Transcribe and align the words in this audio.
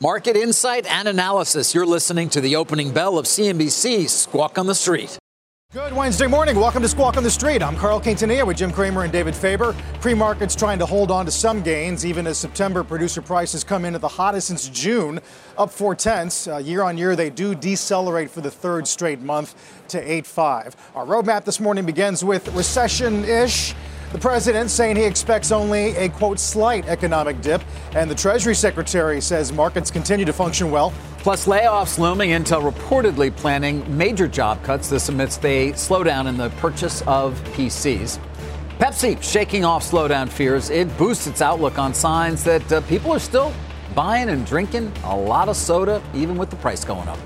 Market 0.00 0.36
insight 0.36 0.84
and 0.84 1.08
analysis. 1.08 1.74
You're 1.74 1.86
listening 1.86 2.28
to 2.30 2.42
the 2.42 2.56
opening 2.56 2.92
bell 2.92 3.16
of 3.16 3.24
CNBC's 3.24 4.12
Squawk 4.12 4.58
on 4.58 4.66
the 4.66 4.74
Street. 4.74 5.16
Good 5.72 5.94
Wednesday 5.94 6.26
morning. 6.26 6.56
Welcome 6.56 6.82
to 6.82 6.88
Squawk 6.88 7.16
on 7.16 7.22
the 7.22 7.30
Street. 7.30 7.62
I'm 7.62 7.76
Carl 7.76 7.98
Quintanilla 7.98 8.46
with 8.46 8.58
Jim 8.58 8.72
Cramer 8.72 9.04
and 9.04 9.12
David 9.12 9.34
Faber. 9.34 9.74
Pre 10.02 10.12
markets 10.12 10.54
trying 10.54 10.78
to 10.80 10.86
hold 10.86 11.10
on 11.10 11.24
to 11.24 11.30
some 11.30 11.62
gains, 11.62 12.04
even 12.04 12.26
as 12.26 12.36
September 12.36 12.84
producer 12.84 13.22
prices 13.22 13.64
come 13.64 13.86
in 13.86 13.94
at 13.94 14.02
the 14.02 14.08
hottest 14.08 14.48
since 14.48 14.68
June, 14.68 15.18
up 15.56 15.70
four 15.70 15.94
tenths. 15.94 16.46
Uh, 16.46 16.58
year 16.58 16.82
on 16.82 16.98
year, 16.98 17.16
they 17.16 17.30
do 17.30 17.54
decelerate 17.54 18.30
for 18.30 18.42
the 18.42 18.50
third 18.50 18.86
straight 18.86 19.20
month 19.20 19.54
to 19.88 20.04
8.5. 20.04 20.74
Our 20.94 21.06
roadmap 21.06 21.44
this 21.44 21.58
morning 21.58 21.86
begins 21.86 22.22
with 22.22 22.54
recession 22.54 23.24
ish. 23.24 23.74
The 24.16 24.22
president 24.22 24.70
saying 24.70 24.96
he 24.96 25.04
expects 25.04 25.52
only 25.52 25.94
a 25.96 26.08
quote 26.08 26.38
slight 26.38 26.88
economic 26.88 27.42
dip, 27.42 27.60
and 27.94 28.10
the 28.10 28.14
Treasury 28.14 28.54
Secretary 28.54 29.20
says 29.20 29.52
markets 29.52 29.90
continue 29.90 30.24
to 30.24 30.32
function 30.32 30.70
well. 30.70 30.94
Plus, 31.18 31.46
layoffs 31.46 31.98
looming. 31.98 32.30
Intel 32.30 32.62
reportedly 32.62 33.36
planning 33.36 33.84
major 33.94 34.26
job 34.26 34.62
cuts. 34.62 34.88
This 34.88 35.10
amidst 35.10 35.44
a 35.44 35.72
slowdown 35.72 36.28
in 36.28 36.38
the 36.38 36.48
purchase 36.48 37.02
of 37.02 37.38
PCs. 37.52 38.18
Pepsi 38.78 39.22
shaking 39.22 39.66
off 39.66 39.84
slowdown 39.84 40.30
fears. 40.30 40.70
It 40.70 40.96
boosts 40.96 41.26
its 41.26 41.42
outlook 41.42 41.78
on 41.78 41.92
signs 41.92 42.42
that 42.44 42.72
uh, 42.72 42.80
people 42.88 43.12
are 43.12 43.18
still 43.18 43.52
buying 43.94 44.30
and 44.30 44.46
drinking 44.46 44.94
a 45.04 45.14
lot 45.14 45.50
of 45.50 45.56
soda, 45.56 46.02
even 46.14 46.38
with 46.38 46.48
the 46.48 46.56
price 46.56 46.86
going 46.86 47.06
up. 47.06 47.18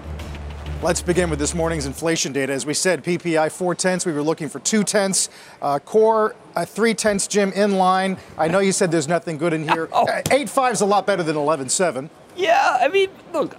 Let's 0.82 1.02
begin 1.02 1.28
with 1.28 1.38
this 1.38 1.54
morning's 1.54 1.84
inflation 1.84 2.32
data. 2.32 2.54
As 2.54 2.64
we 2.64 2.72
said, 2.72 3.04
PPI 3.04 3.52
four 3.52 3.74
tenths. 3.74 4.06
We 4.06 4.12
were 4.12 4.22
looking 4.22 4.48
for 4.48 4.60
two 4.60 4.82
tenths. 4.82 5.28
Uh, 5.60 5.78
core 5.78 6.34
uh, 6.56 6.64
three 6.64 6.94
tenths. 6.94 7.26
Jim 7.26 7.52
in 7.52 7.72
line. 7.72 8.16
I 8.38 8.48
know 8.48 8.60
you 8.60 8.72
said 8.72 8.90
there's 8.90 9.06
nothing 9.06 9.36
good 9.36 9.52
in 9.52 9.68
here. 9.68 9.90
Oh. 9.92 10.06
Uh, 10.06 10.22
eight 10.30 10.48
five 10.48 10.72
is 10.72 10.80
a 10.80 10.86
lot 10.86 11.06
better 11.06 11.22
than 11.22 11.36
eleven 11.36 11.68
seven. 11.68 12.08
Yeah, 12.34 12.78
I 12.80 12.88
mean, 12.88 13.10
look, 13.34 13.58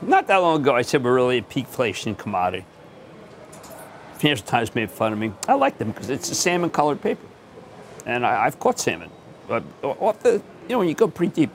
not 0.00 0.28
that 0.28 0.36
long 0.36 0.60
ago 0.60 0.76
I 0.76 0.82
said 0.82 1.02
we're 1.02 1.14
really 1.14 1.38
at 1.38 1.48
peak 1.48 1.64
inflation 1.64 2.14
commodity. 2.14 2.64
Financial 4.18 4.46
Times 4.46 4.72
made 4.76 4.92
fun 4.92 5.12
of 5.12 5.18
me. 5.18 5.32
I 5.48 5.54
like 5.54 5.78
them 5.78 5.90
because 5.90 6.08
it's 6.08 6.30
a 6.30 6.36
salmon 6.36 6.70
colored 6.70 7.00
paper, 7.02 7.26
and 8.06 8.24
I, 8.24 8.44
have 8.44 8.60
caught 8.60 8.78
salmon. 8.78 9.10
But 9.48 9.64
off 9.82 10.20
the, 10.20 10.34
you 10.34 10.42
know, 10.68 10.78
when 10.78 10.88
you 10.88 10.94
go 10.94 11.08
pretty 11.08 11.32
deep. 11.32 11.50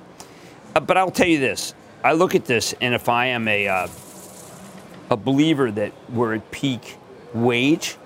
Uh, 0.76 0.82
but 0.82 0.98
I'll 0.98 1.10
tell 1.10 1.28
you 1.28 1.40
this: 1.40 1.74
I 2.04 2.12
look 2.12 2.36
at 2.36 2.44
this, 2.44 2.74
and 2.82 2.94
if 2.94 3.08
I 3.08 3.28
am 3.28 3.48
a 3.48 3.68
uh, 3.68 3.88
a 5.10 5.18
believer 5.18 5.72
that 5.72 5.92
we're 6.10 6.36
at 6.36 6.52
peak 6.52 6.98
wage, 7.34 7.98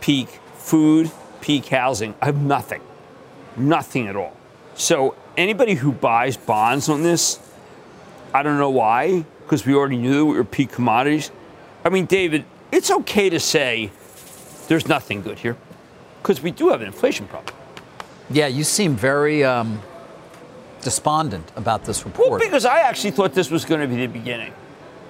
peak 0.00 0.28
food, 0.56 1.10
peak 1.40 1.66
housing. 1.66 2.14
I 2.20 2.26
have 2.26 2.40
nothing, 2.40 2.80
nothing 3.56 4.08
at 4.08 4.16
all. 4.16 4.36
So 4.74 5.14
anybody 5.36 5.74
who 5.74 5.92
buys 5.92 6.36
bonds 6.36 6.88
on 6.88 7.02
this, 7.02 7.38
I 8.32 8.42
don't 8.42 8.58
know 8.58 8.70
why, 8.70 9.24
because 9.42 9.64
we 9.64 9.74
already 9.74 9.96
knew 9.96 10.26
we 10.26 10.36
were 10.36 10.44
peak 10.44 10.72
commodities. 10.72 11.30
I 11.84 11.90
mean, 11.90 12.06
David, 12.06 12.44
it's 12.72 12.90
okay 12.90 13.30
to 13.30 13.38
say 13.38 13.90
there's 14.68 14.88
nothing 14.88 15.22
good 15.22 15.38
here, 15.38 15.56
because 16.22 16.42
we 16.42 16.50
do 16.50 16.70
have 16.70 16.80
an 16.80 16.86
inflation 16.86 17.26
problem. 17.26 17.54
Yeah, 18.30 18.46
you 18.46 18.64
seem 18.64 18.96
very 18.96 19.44
um, 19.44 19.80
despondent 20.80 21.52
about 21.56 21.84
this 21.84 22.04
report. 22.04 22.30
Well, 22.30 22.40
because 22.40 22.64
I 22.64 22.80
actually 22.80 23.10
thought 23.10 23.34
this 23.34 23.50
was 23.50 23.64
going 23.64 23.82
to 23.82 23.86
be 23.86 23.96
the 23.96 24.06
beginning. 24.06 24.52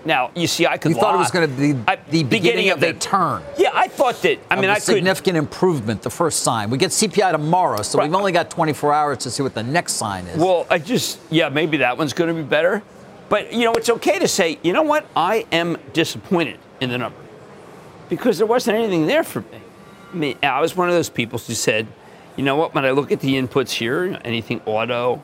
Now, 0.04 0.30
you 0.34 0.46
see, 0.46 0.66
I 0.66 0.76
could. 0.76 0.90
You 0.90 0.98
thought 0.98 1.14
it 1.14 1.18
was 1.18 1.30
going 1.30 1.48
to 1.48 1.56
be 1.56 1.80
I, 1.88 1.96
the 1.96 2.22
beginning, 2.22 2.28
beginning 2.28 2.70
of, 2.70 2.82
of 2.82 2.82
a 2.82 2.92
turn. 2.94 3.42
Yeah, 3.56 3.70
I 3.72 3.88
thought 3.88 4.20
that. 4.22 4.38
I 4.50 4.60
mean, 4.60 4.68
I 4.68 4.78
significant 4.78 5.36
improvement. 5.36 6.02
The 6.02 6.10
first 6.10 6.40
sign. 6.40 6.70
We 6.70 6.78
get 6.78 6.90
CPI 6.90 7.32
tomorrow, 7.32 7.82
so 7.82 7.98
right. 7.98 8.06
we've 8.06 8.14
only 8.14 8.32
got 8.32 8.50
24 8.50 8.92
hours 8.92 9.18
to 9.18 9.30
see 9.30 9.42
what 9.42 9.54
the 9.54 9.62
next 9.62 9.94
sign 9.94 10.26
is. 10.26 10.38
Well, 10.38 10.66
I 10.68 10.78
just 10.78 11.20
yeah, 11.30 11.48
maybe 11.48 11.78
that 11.78 11.96
one's 11.96 12.12
going 12.12 12.34
to 12.34 12.42
be 12.42 12.46
better. 12.46 12.82
But 13.28 13.52
you 13.52 13.64
know, 13.64 13.72
it's 13.72 13.88
okay 13.88 14.18
to 14.18 14.28
say, 14.28 14.58
you 14.62 14.72
know 14.72 14.82
what? 14.82 15.06
I 15.16 15.46
am 15.50 15.78
disappointed 15.92 16.58
in 16.80 16.90
the 16.90 16.98
number 16.98 17.18
because 18.08 18.36
there 18.38 18.46
wasn't 18.46 18.76
anything 18.76 19.06
there 19.06 19.24
for 19.24 19.40
me. 19.40 19.60
I 20.12 20.16
mean, 20.16 20.38
I 20.42 20.60
was 20.60 20.76
one 20.76 20.88
of 20.88 20.94
those 20.94 21.10
people 21.10 21.38
who 21.38 21.54
said, 21.54 21.86
you 22.36 22.44
know 22.44 22.56
what? 22.56 22.74
When 22.74 22.84
I 22.84 22.90
look 22.90 23.10
at 23.10 23.20
the 23.20 23.34
inputs 23.34 23.70
here, 23.70 24.20
anything 24.24 24.60
auto, 24.66 25.22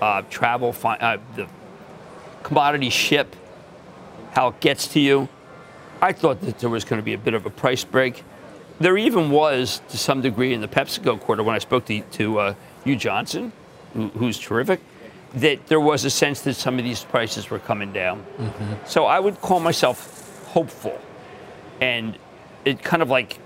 uh, 0.00 0.22
travel, 0.28 0.72
fi- 0.72 0.96
uh, 0.96 1.18
the 1.36 1.48
commodity 2.42 2.90
ship 2.90 3.34
how 4.34 4.48
it 4.48 4.60
gets 4.60 4.88
to 4.88 5.00
you. 5.00 5.28
I 6.02 6.12
thought 6.12 6.40
that 6.42 6.58
there 6.58 6.68
was 6.68 6.84
going 6.84 7.00
to 7.00 7.04
be 7.04 7.14
a 7.14 7.18
bit 7.18 7.34
of 7.34 7.46
a 7.46 7.50
price 7.50 7.84
break. 7.84 8.24
There 8.80 8.98
even 8.98 9.30
was, 9.30 9.80
to 9.88 9.96
some 9.96 10.20
degree, 10.20 10.52
in 10.52 10.60
the 10.60 10.68
PepsiCo 10.68 11.20
quarter 11.20 11.42
when 11.42 11.54
I 11.54 11.60
spoke 11.60 11.86
to, 11.86 12.00
to 12.00 12.38
uh, 12.40 12.54
Hugh 12.84 12.96
Johnston, 12.96 13.52
who, 13.94 14.08
who's 14.08 14.38
terrific, 14.38 14.80
that 15.34 15.66
there 15.68 15.80
was 15.80 16.04
a 16.04 16.10
sense 16.10 16.40
that 16.42 16.54
some 16.54 16.78
of 16.78 16.84
these 16.84 17.04
prices 17.04 17.48
were 17.48 17.60
coming 17.60 17.92
down. 17.92 18.24
Mm-hmm. 18.38 18.86
So 18.86 19.04
I 19.04 19.20
would 19.20 19.40
call 19.40 19.60
myself 19.60 20.46
hopeful. 20.48 21.00
And 21.80 22.18
it 22.64 22.82
kind 22.82 23.02
of 23.02 23.10
like 23.10 23.38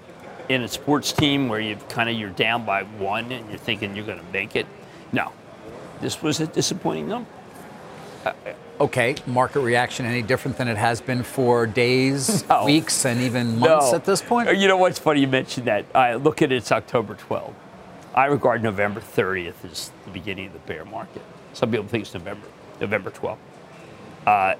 in 0.48 0.62
a 0.62 0.68
sports 0.68 1.12
team 1.12 1.48
where 1.48 1.60
you 1.60 1.76
kind 1.90 2.08
of 2.08 2.16
you're 2.16 2.30
down 2.30 2.64
by 2.64 2.82
one 2.82 3.30
and 3.30 3.48
you're 3.50 3.58
thinking 3.58 3.94
you're 3.94 4.06
going 4.06 4.18
to 4.18 4.32
make 4.32 4.56
it. 4.56 4.66
No, 5.12 5.32
this 6.00 6.22
was 6.22 6.40
a 6.40 6.46
disappointing 6.46 7.08
number. 7.08 7.28
Okay, 8.80 9.16
market 9.26 9.60
reaction 9.60 10.06
any 10.06 10.22
different 10.22 10.56
than 10.56 10.68
it 10.68 10.76
has 10.76 11.00
been 11.00 11.24
for 11.24 11.66
days, 11.66 12.48
no. 12.48 12.64
weeks, 12.64 13.04
and 13.04 13.20
even 13.20 13.58
months 13.58 13.90
no. 13.90 13.94
at 13.96 14.04
this 14.04 14.22
point? 14.22 14.56
You 14.56 14.68
know 14.68 14.76
what's 14.76 15.00
funny? 15.00 15.20
You 15.20 15.26
mentioned 15.26 15.66
that. 15.66 15.84
I 15.94 16.14
look 16.14 16.42
at 16.42 16.52
it, 16.52 16.56
it's 16.56 16.70
October 16.70 17.16
12th. 17.16 17.54
I 18.14 18.26
regard 18.26 18.62
November 18.62 19.00
30th 19.00 19.64
as 19.64 19.90
the 20.04 20.10
beginning 20.12 20.46
of 20.46 20.52
the 20.52 20.58
bear 20.60 20.84
market. 20.84 21.22
Some 21.54 21.72
people 21.72 21.86
think 21.88 22.02
it's 22.02 22.14
November, 22.14 22.46
November 22.80 23.10
12th. 23.10 23.38
Uh, 24.26 24.54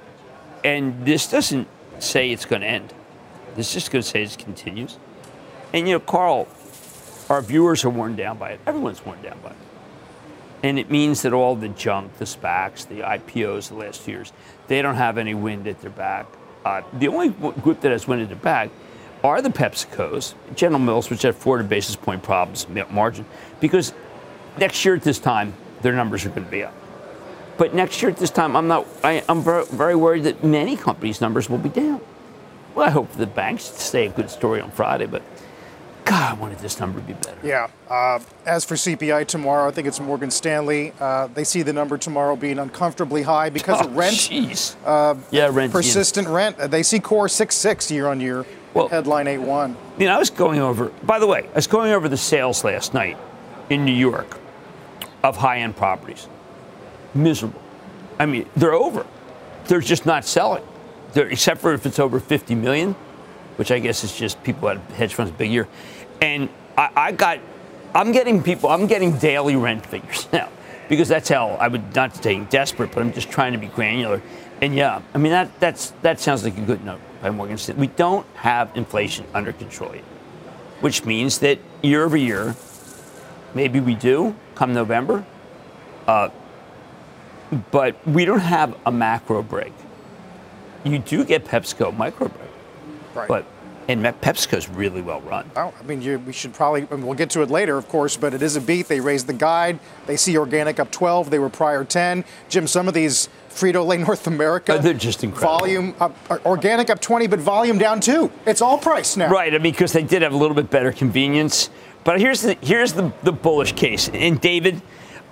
and 0.64 1.06
this 1.06 1.30
doesn't 1.30 1.68
say 2.00 2.32
it's 2.32 2.44
going 2.44 2.62
to 2.62 2.68
end. 2.68 2.92
This 3.54 3.68
is 3.68 3.74
just 3.74 3.90
going 3.92 4.02
to 4.02 4.08
say 4.08 4.22
it 4.22 4.36
continues. 4.36 4.98
And 5.72 5.86
you 5.86 5.94
know, 5.94 6.00
Carl, 6.00 6.48
our 7.28 7.42
viewers 7.42 7.84
are 7.84 7.90
worn 7.90 8.16
down 8.16 8.38
by 8.38 8.50
it. 8.50 8.60
Everyone's 8.66 9.04
worn 9.04 9.22
down 9.22 9.38
by 9.42 9.50
it. 9.50 9.56
And 10.62 10.78
it 10.78 10.90
means 10.90 11.22
that 11.22 11.32
all 11.32 11.54
the 11.54 11.68
junk, 11.68 12.18
the 12.18 12.24
SPACs, 12.24 12.88
the 12.88 13.00
IPOs 13.00 13.68
the 13.68 13.74
last 13.74 14.08
years, 14.08 14.32
they 14.66 14.82
don't 14.82 14.96
have 14.96 15.18
any 15.18 15.34
wind 15.34 15.68
at 15.68 15.80
their 15.80 15.90
back. 15.90 16.26
Uh, 16.64 16.82
the 16.94 17.08
only 17.08 17.28
group 17.28 17.80
that 17.80 17.92
has 17.92 18.08
wind 18.08 18.22
at 18.22 18.28
their 18.28 18.36
back 18.36 18.70
are 19.22 19.40
the 19.40 19.50
PepsiCos, 19.50 20.34
General 20.54 20.80
Mills, 20.80 21.10
which 21.10 21.22
had 21.22 21.34
400 21.34 21.68
basis 21.68 21.96
point 21.96 22.22
problems 22.22 22.66
margin, 22.90 23.24
because 23.60 23.92
next 24.58 24.84
year 24.84 24.94
at 24.94 25.02
this 25.02 25.18
time, 25.18 25.54
their 25.82 25.92
numbers 25.92 26.24
are 26.24 26.30
going 26.30 26.44
to 26.44 26.50
be 26.50 26.64
up. 26.64 26.74
But 27.56 27.74
next 27.74 28.00
year 28.02 28.10
at 28.10 28.16
this 28.16 28.30
time, 28.30 28.56
I'm 28.56 28.68
not. 28.68 28.86
I, 29.02 29.24
am 29.28 29.42
very, 29.42 29.64
very 29.66 29.96
worried 29.96 30.24
that 30.24 30.44
many 30.44 30.76
companies' 30.76 31.20
numbers 31.20 31.50
will 31.50 31.58
be 31.58 31.68
down. 31.68 32.00
Well, 32.74 32.86
I 32.86 32.90
hope 32.90 33.10
the 33.12 33.26
banks 33.26 33.64
stay 33.64 34.06
a 34.06 34.10
good 34.10 34.30
story 34.30 34.60
on 34.60 34.70
Friday, 34.70 35.06
but 35.06 35.22
God, 36.08 36.36
I 36.36 36.40
wanted 36.40 36.58
this 36.58 36.80
number 36.80 37.00
to 37.00 37.06
be 37.06 37.12
better. 37.12 37.38
Yeah. 37.42 37.68
Uh, 37.88 38.20
as 38.46 38.64
for 38.64 38.74
CPI 38.74 39.26
tomorrow, 39.26 39.68
I 39.68 39.70
think 39.70 39.86
it's 39.86 40.00
Morgan 40.00 40.30
Stanley. 40.30 40.92
Uh, 40.98 41.26
they 41.28 41.44
see 41.44 41.62
the 41.62 41.72
number 41.72 41.98
tomorrow 41.98 42.34
being 42.34 42.58
uncomfortably 42.58 43.22
high 43.22 43.50
because 43.50 43.80
oh, 43.82 43.86
of 43.86 43.96
rent. 43.96 44.14
Jeez. 44.14 44.76
Uh, 44.84 45.16
yeah, 45.30 45.50
rent. 45.52 45.72
Persistent 45.72 46.28
yeah. 46.28 46.34
rent. 46.34 46.58
They 46.70 46.82
see 46.82 46.98
core 46.98 47.28
six 47.28 47.56
six 47.56 47.90
year 47.90 48.06
on 48.06 48.20
year. 48.20 48.46
Well, 48.74 48.88
headline 48.88 49.26
eight 49.26 49.38
one. 49.38 49.76
You 49.98 50.06
know, 50.06 50.14
I 50.14 50.18
was 50.18 50.30
going 50.30 50.60
over. 50.60 50.86
By 51.02 51.18
the 51.18 51.26
way, 51.26 51.48
I 51.52 51.56
was 51.56 51.66
going 51.66 51.92
over 51.92 52.08
the 52.08 52.16
sales 52.16 52.64
last 52.64 52.94
night 52.94 53.16
in 53.70 53.84
New 53.84 53.94
York 53.94 54.38
of 55.22 55.36
high 55.36 55.58
end 55.58 55.76
properties. 55.76 56.26
Miserable. 57.14 57.60
I 58.18 58.26
mean, 58.26 58.48
they're 58.56 58.74
over. 58.74 59.06
They're 59.66 59.80
just 59.80 60.06
not 60.06 60.24
selling. 60.24 60.64
They're, 61.12 61.28
except 61.28 61.60
for 61.60 61.72
if 61.72 61.86
it's 61.86 61.98
over 61.98 62.20
50 62.20 62.54
million, 62.54 62.94
which 63.56 63.70
I 63.70 63.78
guess 63.78 64.04
is 64.04 64.16
just 64.16 64.42
people 64.42 64.68
at 64.68 64.78
hedge 64.92 65.14
funds 65.14 65.32
big 65.32 65.50
year. 65.50 65.68
And 66.20 66.48
I, 66.76 66.90
I 66.96 67.12
got, 67.12 67.38
I'm 67.94 68.12
getting 68.12 68.42
people, 68.42 68.70
I'm 68.70 68.86
getting 68.86 69.16
daily 69.18 69.56
rent 69.56 69.84
figures 69.86 70.26
now 70.32 70.48
because 70.88 71.08
that's 71.08 71.28
how 71.28 71.50
I 71.50 71.68
would 71.68 71.94
not 71.94 72.16
saying 72.22 72.46
desperate, 72.46 72.92
but 72.92 73.00
I'm 73.02 73.12
just 73.12 73.30
trying 73.30 73.52
to 73.52 73.58
be 73.58 73.66
granular. 73.68 74.22
And 74.60 74.74
yeah, 74.74 75.02
I 75.14 75.18
mean 75.18 75.30
that 75.30 75.60
that's 75.60 75.90
that 76.02 76.18
sounds 76.18 76.42
like 76.42 76.58
a 76.58 76.62
good 76.62 76.84
note 76.84 77.00
by 77.22 77.30
Morgan 77.30 77.58
Stanley. 77.58 77.86
We 77.86 77.94
don't 77.94 78.26
have 78.34 78.70
inflation 78.76 79.24
under 79.32 79.52
control 79.52 79.94
yet, 79.94 80.02
which 80.80 81.04
means 81.04 81.38
that 81.38 81.60
year 81.82 82.04
over 82.04 82.16
year, 82.16 82.56
maybe 83.54 83.78
we 83.78 83.94
do 83.94 84.34
come 84.56 84.74
November. 84.74 85.24
Uh, 86.08 86.30
but 87.70 87.96
we 88.06 88.24
don't 88.24 88.40
have 88.40 88.76
a 88.84 88.90
macro 88.90 89.42
break. 89.42 89.72
You 90.84 90.98
do 90.98 91.24
get 91.24 91.44
PepsiCo 91.44 91.96
micro 91.96 92.28
break, 92.28 92.50
Right. 93.14 93.28
but 93.28 93.44
and 93.88 94.04
PepsiCo's 94.04 94.68
really 94.68 95.00
well 95.00 95.22
run. 95.22 95.50
Oh, 95.56 95.72
I 95.78 95.82
mean, 95.84 96.02
you, 96.02 96.18
we 96.20 96.32
should 96.34 96.52
probably, 96.52 96.86
and 96.90 97.02
we'll 97.02 97.14
get 97.14 97.30
to 97.30 97.42
it 97.42 97.50
later, 97.50 97.78
of 97.78 97.88
course, 97.88 98.16
but 98.16 98.34
it 98.34 98.42
is 98.42 98.54
a 98.54 98.60
beat. 98.60 98.86
They 98.86 99.00
raised 99.00 99.26
the 99.26 99.32
guide. 99.32 99.78
They 100.06 100.16
see 100.16 100.36
organic 100.36 100.78
up 100.78 100.90
12. 100.90 101.30
They 101.30 101.38
were 101.38 101.48
prior 101.48 101.84
10. 101.84 102.24
Jim, 102.50 102.66
some 102.66 102.86
of 102.86 102.92
these 102.94 103.30
Frito 103.48 103.86
Lay 103.86 103.96
North 104.08 104.26
America. 104.26 104.74
Oh, 104.74 104.78
they're 104.78 104.92
just 104.92 105.24
incredible. 105.24 105.58
Volume 105.58 105.94
up, 106.00 106.14
uh, 106.30 106.38
organic 106.44 106.90
up 106.90 107.00
20, 107.00 107.26
but 107.28 107.40
volume 107.40 107.78
down 107.78 108.00
two. 108.00 108.30
It's 108.46 108.60
all 108.60 108.76
price 108.76 109.16
now. 109.16 109.30
Right, 109.30 109.54
I 109.54 109.58
mean, 109.58 109.72
because 109.72 109.92
they 109.92 110.02
did 110.02 110.20
have 110.20 110.34
a 110.34 110.36
little 110.36 110.54
bit 110.54 110.70
better 110.70 110.92
convenience. 110.92 111.70
But 112.04 112.20
here's 112.20 112.42
the 112.42 112.56
here's 112.60 112.92
the, 112.92 113.12
the 113.22 113.32
bullish 113.32 113.72
case. 113.72 114.08
And 114.10 114.40
David, 114.40 114.80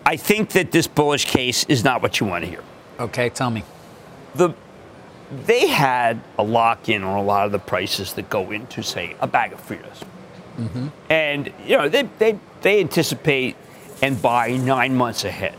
I 0.05 0.17
think 0.17 0.50
that 0.50 0.73
this 0.73 0.87
bullish 0.87 1.26
case 1.26 1.64
is 1.69 1.85
not 1.85 2.03
what 2.03 2.20
you 2.20 2.26
want 2.26 2.44
to 2.44 2.50
hear. 2.50 2.62
Okay, 2.99 3.29
tell 3.29 3.50
me. 3.50 3.64
The 4.35 4.55
they 5.44 5.67
had 5.67 6.20
a 6.38 6.43
lock 6.43 6.88
in 6.88 7.02
on 7.02 7.17
a 7.17 7.23
lot 7.23 7.46
of 7.46 7.52
the 7.52 7.58
prices 7.58 8.12
that 8.14 8.31
go 8.31 8.50
into, 8.50 8.82
say, 8.82 9.17
a 9.20 9.26
bag 9.26 9.52
of 9.52 9.67
Fritos. 9.67 10.02
And 11.11 11.52
you 11.67 11.76
know, 11.76 11.88
they, 11.88 12.05
they 12.19 12.38
they 12.62 12.81
anticipate 12.81 13.56
and 14.02 14.20
buy 14.20 14.56
nine 14.56 14.96
months 14.96 15.25
ahead. 15.25 15.56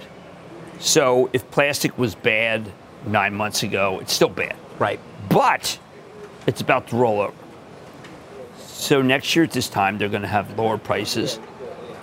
So 0.80 1.30
if 1.34 1.50
plastic 1.52 1.98
was 1.98 2.16
bad 2.16 2.72
nine 3.06 3.36
months 3.36 3.64
ago, 3.64 4.00
it's 4.00 4.14
still 4.14 4.30
bad. 4.30 4.56
Right. 4.80 5.00
But 5.30 5.80
it's 6.48 6.62
about 6.62 6.88
to 6.88 6.96
roll 6.96 7.22
over. 7.22 7.34
So 8.58 9.02
next 9.02 9.36
year 9.36 9.46
at 9.46 9.52
this 9.52 9.70
time, 9.70 9.98
they're 9.98 10.10
going 10.10 10.22
to 10.22 10.28
have 10.28 10.58
lower 10.58 10.78
prices. 10.78 11.40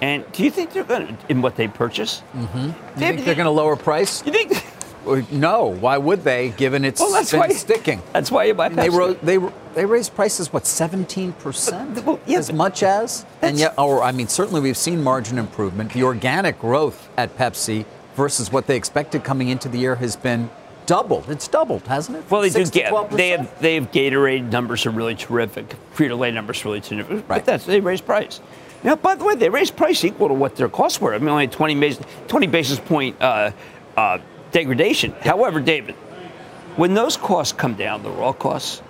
And 0.02 0.24
do 0.32 0.42
you 0.42 0.50
think 0.50 0.72
they're 0.72 0.84
going 0.84 1.06
to, 1.06 1.16
in 1.28 1.40
what 1.40 1.56
they 1.56 1.68
purchase? 1.68 2.22
Mm-hmm. 2.32 2.98
Do 2.98 3.06
you 3.06 3.12
think 3.12 3.24
they're 3.24 3.34
going 3.34 3.46
to 3.46 3.50
lower 3.50 3.76
price? 3.76 4.24
You 4.26 4.32
think? 4.32 4.64
Well, 5.04 5.22
No. 5.30 5.66
Why 5.66 5.98
would 5.98 6.24
they, 6.24 6.50
given 6.50 6.84
it's 6.84 7.00
Well, 7.00 7.12
that's 7.12 7.30
been 7.30 7.40
why 7.40 7.48
sticking? 7.48 8.02
That's 8.12 8.30
why 8.30 8.44
you 8.44 8.54
buy 8.54 8.68
They, 8.68 8.88
Pepsi. 8.88 8.96
ro- 8.98 9.14
they 9.14 9.38
they 9.74 9.84
raised 9.86 10.14
prices 10.14 10.52
what 10.52 10.66
17 10.66 11.32
percent, 11.32 12.04
Well, 12.04 12.20
yeah, 12.26 12.38
as 12.38 12.48
but 12.48 12.56
much 12.56 12.82
as, 12.82 13.24
and 13.42 13.58
yet, 13.58 13.74
or 13.78 14.02
I 14.02 14.12
mean, 14.12 14.28
certainly 14.28 14.60
we've 14.60 14.76
seen 14.76 15.02
margin 15.02 15.36
improvement. 15.38 15.92
The 15.92 16.02
organic 16.04 16.60
growth 16.60 17.08
at 17.16 17.36
Pepsi 17.36 17.84
versus 18.14 18.52
what 18.52 18.66
they 18.66 18.76
expected 18.76 19.24
coming 19.24 19.48
into 19.48 19.68
the 19.68 19.78
year 19.78 19.96
has 19.96 20.14
been 20.16 20.48
doubled. 20.86 21.28
It's 21.28 21.48
doubled, 21.48 21.86
hasn't 21.88 22.18
it? 22.18 22.30
Well, 22.30 22.42
they 22.42 22.48
do 22.50 22.64
Six 22.64 22.70
to 22.70 22.78
get 22.78 23.10
they 23.10 23.30
have 23.30 23.60
they 23.60 23.74
have 23.74 23.90
Gatorade 23.90 24.50
numbers 24.52 24.86
are 24.86 24.90
really 24.90 25.14
terrific. 25.16 25.74
Frito 25.94 26.16
Lay 26.18 26.30
numbers 26.30 26.64
are 26.64 26.68
really 26.68 26.80
terrific. 26.80 27.10
Right. 27.10 27.26
But 27.28 27.44
that's 27.44 27.64
they 27.66 27.80
raise 27.80 28.00
price. 28.00 28.40
Now, 28.84 28.96
by 28.96 29.14
the 29.14 29.24
way, 29.24 29.34
they 29.34 29.48
raised 29.48 29.76
price 29.76 30.04
equal 30.04 30.28
to 30.28 30.34
what 30.34 30.56
their 30.56 30.68
costs 30.68 31.00
were. 31.00 31.14
I 31.14 31.18
mean, 31.18 31.30
only 31.30 31.48
20 31.48 31.74
basis, 31.80 32.04
20 32.28 32.46
basis 32.48 32.78
point 32.78 33.16
uh, 33.20 33.50
uh, 33.96 34.18
degradation. 34.54 35.12
However, 35.20 35.60
David, 35.60 35.96
when 36.76 36.94
those 36.94 37.16
costs 37.16 37.52
come 37.52 37.74
down, 37.74 38.04
the 38.04 38.10
raw 38.10 38.32
costs, 38.32 38.82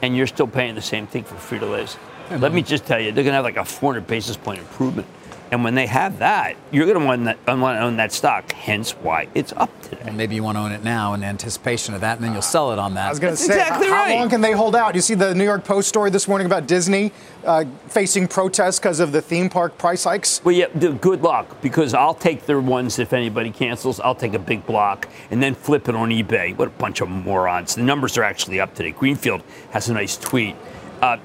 and 0.00 0.16
you're 0.16 0.28
still 0.28 0.46
paying 0.46 0.76
the 0.76 0.80
same 0.80 1.08
thing 1.08 1.24
for 1.24 1.34
Frito 1.34 1.70
Lay's, 1.72 1.96
let 2.40 2.54
me 2.54 2.62
just 2.62 2.86
tell 2.86 3.00
you, 3.00 3.10
they're 3.10 3.24
going 3.24 3.32
to 3.32 3.42
have 3.42 3.44
like 3.44 3.56
a 3.56 3.64
400 3.64 4.06
basis 4.06 4.36
point 4.36 4.60
improvement. 4.60 5.08
And 5.50 5.64
when 5.64 5.74
they 5.74 5.86
have 5.86 6.18
that, 6.18 6.56
you're 6.70 6.84
going 6.84 6.98
to 6.98 7.04
want 7.04 7.24
that, 7.24 7.38
want 7.46 7.78
to 7.78 7.82
own 7.82 7.96
that 7.96 8.12
stock. 8.12 8.52
Hence, 8.52 8.92
why 8.92 9.28
it's 9.34 9.52
up 9.52 9.70
today. 9.82 10.02
And 10.04 10.16
maybe 10.16 10.34
you 10.34 10.42
want 10.42 10.56
to 10.56 10.60
own 10.60 10.72
it 10.72 10.84
now 10.84 11.14
in 11.14 11.24
anticipation 11.24 11.94
of 11.94 12.02
that, 12.02 12.18
and 12.18 12.24
then 12.24 12.32
you'll 12.32 12.42
sell 12.42 12.72
it 12.72 12.78
on 12.78 12.94
that. 12.94 13.06
I 13.06 13.10
was 13.10 13.18
going 13.18 13.34
to 13.34 13.40
That's 13.40 13.46
say, 13.46 13.60
exactly 13.60 13.88
how 13.88 14.04
right. 14.04 14.18
long 14.18 14.28
can 14.28 14.40
they 14.42 14.52
hold 14.52 14.76
out? 14.76 14.94
You 14.94 15.00
see 15.00 15.14
the 15.14 15.34
New 15.34 15.44
York 15.44 15.64
Post 15.64 15.88
story 15.88 16.10
this 16.10 16.28
morning 16.28 16.46
about 16.46 16.66
Disney 16.66 17.12
uh, 17.44 17.64
facing 17.86 18.28
protests 18.28 18.78
because 18.78 19.00
of 19.00 19.12
the 19.12 19.22
theme 19.22 19.48
park 19.48 19.78
price 19.78 20.04
hikes? 20.04 20.42
Well, 20.44 20.54
yeah, 20.54 20.66
good 20.68 21.22
luck 21.22 21.60
because 21.62 21.94
I'll 21.94 22.14
take 22.14 22.44
their 22.44 22.60
ones 22.60 22.98
if 22.98 23.12
anybody 23.12 23.50
cancels. 23.50 24.00
I'll 24.00 24.14
take 24.14 24.34
a 24.34 24.38
big 24.38 24.66
block 24.66 25.08
and 25.30 25.42
then 25.42 25.54
flip 25.54 25.88
it 25.88 25.94
on 25.94 26.10
eBay. 26.10 26.56
What 26.56 26.68
a 26.68 26.72
bunch 26.72 27.00
of 27.00 27.08
morons. 27.08 27.74
The 27.74 27.82
numbers 27.82 28.18
are 28.18 28.22
actually 28.22 28.60
up 28.60 28.74
today. 28.74 28.90
Greenfield 28.90 29.42
has 29.70 29.88
a 29.88 29.94
nice 29.94 30.16
tweet. 30.16 30.56
Uh, 31.00 31.16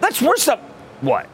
that's 0.00 0.22
worse 0.22 0.48
up. 0.48 0.60
What? 1.02 1.28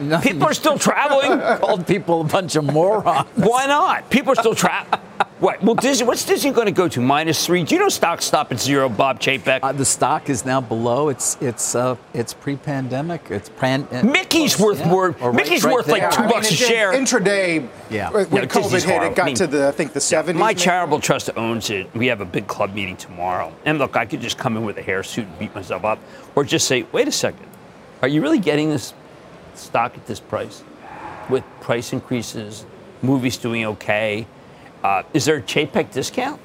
Nothing- 0.00 0.32
People 0.32 0.48
are 0.48 0.54
still 0.54 0.78
traveling. 0.78 1.38
called 1.60 1.86
people 1.86 2.20
a 2.20 2.24
bunch 2.24 2.56
of 2.56 2.64
morons. 2.64 3.26
Why 3.36 3.66
not? 3.66 4.10
People 4.10 4.32
are 4.32 4.36
still 4.36 4.54
traveling. 4.54 5.00
What? 5.38 5.60
Well, 5.60 5.74
Disney. 5.74 6.06
What's 6.06 6.24
Disney 6.24 6.52
going 6.52 6.66
to 6.66 6.72
go 6.72 6.86
to? 6.86 7.00
Minus 7.00 7.44
three. 7.44 7.64
Do 7.64 7.74
you 7.74 7.80
know 7.80 7.88
stocks 7.88 8.24
stop 8.24 8.52
at 8.52 8.60
zero? 8.60 8.88
Bob 8.88 9.18
Chapek. 9.18 9.58
Uh, 9.64 9.72
the 9.72 9.84
stock 9.84 10.30
is 10.30 10.44
now 10.44 10.60
below 10.60 11.08
its 11.08 11.36
its 11.40 11.74
uh, 11.74 11.96
its 12.14 12.32
pre-pandemic. 12.32 13.22
It's 13.28 13.48
pan. 13.48 13.88
uh, 13.90 14.04
Mickey's 14.04 14.54
close, 14.54 14.76
worth 14.78 14.80
yeah. 14.80 14.88
more. 14.92 15.16
Or 15.20 15.30
right- 15.30 15.34
Mickey's 15.34 15.64
right 15.64 15.74
worth 15.74 15.88
like 15.88 16.02
there. 16.02 16.10
two 16.12 16.18
I 16.22 16.26
mean, 16.26 16.30
bucks 16.30 16.50
a 16.50 16.54
it 16.54 16.56
share. 16.58 16.92
Intraday, 16.92 17.68
Yeah. 17.90 18.10
when 18.12 18.28
No, 18.30 18.40
COVID 18.42 18.52
Disney's 18.62 18.84
hit, 18.84 18.92
horrible. 18.92 19.12
it 19.12 19.16
got 19.16 19.22
I 19.22 19.26
mean, 19.26 19.34
to 19.36 19.46
the, 19.48 19.66
I 19.66 19.72
think, 19.72 19.92
the 19.94 19.98
70s. 20.00 20.34
My 20.34 20.48
maybe? 20.48 20.60
charitable 20.60 21.00
trust 21.00 21.28
owns 21.36 21.70
it. 21.70 21.92
We 21.92 22.06
have 22.06 22.20
a 22.20 22.24
big 22.24 22.46
club 22.46 22.72
meeting 22.72 22.96
tomorrow. 22.96 23.52
And 23.64 23.78
look, 23.78 23.96
I 23.96 24.06
could 24.06 24.20
just 24.20 24.38
come 24.38 24.56
in 24.56 24.64
with 24.64 24.78
a 24.78 24.82
hair 24.82 25.02
suit 25.02 25.26
and 25.26 25.38
beat 25.40 25.52
myself 25.56 25.84
up, 25.84 25.98
or 26.36 26.44
just 26.44 26.68
say, 26.68 26.84
wait 26.92 27.08
a 27.08 27.12
second, 27.12 27.46
are 28.00 28.08
you 28.08 28.22
really 28.22 28.38
getting 28.38 28.70
this 28.70 28.94
stock 29.58 29.96
at 29.96 30.06
this 30.06 30.20
price? 30.20 30.62
With 31.28 31.44
price 31.60 31.92
increases, 31.92 32.66
movies 33.00 33.36
doing 33.36 33.64
okay. 33.66 34.26
Uh, 34.82 35.02
is 35.14 35.24
there 35.24 35.36
a 35.36 35.42
Chapek 35.42 35.92
discount? 35.92 36.40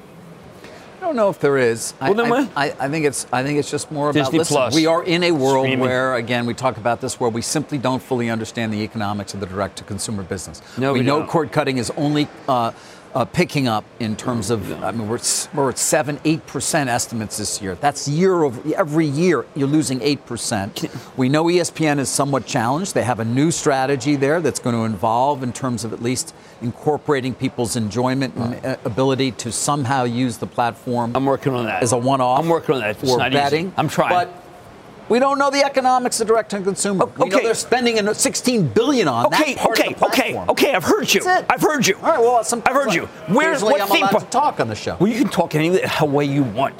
I 0.98 1.00
don't 1.00 1.14
know 1.16 1.28
if 1.28 1.38
there 1.38 1.56
is. 1.58 1.94
I- 2.00 2.10
Well, 2.10 2.48
I? 2.56 2.66
I, 2.66 2.74
I 2.80 2.88
think 2.88 3.04
it's. 3.04 3.26
I 3.32 3.42
think 3.44 3.58
it's 3.58 3.70
just 3.70 3.90
more 3.92 4.10
about. 4.10 4.24
Disney 4.24 4.38
listen, 4.38 4.56
Plus. 4.56 4.74
we 4.74 4.86
are 4.86 5.02
in 5.04 5.22
a 5.22 5.30
world 5.32 5.64
Streaming. 5.66 5.80
where, 5.80 6.14
again, 6.16 6.44
we 6.44 6.54
talk 6.54 6.76
about 6.76 7.00
this, 7.00 7.20
where 7.20 7.30
we 7.30 7.40
simply 7.40 7.78
don't 7.78 8.02
fully 8.02 8.30
understand 8.30 8.72
the 8.72 8.82
economics 8.82 9.32
of 9.32 9.40
the 9.40 9.46
direct-to-consumer 9.46 10.24
business. 10.24 10.60
No, 10.76 10.92
we, 10.92 11.00
we 11.00 11.04
know 11.06 11.20
don't. 11.20 11.28
cord 11.28 11.52
cutting 11.52 11.78
is 11.78 11.90
only. 11.96 12.26
Uh, 12.48 12.72
uh, 13.14 13.24
picking 13.24 13.68
up 13.68 13.84
in 14.00 14.16
terms 14.16 14.50
of, 14.50 14.82
I 14.82 14.90
mean, 14.92 15.08
we're, 15.08 15.18
we're 15.54 15.70
at 15.70 15.78
seven, 15.78 16.20
eight 16.24 16.46
percent 16.46 16.90
estimates 16.90 17.38
this 17.38 17.60
year. 17.62 17.74
That's 17.76 18.06
year 18.08 18.42
over 18.44 18.60
every 18.74 19.06
year 19.06 19.46
you're 19.54 19.68
losing 19.68 20.00
eight 20.02 20.24
percent. 20.26 20.84
We 21.16 21.28
know 21.28 21.44
ESPN 21.44 21.98
is 21.98 22.08
somewhat 22.08 22.46
challenged. 22.46 22.94
They 22.94 23.04
have 23.04 23.20
a 23.20 23.24
new 23.24 23.50
strategy 23.50 24.16
there 24.16 24.40
that's 24.40 24.60
going 24.60 24.74
to 24.76 24.82
involve, 24.82 25.42
in 25.42 25.52
terms 25.52 25.84
of 25.84 25.92
at 25.92 26.02
least 26.02 26.34
incorporating 26.62 27.34
people's 27.34 27.76
enjoyment 27.76 28.34
and 28.36 28.64
uh, 28.64 28.76
ability 28.84 29.32
to 29.32 29.52
somehow 29.52 30.04
use 30.04 30.38
the 30.38 30.46
platform. 30.46 31.12
I'm 31.14 31.24
working 31.26 31.54
on 31.54 31.66
that. 31.66 31.82
as 31.82 31.92
a 31.92 31.98
one-off. 31.98 32.40
I'm 32.40 32.48
working 32.48 32.76
on 32.76 32.80
that. 32.80 32.90
It's 32.90 33.10
for 33.10 33.18
not 33.18 33.32
easy. 33.32 33.38
betting. 33.38 33.72
I'm 33.76 33.88
trying. 33.88 34.10
But 34.10 34.44
we 35.08 35.18
don't 35.18 35.38
know 35.38 35.50
the 35.50 35.64
economics 35.64 36.20
of 36.20 36.26
direct 36.28 36.50
to 36.50 36.60
consumer. 36.60 37.06
We 37.06 37.28
know 37.28 37.36
okay. 37.36 37.44
they're 37.46 37.54
spending 37.54 38.12
16 38.12 38.68
billion 38.68 39.08
on 39.08 39.26
Okay, 39.26 39.54
that 39.54 39.62
part 39.62 39.78
okay, 39.78 39.92
of 39.94 39.98
the 40.00 40.06
okay, 40.06 40.22
platform. 40.32 40.50
okay. 40.50 40.74
I've 40.74 40.84
heard 40.84 41.12
you. 41.12 41.22
I've 41.26 41.60
heard 41.62 41.86
you. 41.86 41.96
All 41.96 42.02
right. 42.02 42.20
Well, 42.20 42.44
sometimes 42.44 42.68
I've 42.76 42.82
heard 42.82 42.88
like- 42.88 42.96
you. 42.96 43.06
Where's 43.34 43.62
what 43.62 43.80
I'm 43.80 43.88
theme 43.88 44.02
allowed 44.02 44.10
park? 44.12 44.24
to 44.24 44.30
talk 44.30 44.60
on 44.60 44.68
the 44.68 44.74
show. 44.74 44.96
Well, 45.00 45.10
you 45.10 45.18
can 45.18 45.28
talk 45.30 45.54
any 45.54 45.70
way 46.02 46.24
you 46.24 46.42
want. 46.42 46.74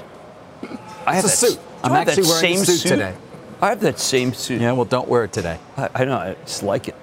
I 1.07 1.15
have 1.15 1.25
It's 1.25 1.43
a 1.43 1.47
that, 1.47 1.53
suit. 1.53 1.61
I'm 1.83 1.93
actually 1.93 2.23
that 2.25 2.29
wearing 2.29 2.55
a 2.55 2.57
same 2.59 2.65
suit 2.77 2.89
today. 2.89 3.15
I 3.63 3.69
have 3.71 3.81
that 3.81 3.99
same 3.99 4.35
suit. 4.35 4.61
yeah. 4.61 4.73
Well, 4.73 4.85
don't 4.85 5.09
wear 5.09 5.25
it 5.25 5.33
today. 5.33 5.59
I, 5.77 5.89
I 5.95 6.05
know. 6.05 6.17
I 6.17 6.35
just 6.45 6.63
like 6.63 6.89
it. 6.89 6.95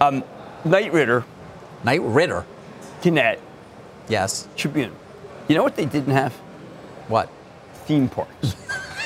Um, 0.00 0.24
Knight 0.64 0.92
Ridder, 0.92 1.24
Knight 1.84 2.02
Ridder. 2.02 2.44
Gannett, 3.02 3.40
Yes. 4.08 4.46
Tribune. 4.56 4.92
You 5.48 5.56
know 5.56 5.62
what 5.64 5.74
they 5.76 5.86
didn't 5.86 6.12
have? 6.12 6.32
What? 7.08 7.28
Theme 7.86 8.08
parks. 8.08 8.54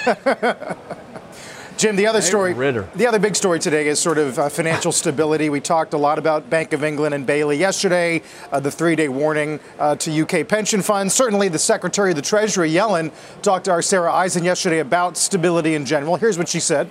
Jim, 1.76 1.94
the 1.94 2.06
other 2.06 2.22
story, 2.22 2.54
Ridder. 2.54 2.88
the 2.94 3.06
other 3.06 3.18
big 3.18 3.36
story 3.36 3.58
today 3.58 3.88
is 3.88 4.00
sort 4.00 4.16
of 4.16 4.38
uh, 4.38 4.48
financial 4.48 4.92
stability. 4.92 5.50
We 5.50 5.60
talked 5.60 5.92
a 5.92 5.98
lot 5.98 6.18
about 6.18 6.48
Bank 6.48 6.72
of 6.72 6.82
England 6.82 7.14
and 7.14 7.26
Bailey 7.26 7.58
yesterday, 7.58 8.22
uh, 8.50 8.60
the 8.60 8.70
three-day 8.70 9.10
warning 9.10 9.60
uh, 9.78 9.94
to 9.96 10.22
UK 10.22 10.48
pension 10.48 10.80
funds. 10.80 11.12
Certainly, 11.12 11.48
the 11.48 11.58
Secretary 11.58 12.10
of 12.12 12.16
the 12.16 12.22
Treasury, 12.22 12.70
Yellen, 12.70 13.12
talked 13.42 13.66
to 13.66 13.72
our 13.72 13.82
Sarah 13.82 14.10
Eisen 14.10 14.42
yesterday 14.42 14.78
about 14.78 15.18
stability 15.18 15.74
in 15.74 15.84
general. 15.84 16.16
Here's 16.16 16.38
what 16.38 16.48
she 16.48 16.60
said. 16.60 16.90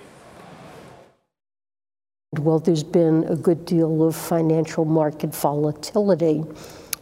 Well, 2.33 2.59
there's 2.59 2.83
been 2.83 3.23
a 3.23 3.35
good 3.35 3.65
deal 3.65 4.03
of 4.03 4.15
financial 4.15 4.85
market 4.85 5.33
volatility 5.33 6.43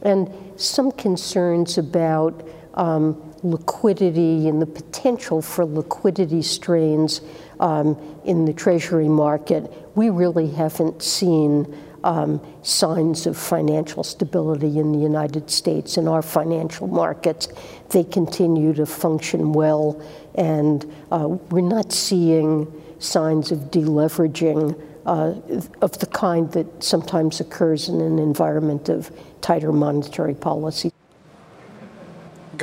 and 0.04 0.34
some 0.56 0.90
concerns 0.94 1.78
about 1.78 2.48
um, 2.76 3.34
liquidity 3.44 4.48
and 4.48 4.62
the 4.62 4.66
potential 4.66 5.42
for 5.42 5.66
liquidity 5.66 6.42
strains 6.42 7.22
um, 7.64 7.98
in 8.26 8.46
the 8.46 8.54
Treasury 8.54 9.08
market. 9.08 9.72
We 9.96 10.10
really 10.10 10.52
haven't 10.52 11.02
seen 11.02 11.76
um, 12.04 12.46
signs 12.62 13.26
of 13.26 13.38
financial 13.38 14.04
stability 14.04 14.78
in 14.78 14.92
the 14.92 15.00
United 15.00 15.50
States 15.50 15.98
in 15.98 16.08
our 16.08 16.22
financial 16.22 16.88
markets. 16.88 17.48
They 17.90 18.04
continue 18.04 18.74
to 18.74 18.86
function 18.86 19.54
well, 19.54 20.00
and 20.36 20.84
uh, 21.10 21.30
we're 21.50 21.62
not 21.62 21.94
seeing 21.94 22.68
signs 23.00 23.52
of 23.52 23.60
deleveraging 23.72 24.80
uh, 25.06 25.36
of 25.82 25.98
the 26.00 26.06
kind 26.08 26.52
that 26.52 26.84
sometimes 26.84 27.40
occurs 27.40 27.88
in 27.90 28.02
an 28.02 28.20
environment 28.20 28.90
of 28.90 29.12
tighter 29.42 29.72
monetary 29.72 30.36
policy. 30.36 30.92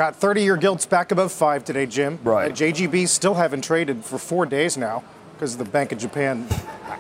Got 0.01 0.19
30-year 0.19 0.57
gilts 0.57 0.87
back 0.87 1.13
above 1.13 1.31
five 1.31 1.63
today, 1.63 1.85
Jim. 1.85 2.19
Right. 2.25 2.51
JGBs 2.51 3.09
still 3.09 3.35
haven't 3.35 3.63
traded 3.63 4.03
for 4.03 4.17
four 4.17 4.47
days 4.47 4.79
now 4.79 5.05
because 5.35 5.59
the 5.59 5.65
Bank 5.67 5.93
of 5.93 5.99
Japan 5.99 6.47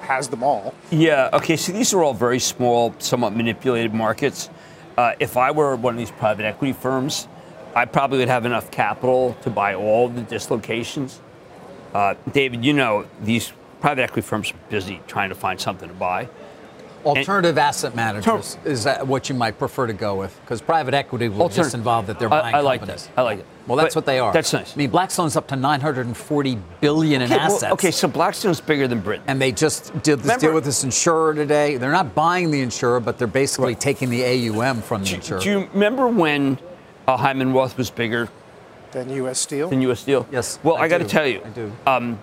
has 0.02 0.28
them 0.28 0.42
all. 0.42 0.74
yeah. 0.90 1.30
Okay. 1.32 1.56
So 1.56 1.72
these 1.72 1.94
are 1.94 2.02
all 2.02 2.12
very 2.12 2.38
small, 2.38 2.94
somewhat 2.98 3.34
manipulated 3.34 3.94
markets. 3.94 4.50
Uh, 4.98 5.14
if 5.18 5.38
I 5.38 5.50
were 5.50 5.76
one 5.76 5.94
of 5.94 5.98
these 5.98 6.10
private 6.10 6.44
equity 6.44 6.74
firms, 6.74 7.26
I 7.74 7.86
probably 7.86 8.18
would 8.18 8.28
have 8.28 8.44
enough 8.44 8.70
capital 8.70 9.34
to 9.44 9.48
buy 9.48 9.74
all 9.74 10.10
the 10.10 10.20
dislocations. 10.20 11.22
Uh, 11.94 12.16
David, 12.30 12.66
you 12.66 12.74
know 12.74 13.06
these 13.22 13.50
private 13.80 14.02
equity 14.02 14.28
firms 14.28 14.50
are 14.50 14.58
busy 14.68 15.00
trying 15.06 15.30
to 15.30 15.34
find 15.34 15.58
something 15.58 15.88
to 15.88 15.94
buy. 15.94 16.28
Alternative 17.04 17.56
asset 17.56 17.94
managers 17.94 18.58
is 18.64 18.84
that 18.84 19.06
what 19.06 19.28
you 19.28 19.34
might 19.34 19.58
prefer 19.58 19.86
to 19.86 19.92
go 19.92 20.14
with? 20.16 20.38
Because 20.42 20.60
private 20.60 20.92
equity 20.94 21.28
will 21.28 21.48
just 21.48 21.74
involve 21.74 22.06
that 22.08 22.18
they're 22.18 22.28
buying 22.28 22.54
I, 22.54 22.58
I 22.58 22.60
like 22.60 22.80
companies. 22.80 23.06
that. 23.06 23.18
I 23.18 23.22
like 23.22 23.38
it. 23.40 23.46
Well, 23.66 23.76
that's 23.76 23.94
But 23.94 24.00
what 24.00 24.06
they 24.06 24.18
are. 24.18 24.32
That's 24.32 24.52
nice. 24.52 24.74
I 24.74 24.76
mean, 24.76 24.90
Blackstone's 24.90 25.36
up 25.36 25.46
to 25.48 25.56
940 25.56 26.58
billion 26.80 27.22
in 27.22 27.30
okay, 27.32 27.36
well, 27.38 27.54
assets. 27.56 27.72
okay, 27.74 27.90
so 27.90 28.08
Blackstone's 28.08 28.60
bigger 28.60 28.86
than 28.88 29.00
Britain. 29.00 29.24
and 29.28 29.40
they 29.40 29.52
just 29.52 29.92
did 30.02 30.18
this 30.18 30.24
Remember- 30.26 30.40
deal 30.40 30.54
with 30.54 30.64
this 30.64 30.84
insurer 30.84 31.34
today. 31.34 31.76
They're 31.76 31.92
not 31.92 32.14
buying 32.14 32.50
the 32.50 32.60
insurer, 32.60 33.00
but 33.00 33.16
they're 33.18 33.26
basically 33.28 33.72
Right. 33.74 33.80
taking 33.80 34.10
the 34.10 34.24
AUM 34.24 34.82
from 34.82 35.02
the 35.02 35.08
do, 35.10 35.14
insurer. 35.16 35.40
do 35.40 35.50
you 35.50 35.68
remember 35.72 36.08
when 36.08 36.58
uh, 37.06 37.16
Hyman 37.16 37.52
Roth 37.52 37.78
was 37.78 37.90
bigger 37.90 38.28
than 38.92 39.08
U.S. 39.10 39.38
Steel. 39.38 39.68
than 39.68 39.80
U.S. 39.82 40.00
Steel? 40.00 40.26
Yes, 40.32 40.58
Well, 40.62 40.76
I 40.76 40.82
I, 40.82 40.88
got 40.88 40.98
to 40.98 41.04
tell 41.04 41.26
you, 41.26 41.40
I 41.44 41.48
do. 41.50 41.72
Um, 41.86 42.18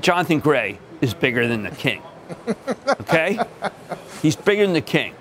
Jonathan 0.00 0.40
Gray 0.40 0.78
is 1.00 1.12
bigger 1.14 1.46
than 1.46 1.62
the 1.62 1.70
king. 1.70 2.02
Okay, 3.00 3.38
he's 4.22 4.36
bigger 4.36 4.64
than 4.64 4.72
the 4.72 4.80
king. 4.80 5.14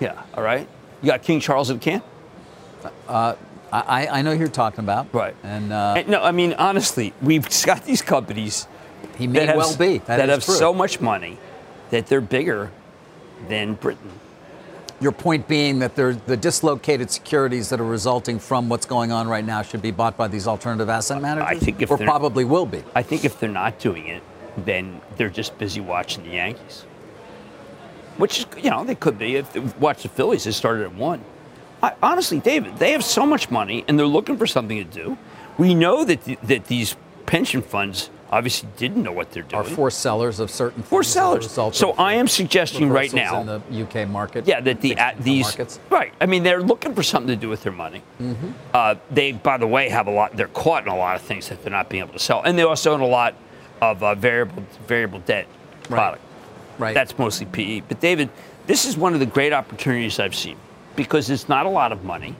Yeah. 0.00 0.22
All 0.34 0.42
right. 0.42 0.66
You 1.02 1.06
got 1.10 1.22
King 1.22 1.40
Charles 1.40 1.68
the 1.68 1.78
can. 1.78 2.02
I, 3.08 3.36
I 3.72 4.22
know 4.22 4.32
who 4.32 4.38
you're 4.38 4.48
talking 4.48 4.80
about. 4.80 5.12
Right. 5.12 5.34
And 5.42 5.72
uh, 5.72 5.94
And 5.96 6.08
no, 6.08 6.22
I 6.22 6.32
mean 6.32 6.54
honestly, 6.54 7.12
we've 7.22 7.46
got 7.64 7.84
these 7.84 8.02
companies 8.02 8.66
he 9.16 9.26
may 9.26 9.40
that 9.40 9.48
have, 9.48 9.56
well 9.56 9.76
be. 9.76 9.98
that 9.98 10.20
is 10.20 10.28
have 10.28 10.44
true. 10.44 10.54
so 10.54 10.74
much 10.74 11.00
money 11.00 11.38
that 11.90 12.06
they're 12.06 12.20
bigger 12.20 12.70
than 13.48 13.74
Britain. 13.74 14.10
Your 15.00 15.12
point 15.12 15.48
being 15.48 15.78
that 15.78 15.96
the 15.96 16.36
dislocated 16.36 17.10
securities 17.10 17.70
that 17.70 17.80
are 17.80 17.84
resulting 17.84 18.38
from 18.38 18.68
what's 18.68 18.84
going 18.84 19.12
on 19.12 19.28
right 19.28 19.44
now 19.44 19.62
should 19.62 19.80
be 19.80 19.90
bought 19.90 20.16
by 20.16 20.28
these 20.28 20.46
alternative 20.46 20.90
asset 20.90 21.22
managers? 21.22 21.48
I 21.48 21.58
think 21.58 21.80
if 21.80 21.90
or 21.90 21.96
probably 21.96 22.44
will 22.44 22.66
be. 22.66 22.82
I 22.94 23.02
think 23.02 23.24
if 23.24 23.40
they're 23.40 23.48
not 23.48 23.78
doing 23.78 24.08
it, 24.08 24.22
then 24.56 25.00
they're 25.16 25.30
just 25.30 25.56
busy 25.58 25.80
watching 25.80 26.24
the 26.24 26.30
Yankees. 26.30 26.82
Which 28.16 28.40
is, 28.40 28.46
you 28.62 28.70
know, 28.70 28.84
they 28.84 28.94
could 28.94 29.18
be. 29.18 29.36
If 29.36 29.52
they 29.52 29.60
watch 29.60 30.02
the 30.02 30.08
Phillies, 30.08 30.44
they 30.44 30.50
started 30.50 30.84
at 30.84 30.94
one. 30.94 31.24
I, 31.82 31.94
honestly, 32.02 32.40
David, 32.40 32.76
they 32.76 32.92
have 32.92 33.04
so 33.04 33.24
much 33.24 33.50
money 33.50 33.84
and 33.88 33.98
they're 33.98 34.06
looking 34.06 34.36
for 34.36 34.46
something 34.46 34.76
to 34.76 34.84
do. 34.84 35.16
We 35.56 35.74
know 35.74 36.04
that 36.04 36.24
the, 36.24 36.38
that 36.42 36.66
these 36.66 36.96
pension 37.26 37.62
funds 37.62 38.10
obviously 38.30 38.68
didn't 38.76 39.02
know 39.02 39.12
what 39.12 39.32
they're 39.32 39.42
doing. 39.42 39.62
Are 39.62 39.64
forced 39.64 40.00
sellers 40.00 40.38
of 40.40 40.50
certain 40.50 40.82
Forced 40.82 41.14
things 41.14 41.38
as 41.38 41.46
a 41.46 41.48
sellers. 41.48 41.76
So 41.76 41.92
I 41.92 42.14
am 42.14 42.28
suggesting 42.28 42.88
right 42.88 43.12
now. 43.12 43.40
in 43.40 43.46
the 43.46 43.82
UK 43.82 44.08
market. 44.08 44.46
Yeah, 44.46 44.60
that 44.60 44.80
the 44.80 44.96
at 44.96 45.22
these 45.22 45.44
markets. 45.44 45.80
right. 45.90 46.12
I 46.20 46.26
mean, 46.26 46.42
they're 46.42 46.62
looking 46.62 46.94
for 46.94 47.02
something 47.02 47.28
to 47.28 47.36
do 47.36 47.48
with 47.48 47.62
their 47.62 47.72
money. 47.72 48.02
Uh, 48.72 48.96
they, 49.10 49.32
by 49.32 49.56
the 49.56 49.66
way, 49.66 49.88
have 49.88 50.06
a 50.06 50.12
lot. 50.12 50.36
They're 50.36 50.48
caught 50.48 50.84
in 50.84 50.88
a 50.88 50.96
lot 50.96 51.16
of 51.16 51.22
things 51.22 51.48
that 51.48 51.62
they're 51.62 51.72
not 51.72 51.88
being 51.88 52.02
able 52.02 52.12
to 52.12 52.18
sell, 52.18 52.42
and 52.42 52.58
they 52.58 52.62
also 52.62 52.92
own 52.92 53.00
a 53.00 53.06
lot 53.06 53.34
of 53.80 54.02
uh, 54.02 54.14
variable 54.14 54.64
variable 54.86 55.20
debt 55.20 55.46
product. 55.84 56.22
Right. 56.78 56.88
right. 56.88 56.94
That's 56.94 57.18
mostly 57.18 57.46
PE. 57.46 57.80
But 57.80 58.00
David, 58.00 58.30
this 58.66 58.84
is 58.84 58.96
one 58.96 59.14
of 59.14 59.20
the 59.20 59.26
great 59.26 59.52
opportunities 59.52 60.18
I've 60.18 60.34
seen 60.34 60.56
because 60.96 61.30
it's 61.30 61.48
not 61.48 61.66
a 61.66 61.68
lot 61.68 61.92
of 61.92 62.04
money, 62.04 62.34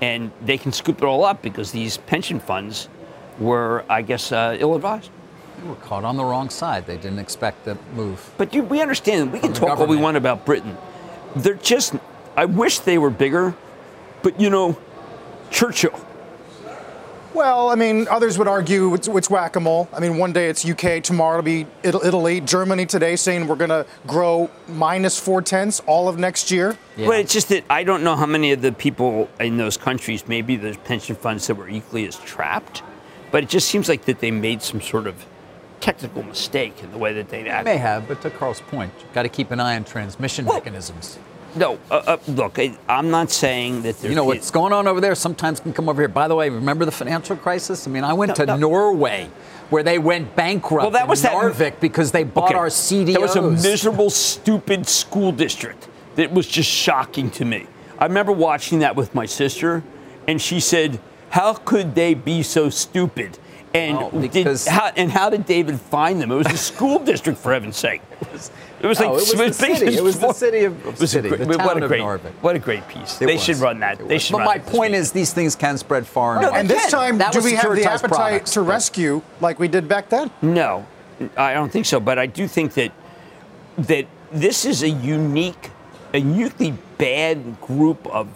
and 0.00 0.30
they 0.42 0.58
can 0.58 0.72
scoop 0.72 0.98
it 0.98 1.04
all 1.04 1.24
up 1.24 1.42
because 1.42 1.72
these 1.72 1.96
pension 1.96 2.40
funds 2.40 2.88
were, 3.38 3.84
I 3.88 4.02
guess, 4.02 4.32
uh, 4.32 4.56
ill-advised. 4.58 5.10
They 5.58 5.68
were 5.68 5.74
caught 5.76 6.04
on 6.04 6.16
the 6.16 6.24
wrong 6.24 6.50
side. 6.50 6.86
They 6.86 6.96
didn't 6.96 7.18
expect 7.18 7.64
the 7.64 7.78
move. 7.94 8.32
But 8.36 8.52
you, 8.54 8.62
we 8.62 8.80
understand. 8.80 9.32
We 9.32 9.38
can 9.38 9.52
talk 9.52 9.78
all 9.78 9.86
we 9.86 9.96
want 9.96 10.16
about 10.16 10.44
Britain. 10.44 10.76
They're 11.36 11.54
just. 11.54 11.94
I 12.36 12.46
wish 12.46 12.80
they 12.80 12.98
were 12.98 13.10
bigger, 13.10 13.54
but 14.22 14.40
you 14.40 14.50
know, 14.50 14.78
Churchill. 15.50 15.98
Well, 17.34 17.70
I 17.70 17.74
mean, 17.76 18.06
others 18.10 18.36
would 18.38 18.48
argue 18.48 18.92
it's, 18.94 19.08
it's 19.08 19.30
whack-a-mole. 19.30 19.88
I 19.92 20.00
mean, 20.00 20.18
one 20.18 20.32
day 20.32 20.48
it's 20.48 20.64
UK, 20.68 21.02
tomorrow 21.02 21.38
it'll 21.38 21.44
be 21.44 21.62
It- 21.82 21.94
Italy, 21.94 22.40
Germany 22.40 22.84
today 22.86 23.16
saying 23.16 23.46
we're 23.46 23.56
going 23.56 23.70
to 23.70 23.86
grow 24.06 24.50
minus 24.68 25.18
four 25.18 25.40
tenths 25.40 25.80
all 25.86 26.08
of 26.08 26.18
next 26.18 26.50
year. 26.50 26.76
Yeah. 26.96 27.06
But 27.06 27.20
it's 27.20 27.32
just 27.32 27.48
that 27.48 27.64
I 27.70 27.84
don't 27.84 28.02
know 28.04 28.16
how 28.16 28.26
many 28.26 28.52
of 28.52 28.60
the 28.60 28.72
people 28.72 29.28
in 29.40 29.56
those 29.56 29.76
countries, 29.76 30.28
maybe 30.28 30.56
there's 30.56 30.76
pension 30.78 31.16
funds 31.16 31.46
that 31.46 31.54
were 31.54 31.68
equally 31.68 32.06
as 32.06 32.16
trapped. 32.18 32.82
But 33.30 33.44
it 33.44 33.48
just 33.48 33.68
seems 33.68 33.88
like 33.88 34.04
that 34.04 34.20
they 34.20 34.30
made 34.30 34.60
some 34.62 34.82
sort 34.82 35.06
of 35.06 35.24
technical 35.80 36.22
mistake 36.22 36.82
in 36.82 36.92
the 36.92 36.98
way 36.98 37.12
that 37.14 37.28
they 37.30 37.42
They 37.42 37.62
may 37.64 37.76
have, 37.78 38.06
but 38.06 38.20
to 38.22 38.30
Carl's 38.30 38.60
point, 38.60 38.92
you've 39.00 39.12
got 39.14 39.22
to 39.24 39.28
keep 39.28 39.50
an 39.50 39.58
eye 39.58 39.74
on 39.74 39.84
transmission 39.84 40.44
Well, 40.44 40.54
mechanisms. 40.56 41.18
No, 41.54 41.78
uh, 41.90 41.94
uh, 42.06 42.16
look, 42.28 42.58
I, 42.58 42.76
I'm 42.88 43.10
not 43.10 43.30
saying 43.30 43.82
that. 43.82 44.02
You 44.02 44.14
know 44.14 44.24
what's 44.24 44.50
going 44.50 44.72
on 44.72 44.86
over 44.88 45.00
there 45.00 45.14
sometimes 45.14 45.60
can 45.60 45.72
come 45.72 45.88
over 45.88 46.00
here. 46.00 46.08
By 46.08 46.28
the 46.28 46.34
way, 46.34 46.48
remember 46.48 46.84
the 46.84 46.92
financial 46.92 47.36
crisis? 47.36 47.86
I 47.86 47.90
mean, 47.90 48.04
I 48.04 48.12
went 48.14 48.30
No, 48.30 48.34
to 48.36 48.46
no. 48.46 48.56
Norway 48.56 49.28
where 49.70 49.82
they 49.82 49.98
went 49.98 50.36
bankrupt 50.36 50.82
Well, 50.82 50.90
that 50.90 51.08
was 51.08 51.24
in 51.24 51.32
that- 51.32 51.42
Narvik 51.42 51.80
because 51.80 52.12
they 52.12 52.24
bought 52.24 52.50
Okay, 52.50 52.58
our 52.58 52.68
CDOs. 52.68 53.12
That 53.14 53.20
was 53.22 53.36
a 53.36 53.42
miserable, 53.68 54.10
stupid 54.10 54.86
school 54.86 55.32
district 55.32 55.88
that 56.16 56.30
was 56.30 56.46
just 56.46 56.68
shocking 56.68 57.30
to 57.32 57.44
me. 57.46 57.66
I 57.98 58.04
remember 58.04 58.32
watching 58.32 58.80
that 58.80 58.96
with 58.96 59.14
my 59.14 59.24
sister, 59.24 59.82
and 60.28 60.40
she 60.42 60.60
said, 60.60 61.00
"How 61.30 61.54
could 61.54 61.94
they 61.94 62.14
be 62.14 62.42
so 62.42 62.68
stupid?" 62.68 63.38
And 63.74 63.96
Well, 63.96 64.10
did, 64.28 64.46
how, 64.66 64.92
and 64.96 65.10
how 65.10 65.30
did 65.30 65.46
David 65.46 65.80
find 65.80 66.20
them? 66.20 66.30
It 66.30 66.34
was 66.36 66.46
a 66.48 66.56
school 66.58 66.98
district, 66.98 67.38
for 67.38 67.52
heaven's 67.54 67.78
sake. 67.78 68.02
It 68.82 68.86
was 68.86 68.98
like 68.98 69.08
oh, 69.08 69.12
No, 69.12 69.18
it 69.18 69.38
was 69.38 69.58
the 69.58 69.76
city. 69.76 69.96
It 69.96 70.02
was 70.02 70.18
the 70.18 70.32
city 70.32 70.64
of- 70.64 70.86
It 70.86 70.90
was 70.92 71.02
a 71.02 71.06
city, 71.06 71.28
great- 71.28 71.40
the 71.40 71.46
what 71.46 71.58
town 71.58 71.82
a 71.82 71.84
of 71.84 71.88
great, 71.88 72.00
Narvik. 72.02 72.32
what 72.40 72.56
a 72.56 72.58
great 72.58 72.86
piece. 72.88 73.20
It 73.22 73.26
they 73.26 73.34
was. 73.34 73.42
should 73.44 73.56
run 73.58 73.78
that. 73.80 74.00
It 74.00 74.08
They 74.08 74.14
was. 74.14 74.22
should 74.24 74.32
But 74.32 74.38
run 74.38 74.46
my 74.46 74.58
point 74.58 74.94
is, 74.94 75.12
these 75.12 75.32
things 75.32 75.54
can 75.54 75.78
spread 75.78 76.06
far 76.06 76.32
and 76.34 76.42
No, 76.42 76.50
wide. 76.50 76.60
And 76.60 76.68
this 76.68 76.90
time, 76.90 77.18
that 77.18 77.32
do 77.32 77.40
we 77.42 77.52
have 77.54 77.74
the 77.76 77.84
appetite 77.84 78.10
products. 78.10 78.52
to 78.54 78.62
rescue 78.62 79.22
like 79.40 79.58
we 79.60 79.68
did 79.68 79.86
back 79.88 80.08
then? 80.08 80.30
No, 80.42 80.84
I 81.36 81.54
don't 81.54 81.70
think 81.70 81.86
so. 81.86 82.00
But 82.00 82.18
I 82.18 82.26
do 82.26 82.48
think 82.48 82.74
that 82.74 82.90
that 83.78 84.06
this 84.32 84.64
is 84.64 84.82
a 84.82 84.88
unique, 84.90 85.70
a 86.12 86.18
uniquely 86.18 86.74
bad 86.98 87.60
group 87.60 88.06
of 88.08 88.26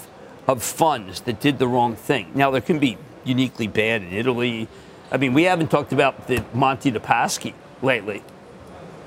of 0.47 0.62
funds 0.62 1.23
that 1.23 1.41
did 1.41 1.59
the 1.59 1.67
wrong 1.67 1.97
thing. 1.97 2.31
Now 2.37 2.53
there 2.53 2.61
can 2.61 2.79
be 2.79 2.97
uniquely 3.25 3.67
bad 3.67 4.03
in 4.03 4.12
Italy. 4.12 4.69
I 5.11 5.17
mean, 5.17 5.35
we 5.35 5.43
haven't 5.43 5.73
talked 5.73 5.93
about 5.93 6.29
the 6.29 6.45
Monte 6.55 6.91
dei 6.93 7.00
Paschi 7.00 7.53
lately. 7.83 8.23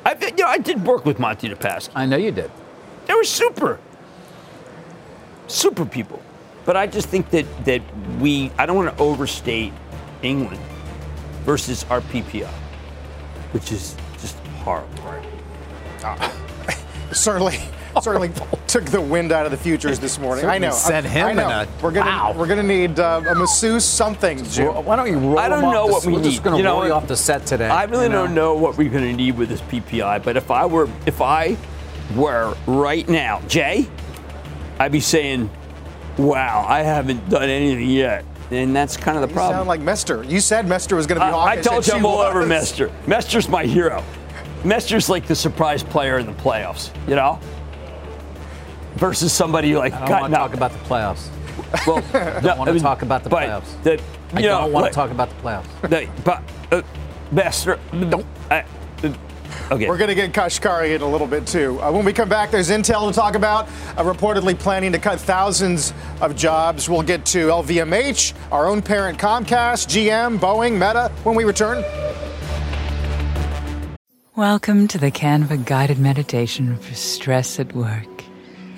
I, 0.05 0.15
you 0.21 0.43
know, 0.43 0.47
I 0.47 0.57
did 0.57 0.85
work 0.85 1.05
with 1.05 1.19
Monte 1.19 1.47
dei 1.47 1.55
Paschi. 1.55 1.89
I 1.95 2.05
know 2.05 2.17
you 2.17 2.31
did. 2.31 2.51
They 3.05 3.13
were 3.13 3.23
super, 3.23 3.79
super 5.47 5.85
people. 5.85 6.21
But 6.65 6.77
I 6.77 6.87
just 6.87 7.07
think 7.09 7.29
that 7.31 7.45
that 7.65 7.81
we, 8.19 8.51
I 8.57 8.65
don't 8.65 8.75
want 8.75 8.95
to 8.95 9.03
overstate 9.03 9.73
England 10.21 10.61
versus 11.43 11.83
our 11.89 12.01
PPI, 12.01 12.47
which 13.53 13.71
is 13.71 13.95
just 14.21 14.37
horrible. 14.63 14.89
Ah, 16.03 16.31
certainly, 17.11 17.59
certainly 18.01 18.31
took 18.67 18.85
the 18.85 19.01
wind 19.01 19.31
out 19.31 19.45
of 19.45 19.51
the 19.51 19.57
futures 19.57 19.99
this 19.99 20.19
morning. 20.19 20.45
I 20.45 20.57
know. 20.57 20.71
sent 20.71 21.05
him 21.05 21.27
I 21.27 21.33
know. 21.33 21.47
in 21.49 21.67
a- 21.67 21.67
we're 21.81 21.91
gonna 21.91 22.09
wow. 22.09 22.33
we're 22.37 22.47
gonna 22.47 22.63
need 22.63 22.99
uh, 22.99 23.21
a 23.27 23.35
masseuse 23.35 23.83
something. 23.85 24.43
Jim. 24.45 24.67
Well, 24.73 24.83
why 24.83 24.95
don't 24.95 25.07
you 25.11 25.17
roll 25.17 25.39
I 25.39 25.49
don't 25.49 25.59
them 25.61 25.65
off 25.69 25.73
know 25.73 25.87
the- 25.87 25.93
what 25.93 26.05
we 26.05 26.13
we're 26.13 26.19
need. 26.19 26.29
just 26.31 26.43
going 26.43 26.53
to 26.53 26.57
You 26.57 26.63
know 26.63 26.73
roll 26.75 26.85
you 26.85 26.93
what? 26.93 27.03
off 27.03 27.07
the 27.07 27.17
set 27.17 27.45
today. 27.45 27.67
I 27.69 27.83
really 27.85 28.03
you 28.03 28.09
know? 28.09 28.25
don't 28.25 28.35
know 28.35 28.55
what 28.55 28.77
we're 28.77 28.89
going 28.89 29.03
to 29.05 29.13
need 29.13 29.37
with 29.37 29.49
this 29.49 29.61
PPI, 29.61 30.23
but 30.23 30.37
if 30.37 30.51
I 30.51 30.65
were, 30.65 30.87
if 31.05 31.21
I 31.21 31.57
were 32.15 32.55
right 32.67 33.07
now, 33.09 33.41
Jay, 33.47 33.87
I'd 34.79 34.91
be 34.91 34.99
saying, 34.99 35.49
"Wow, 36.17 36.65
I 36.67 36.83
haven't 36.83 37.27
done 37.29 37.49
anything 37.49 37.89
yet," 37.89 38.23
and 38.51 38.75
that's 38.75 38.97
kind 38.97 39.17
of 39.17 39.21
the 39.23 39.27
You 39.29 39.33
problem. 39.35 39.57
sound 39.59 39.67
like 39.67 39.81
Mester. 39.81 40.23
You 40.23 40.39
said 40.39 40.67
Mester 40.67 40.95
was 40.95 41.05
going 41.07 41.19
to 41.19 41.25
be 41.25 41.29
Uh, 41.31 41.35
hawkish. 41.37 41.59
I 41.59 41.69
told 41.69 41.85
you 41.87 41.91
she 41.93 41.97
I'm 41.97 42.05
all 42.05 42.19
over 42.19 42.39
was. 42.39 42.47
Mester. 42.49 42.91
Mester's 43.07 43.49
my 43.49 43.65
hero. 43.65 44.03
Mester's 44.63 45.09
like 45.09 45.25
the 45.25 45.35
surprise 45.35 45.83
player 45.83 46.17
in 46.19 46.25
the 46.25 46.33
playoffs, 46.33 46.89
you 47.07 47.15
know? 47.15 47.39
Versus 48.99 49.31
somebody 49.31 49.75
like 49.75 49.93
I 49.93 50.07
don't 50.07 50.21
want 50.21 50.33
to 50.33 50.37
talk 50.39 50.53
about 50.53 50.71
the 50.71 50.79
playoffs. 50.79 51.29
Well, 51.85 52.03
I 52.13 52.39
don't 52.39 52.57
want 52.57 52.71
to 52.71 52.79
talk 52.79 53.01
about 53.03 53.23
the 53.23 53.29
playoffs. 53.29 53.83
The, 53.83 54.01
I 54.33 54.41
don't 54.41 54.61
want 54.61 54.73
what- 54.73 54.87
to 54.89 54.93
talk 54.93 55.11
about 55.11 55.29
the 55.29 55.35
playoffs. 55.35 55.65
the- 55.89 56.09
but 56.23 56.41
uh, 56.71 56.81
Mester, 57.31 57.79
don't. 57.91 58.25
Uh, 58.49 58.63
uh, 59.03 59.13
okay. 59.71 59.87
We're 59.87 59.97
going 59.97 60.07
to 60.09 60.15
get 60.15 60.33
Kashkari 60.33 60.95
in 60.95 61.01
a 61.01 61.07
little 61.07 61.27
bit 61.27 61.45
too. 61.45 61.79
Uh, 61.79 61.91
when 61.91 62.03
we 62.05 62.11
come 62.11 62.27
back, 62.27 62.49
there's 62.49 62.69
intel 62.71 63.07
to 63.07 63.13
talk 63.13 63.35
about. 63.35 63.67
Uh, 63.95 64.03
reportedly 64.03 64.57
planning 64.57 64.91
to 64.93 64.97
cut 64.97 65.19
thousands 65.19 65.93
of 66.21 66.35
jobs. 66.35 66.89
We'll 66.89 67.03
get 67.03 67.23
to 67.27 67.49
LVMH, 67.49 68.33
our 68.51 68.65
own 68.67 68.81
parent 68.81 69.19
Comcast, 69.19 69.87
GM, 69.87 70.39
Boeing, 70.39 70.73
Meta 70.73 71.11
when 71.23 71.35
we 71.35 71.43
return. 71.43 71.83
Welcome 74.35 74.87
to 74.87 74.97
the 74.97 75.11
Canva 75.11 75.65
guided 75.65 75.99
meditation 75.99 76.77
for 76.77 76.95
stress 76.95 77.59
at 77.59 77.75
work. 77.75 78.18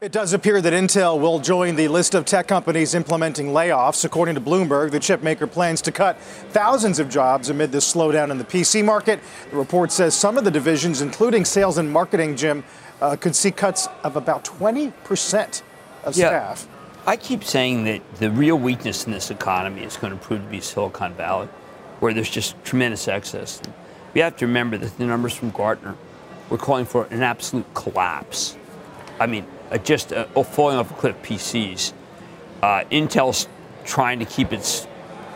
It 0.00 0.12
does 0.12 0.32
appear 0.32 0.62
that 0.62 0.72
Intel 0.72 1.20
will 1.20 1.40
join 1.40 1.76
the 1.76 1.86
list 1.88 2.14
of 2.14 2.24
tech 2.24 2.46
companies 2.48 2.94
implementing 2.94 3.48
layoffs. 3.48 4.02
According 4.02 4.34
to 4.36 4.40
Bloomberg, 4.40 4.92
the 4.92 4.98
chipmaker 4.98 5.50
plans 5.50 5.82
to 5.82 5.92
cut 5.92 6.18
thousands 6.52 6.98
of 6.98 7.10
jobs 7.10 7.50
amid 7.50 7.70
this 7.70 7.92
slowdown 7.92 8.30
in 8.30 8.38
the 8.38 8.44
PC 8.44 8.82
market. 8.82 9.20
The 9.50 9.58
report 9.58 9.92
says 9.92 10.16
some 10.16 10.38
of 10.38 10.44
the 10.44 10.50
divisions, 10.50 11.02
including 11.02 11.44
sales 11.44 11.76
and 11.76 11.92
marketing, 11.92 12.36
Jim, 12.36 12.64
uh, 13.02 13.14
could 13.16 13.36
see 13.36 13.50
cuts 13.50 13.88
of 14.02 14.16
about 14.16 14.42
20% 14.42 15.62
of 16.04 16.16
Yeah. 16.16 16.28
staff. 16.28 16.66
I 17.06 17.16
keep 17.16 17.44
saying 17.44 17.84
that 17.84 18.00
the 18.14 18.30
real 18.30 18.56
weakness 18.56 19.04
in 19.04 19.12
this 19.12 19.30
economy 19.30 19.82
is 19.82 19.98
going 19.98 20.14
to 20.14 20.18
prove 20.18 20.40
to 20.40 20.48
be 20.48 20.62
Silicon 20.62 21.12
Valley, 21.12 21.48
where 21.98 22.14
there's 22.14 22.30
just 22.30 22.54
tremendous 22.64 23.06
excess. 23.06 23.60
We 24.14 24.22
have 24.22 24.34
to 24.36 24.46
remember 24.46 24.78
that 24.78 24.96
the 24.96 25.04
numbers 25.04 25.34
from 25.34 25.50
Gartner 25.50 25.94
were 26.48 26.56
calling 26.56 26.86
for 26.86 27.06
an 27.10 27.22
absolute 27.22 27.66
collapse. 27.74 28.56
I 29.18 29.26
mean, 29.26 29.44
just 29.78 30.12
uh, 30.12 30.26
oh, 30.34 30.42
falling 30.42 30.76
off 30.76 30.90
a 30.90 30.94
cliff 30.94 31.16
PCs. 31.22 31.92
Uh, 32.62 32.84
Intel's 32.90 33.48
trying 33.84 34.18
to 34.18 34.24
keep 34.24 34.52
its 34.52 34.86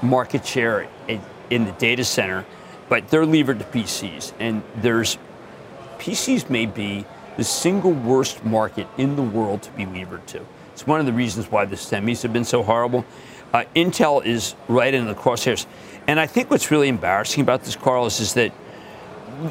market 0.03 0.47
share 0.47 0.89
in, 1.09 1.21
in 1.51 1.65
the 1.65 1.73
data 1.73 2.05
center, 2.05 2.45
but 2.89 3.09
they're 3.09 3.27
levered 3.27 3.59
to 3.59 3.65
PCs. 3.65 4.33
And 4.39 4.63
there's 4.77 5.19
PCs 5.99 6.51
may 6.51 6.67
be 6.67 7.05
the 7.37 7.45
single 7.45 7.93
worst 7.93 8.45
market 8.45 8.87
in 8.99 9.17
the 9.17 9.23
world 9.23 9.63
to 9.63 9.71
be 9.73 9.87
levered 9.87 10.27
to. 10.29 10.45
It's 10.73 10.87
one 10.87 11.01
of 11.01 11.07
the 11.07 11.13
reasons 11.13 11.51
why 11.51 11.65
the 11.65 11.77
semis 11.77 12.23
have 12.23 12.33
been 12.33 12.45
so 12.45 12.63
horrible. 12.63 13.05
Uh, 13.53 13.65
Intel 13.77 14.25
is 14.25 14.57
right 14.69 14.93
in 14.93 15.07
the 15.07 15.15
crosshairs. 15.15 15.67
And 16.07 16.19
I 16.19 16.27
think 16.27 16.51
what's 16.51 16.71
really 16.71 16.89
embarrassing 16.89 17.43
about 17.43 17.63
this, 17.63 17.77
Carlos, 17.77 18.21
is 18.21 18.35
that 18.35 18.53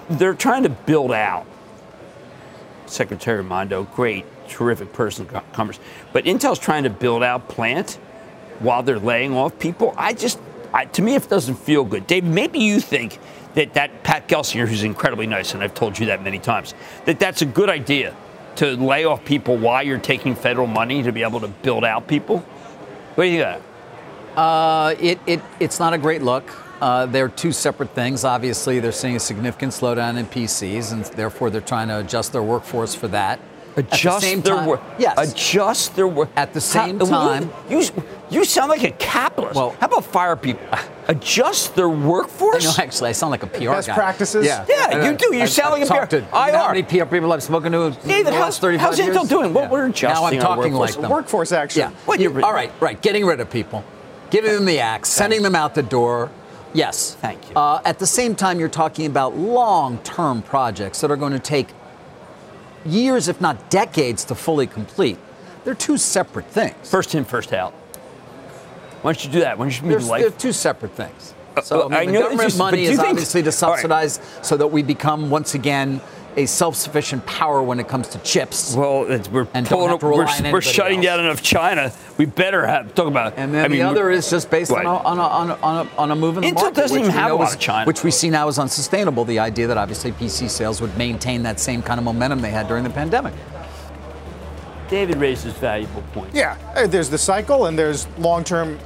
they're 0.10 0.34
trying 0.34 0.64
to 0.64 0.70
build 0.70 1.12
out. 1.12 1.46
Secretary 2.86 3.44
Mondo, 3.44 3.84
great, 3.84 4.26
terrific 4.48 4.94
person, 4.94 5.26
Co- 5.26 5.42
Commerce. 5.54 5.80
But 6.12 6.26
Intel's 6.26 6.60
trying 6.60 6.84
to 6.84 6.90
build 6.90 7.24
out 7.24 7.48
plant 7.50 8.00
while 8.60 8.84
they're 8.84 9.00
laying 9.00 9.36
off 9.36 9.58
people. 9.60 9.94
I 9.98 10.14
just, 10.14 10.40
I, 10.74 10.86
to 10.86 11.02
me, 11.02 11.16
it 11.16 11.30
doesn't 11.30 11.56
feel 11.56 11.84
good. 11.84 12.08
Dave, 12.08 12.24
maybe 12.24 12.60
you 12.60 12.80
think 12.80 13.20
that 13.56 13.74
that 13.74 14.04
Pat 14.04 14.28
Gelsinger, 14.28 14.68
who's 14.68 14.84
incredibly 14.84 15.28
nice, 15.28 15.54
and 15.54 15.64
I've 15.64 15.74
told 15.74 16.00
you 16.00 16.08
that 16.08 16.24
many 16.24 16.40
times, 16.40 16.74
that 17.06 17.20
that's 17.20 17.42
a 17.42 17.46
good 17.46 17.70
idea 17.70 18.16
to 18.56 18.76
lay 18.76 19.06
off 19.06 19.26
people 19.26 19.58
while 19.58 19.84
you're 19.84 19.98
taking 19.98 20.36
federal 20.36 20.68
money 20.68 21.04
to 21.04 21.12
be 21.12 21.24
able 21.24 21.40
to 21.40 21.48
build 21.48 21.84
out 21.84 22.08
people. 22.08 22.40
What 23.16 23.26
do 23.26 23.30
you 23.30 23.42
got? 23.42 23.62
Uh, 24.36 24.96
it, 25.00 25.20
it, 25.28 25.42
it's 25.60 25.80
not 25.80 25.94
a 25.94 25.98
great 25.98 26.22
look. 26.22 26.52
Uh, 26.82 27.06
they're 27.06 27.30
two 27.30 27.52
separate 27.52 27.92
things. 27.92 28.24
Obviously, 28.26 28.80
they're 28.80 28.92
seeing 28.92 29.16
a 29.16 29.20
significant 29.20 29.72
slowdown 29.72 30.18
in 30.18 30.26
PCs, 30.26 30.92
and 30.92 31.06
therefore 31.06 31.50
they're 31.50 31.62
trying 31.62 31.88
to 31.88 32.00
adjust 32.00 32.34
their 32.34 32.44
workforce 32.44 32.96
for 32.96 33.08
that. 33.10 33.40
Adjust 33.76 34.22
the 34.22 34.28
same 34.28 34.42
their 34.42 34.56
time, 34.56 34.66
work. 34.68 34.82
Yes. 35.00 35.32
Adjust 35.34 35.96
their 35.96 36.08
work. 36.08 36.30
At 36.36 36.54
the 36.54 36.62
same 36.62 37.00
How- 37.00 37.06
time- 37.06 37.52
you, 37.70 37.84
you 38.30 38.46
sound 38.46 38.70
like 38.70 38.84
a 38.84 38.92
capitalist. 38.92 39.56
Well- 39.56 39.76
how 39.80 39.88
about 39.88 40.06
fire 40.06 40.36
people? 40.36 40.62
Adjust 41.08 41.76
their 41.76 41.90
workforce. 41.90 42.64
You 42.64 42.70
know, 42.70 42.76
actually, 42.80 43.10
I 43.10 43.12
sound 43.14 43.32
like 43.32 43.44
a 43.44 43.48
PR 43.48 43.72
Best 43.72 43.88
guy. 43.90 43.94
practices? 43.96 44.46
Yeah, 44.46 44.66
Yeah, 44.70 45.10
you 45.10 45.18
do. 45.18 45.36
You 45.36 45.42
I've- 45.42 45.52
sound 45.52 45.74
I've 45.74 45.82
like 45.82 45.84
a 45.84 45.86
talked 45.94 46.10
PR. 46.12 46.16
to- 46.18 46.24
you 46.46 46.52
know 46.54 46.58
How 46.60 46.68
many 46.70 46.84
PR 46.84 47.06
people 47.06 47.34
I've 47.34 47.44
spoken 47.44 47.72
to? 47.74 47.82
in 47.82 47.94
David, 48.06 48.28
the 48.28 48.32
how's- 48.32 48.42
last 48.44 48.62
35 48.62 48.82
how's 48.86 49.00
Intel 49.00 49.14
years? 49.16 49.28
doing? 49.30 49.54
What 49.54 49.70
we're 49.70 49.84
Now 49.86 49.90
adjusting 49.90 50.26
I'm 50.40 50.40
talking 50.46 50.74
workforce. 50.74 50.92
like 50.96 51.02
them. 51.02 51.12
Workforce 51.12 51.52
action. 51.52 51.80
Yeah. 51.82 51.90
What, 52.06 52.20
You- 52.20 52.42
all 52.44 52.54
right, 52.54 52.72
right. 52.80 53.02
Getting 53.02 53.26
rid 53.26 53.40
of 53.42 53.50
people, 53.50 53.84
giving 54.30 54.54
them 54.54 54.66
the 54.66 54.80
axe, 54.80 55.10
sending 55.10 55.42
them 55.44 55.56
out 55.56 55.76
the 55.76 55.84
door. 55.84 56.30
Yes. 56.74 57.18
Thank 57.22 57.40
you. 57.50 57.56
Uh, 57.56 57.82
at 57.86 58.00
the 58.00 58.08
same 58.08 58.34
time, 58.34 58.60
you're 58.60 58.70
talking 58.70 59.06
about 59.06 59.36
long-term 59.38 60.42
projects 60.44 61.02
that 61.02 61.12
are 61.12 61.16
going 61.18 61.34
to 61.34 61.40
take 61.40 61.68
years, 62.86 63.28
if 63.28 63.40
not 63.42 63.70
decades, 63.70 64.26
to 64.26 64.36
fully 64.36 64.68
complete. 64.68 65.18
They're 65.64 65.76
two 65.76 65.98
separate 65.98 66.48
things. 66.48 66.90
First 66.90 67.16
in, 67.16 67.24
first 67.26 67.54
out. 67.54 67.74
Why 69.02 69.14
don't 69.14 69.26
you 69.26 69.32
do 69.32 69.40
that? 69.42 69.58
Why 69.58 69.66
don't 69.66 69.82
you 69.82 69.90
They're, 69.90 70.00
move 70.00 70.08
they're 70.20 70.30
two 70.32 70.54
separate 70.54 70.94
things. 70.94 71.34
So 71.62 71.84
uh, 71.84 71.86
I 71.86 71.88
mean, 71.88 71.94
I 71.94 72.06
the 72.06 72.20
government 72.20 72.58
money 72.58 72.84
is 72.84 72.98
think- 72.98 73.10
obviously 73.10 73.44
to 73.44 73.50
all 73.50 73.72
right. 73.72 73.80
subsidize 73.80 74.20
so 74.42 74.58
that 74.58 74.68
we 74.68 74.82
become 74.82 75.30
once 75.30 75.54
again 75.54 76.02
a 76.38 76.46
self-sufficient 76.46 77.26
power 77.26 77.62
when 77.64 77.80
it 77.80 77.88
comes 77.88 78.08
to 78.10 78.20
chips. 78.20 78.76
Well, 78.76 79.04
it's, 79.12 79.30
we're 79.30 79.48
And 79.54 79.66
pulling, 79.68 79.90
have 79.90 80.00
to 80.00 80.06
we're, 80.08 80.52
we're 80.54 80.62
shutting 80.62 80.98
else. 80.98 81.06
down 81.06 81.20
enough 81.22 81.42
China. 81.42 81.92
We 82.18 82.26
better 82.26 82.66
have 82.66 82.94
talk 82.96 83.08
about. 83.08 83.34
And 83.38 83.54
then 83.54 83.66
I 83.66 83.68
mean, 83.68 83.80
the 83.80 83.88
other 83.88 84.10
is 84.12 84.30
just 84.30 84.50
based 84.50 84.72
Right. 84.72 84.86
on, 84.86 85.18
a, 85.18 85.22
on, 85.22 85.50
a, 85.50 85.54
on, 85.56 85.88
a, 85.88 85.90
on, 85.98 86.12
a, 86.12 86.16
move 86.16 86.38
in 86.38 86.42
the 86.44 86.50
Intel 86.50 86.56
market. 86.56 86.76
doesn't 86.76 86.96
which 86.98 87.02
even 87.06 87.14
we 87.16 87.20
have 87.20 87.30
know 87.30 87.36
a 87.36 87.40
lot 87.40 87.48
is- 87.50 87.54
of 87.56 87.60
China. 87.60 87.86
Which 87.88 88.04
we 88.04 88.12
see 88.12 88.30
now 88.30 88.48
is 88.48 88.60
unsustainable. 88.60 89.26
The 89.26 89.40
idea 89.40 89.68
that 89.68 89.78
obviously 89.78 90.12
PC 90.12 90.50
sales 90.50 90.82
would 90.82 90.96
maintain 90.98 91.44
that 91.44 91.60
same 91.60 91.82
kind 91.82 92.00
of 92.00 92.04
momentum 92.04 92.42
they 92.42 92.52
had 92.52 92.68
during 92.68 92.84
the 92.84 92.90
pandemic. 92.90 93.34
David 94.90 95.18
raises 95.18 95.54
valuable 95.54 96.04
points. 96.14 96.36
Yeah, 96.36 96.58
there's 96.86 97.10
the 97.10 97.18
cycle 97.18 97.66
and 97.66 97.78
there's 97.80 98.08
long-term. 98.20 98.78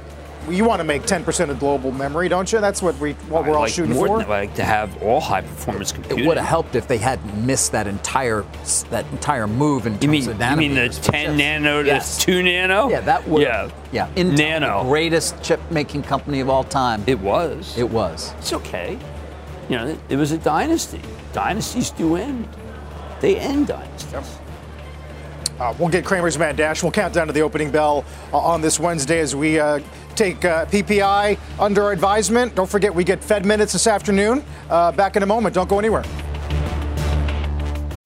You 0.50 0.64
want 0.64 0.80
to 0.80 0.84
make 0.84 1.02
10% 1.02 1.50
of 1.50 1.58
global 1.58 1.92
memory, 1.92 2.28
don't 2.28 2.50
you? 2.52 2.60
That's 2.60 2.80
what 2.82 2.98
we 2.98 3.12
what 3.28 3.44
we're 3.44 3.50
I 3.50 3.54
all 3.54 3.60
like 3.62 3.72
shooting 3.72 3.94
more 3.94 4.06
for. 4.06 4.18
than- 4.18 4.26
I 4.26 4.40
like 4.40 4.54
to 4.54 4.64
have 4.64 5.02
all 5.02 5.20
high 5.20 5.42
performance 5.42 5.92
computing. 5.92 6.24
It 6.24 6.28
would 6.28 6.36
have 6.36 6.46
helped 6.46 6.74
if 6.74 6.88
they 6.88 6.98
hadn't 6.98 7.44
missed 7.46 7.72
that 7.72 7.86
entire 7.86 8.44
that 8.90 9.04
entire 9.12 9.46
move 9.46 9.86
in 9.86 9.92
terms 9.94 10.02
You 10.04 10.08
mean 10.10 10.28
of 10.30 10.40
you 10.50 10.56
mean 10.56 10.74
the 10.74 10.88
10 10.88 10.92
chips. 11.26 11.38
nano 11.38 11.82
to 11.82 11.86
Yes. 11.88 12.18
2 12.18 12.42
nano? 12.42 12.88
Yeah, 12.88 13.00
that 13.00 13.26
would. 13.28 13.42
Yeah. 13.42 13.70
Yeah. 13.92 14.08
Intel, 14.16 14.38
Nano. 14.38 14.82
the 14.84 14.88
greatest 14.90 15.42
chip 15.42 15.60
making 15.70 16.02
company 16.02 16.40
of 16.40 16.48
all 16.48 16.64
time. 16.64 17.02
It 17.06 17.20
was. 17.20 17.76
It 17.78 17.88
was. 17.90 18.32
It's 18.38 18.52
okay. 18.52 18.98
You 19.68 19.76
know, 19.76 19.86
it, 19.88 19.98
it 20.10 20.16
was 20.16 20.32
a 20.32 20.38
dynasty. 20.38 21.00
Dynasties 21.32 21.90
do 21.90 22.16
end. 22.16 22.48
They 23.20 23.36
end 23.38 23.66
dynasties. 23.68 24.38
Uh, 25.60 25.74
we'll 25.78 25.88
get 25.88 26.04
Cramer's 26.04 26.38
Mad 26.38 26.56
Dash. 26.56 26.82
We'll 26.82 26.92
count 26.92 27.14
down 27.14 27.26
to 27.26 27.32
the 27.32 27.42
opening 27.42 27.70
bell 27.70 28.04
uh, 28.32 28.38
on 28.38 28.60
this 28.60 28.78
Wednesday 28.78 29.20
as 29.20 29.34
we 29.34 29.58
uh, 29.58 29.80
take 30.14 30.44
uh, 30.44 30.66
PPI 30.66 31.38
under 31.58 31.92
advisement. 31.92 32.54
Don't 32.54 32.68
forget, 32.68 32.94
we 32.94 33.04
get 33.04 33.22
Fed 33.22 33.44
minutes 33.44 33.72
this 33.72 33.86
afternoon. 33.86 34.44
Uh, 34.68 34.92
back 34.92 35.16
in 35.16 35.22
a 35.22 35.26
moment. 35.26 35.54
Don't 35.54 35.68
go 35.68 35.78
anywhere. 35.78 36.04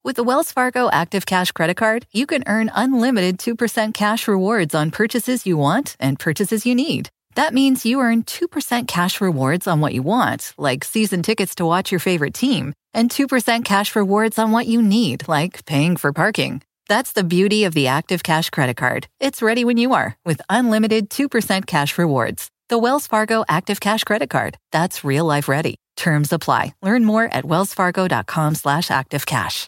With 0.04 0.16
the 0.16 0.24
Wells 0.24 0.50
Fargo 0.50 0.90
Active 0.90 1.26
Cash 1.26 1.52
Credit 1.52 1.76
Card, 1.76 2.06
you 2.12 2.26
can 2.26 2.42
earn 2.46 2.72
unlimited 2.74 3.38
2% 3.38 3.94
cash 3.94 4.26
rewards 4.26 4.74
on 4.74 4.90
purchases 4.90 5.46
you 5.46 5.56
want 5.56 5.96
and 6.00 6.18
purchases 6.18 6.66
you 6.66 6.74
need. 6.74 7.08
That 7.34 7.54
means 7.54 7.86
you 7.86 8.00
earn 8.00 8.24
2% 8.24 8.88
cash 8.88 9.20
rewards 9.20 9.66
on 9.66 9.80
what 9.80 9.94
you 9.94 10.02
want, 10.02 10.54
like 10.58 10.84
season 10.84 11.22
tickets 11.22 11.54
to 11.54 11.64
watch 11.64 11.92
your 11.92 12.00
favorite 12.00 12.34
team, 12.34 12.74
and 12.92 13.10
2% 13.10 13.64
cash 13.64 13.94
rewards 13.94 14.38
on 14.38 14.50
what 14.50 14.66
you 14.66 14.82
need, 14.82 15.28
like 15.28 15.64
paying 15.66 15.96
for 15.96 16.12
parking. 16.12 16.62
That's 16.92 17.12
the 17.12 17.24
beauty 17.24 17.64
of 17.64 17.72
the 17.72 17.86
Active 17.86 18.22
Cash 18.22 18.50
Credit 18.50 18.76
Card. 18.76 19.06
It's 19.18 19.40
ready 19.40 19.64
when 19.64 19.78
you 19.78 19.94
are 19.94 20.14
with 20.26 20.42
unlimited 20.50 21.08
2% 21.08 21.66
cash 21.66 21.96
rewards. 21.96 22.50
The 22.68 22.76
Wells 22.76 23.06
Fargo 23.06 23.46
Active 23.48 23.80
Cash 23.80 24.04
Credit 24.04 24.28
Card. 24.28 24.58
That's 24.72 25.02
real 25.02 25.24
life 25.24 25.48
ready. 25.48 25.76
Terms 25.96 26.34
apply. 26.34 26.74
Learn 26.82 27.06
more 27.06 27.24
at 27.24 27.44
wellsfargo.com 27.44 28.56
slash 28.56 28.88
activecash. 28.88 29.66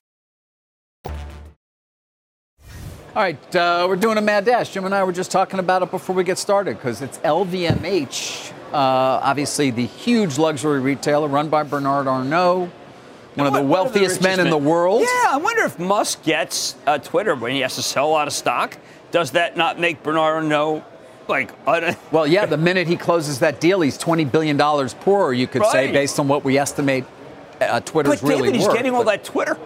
All 1.06 1.12
right, 3.14 3.56
uh, 3.56 3.86
we're 3.88 3.96
doing 3.96 4.18
a 4.18 4.20
mad 4.20 4.44
dash. 4.44 4.74
Jim 4.74 4.84
and 4.84 4.94
I 4.94 5.02
were 5.02 5.10
just 5.10 5.30
talking 5.30 5.58
about 5.58 5.80
it 5.80 5.90
before 5.90 6.14
we 6.14 6.24
get 6.24 6.36
started 6.36 6.76
because 6.76 7.00
it's 7.00 7.16
LVMH, 7.20 8.52
uh, 8.70 8.76
obviously 8.76 9.70
the 9.70 9.86
huge 9.86 10.36
luxury 10.36 10.80
retailer 10.80 11.28
run 11.28 11.48
by 11.48 11.62
Bernard 11.62 12.06
Arnault, 12.06 12.70
one 13.34 13.46
of 13.46 13.52
the 13.52 13.62
wealthiest 13.62 14.22
men 14.22 14.40
in 14.40 14.50
the 14.50 14.58
world. 14.58 15.02
Yeah, 15.02 15.06
I 15.28 15.36
wonder 15.42 15.62
if 15.64 15.78
Musk 15.78 16.22
gets 16.24 16.76
uh, 16.86 16.98
Twitter 16.98 17.34
when 17.34 17.52
he 17.52 17.60
has 17.60 17.74
to 17.76 17.82
sell 17.82 18.06
a 18.08 18.12
lot 18.12 18.26
of 18.28 18.32
stock. 18.34 18.76
Does 19.10 19.32
that 19.32 19.56
not 19.56 19.78
make 19.78 20.02
Bernard 20.02 20.44
know? 20.44 20.84
like? 21.28 21.50
un- 21.66 21.96
Well, 22.12 22.26
yeah, 22.26 22.46
the 22.46 22.56
minute 22.56 22.86
he 22.86 22.96
closes 22.96 23.38
that 23.40 23.60
deal, 23.60 23.80
he's 23.80 23.96
$20 23.98 24.30
billion 24.30 24.58
poorer, 25.00 25.32
you 25.32 25.46
could 25.46 25.64
say, 25.66 25.92
based 25.92 26.18
on 26.18 26.28
what 26.28 26.44
we 26.44 26.58
estimate 26.58 27.04
uh, 27.60 27.80
Twitter's 27.80 28.20
but 28.20 28.28
really 28.28 28.42
David, 28.42 28.54
he's 28.56 28.66
worth. 28.66 28.76
getting 28.76 28.94
all 28.94 29.04
that 29.04 29.24
Twitter. 29.24 29.56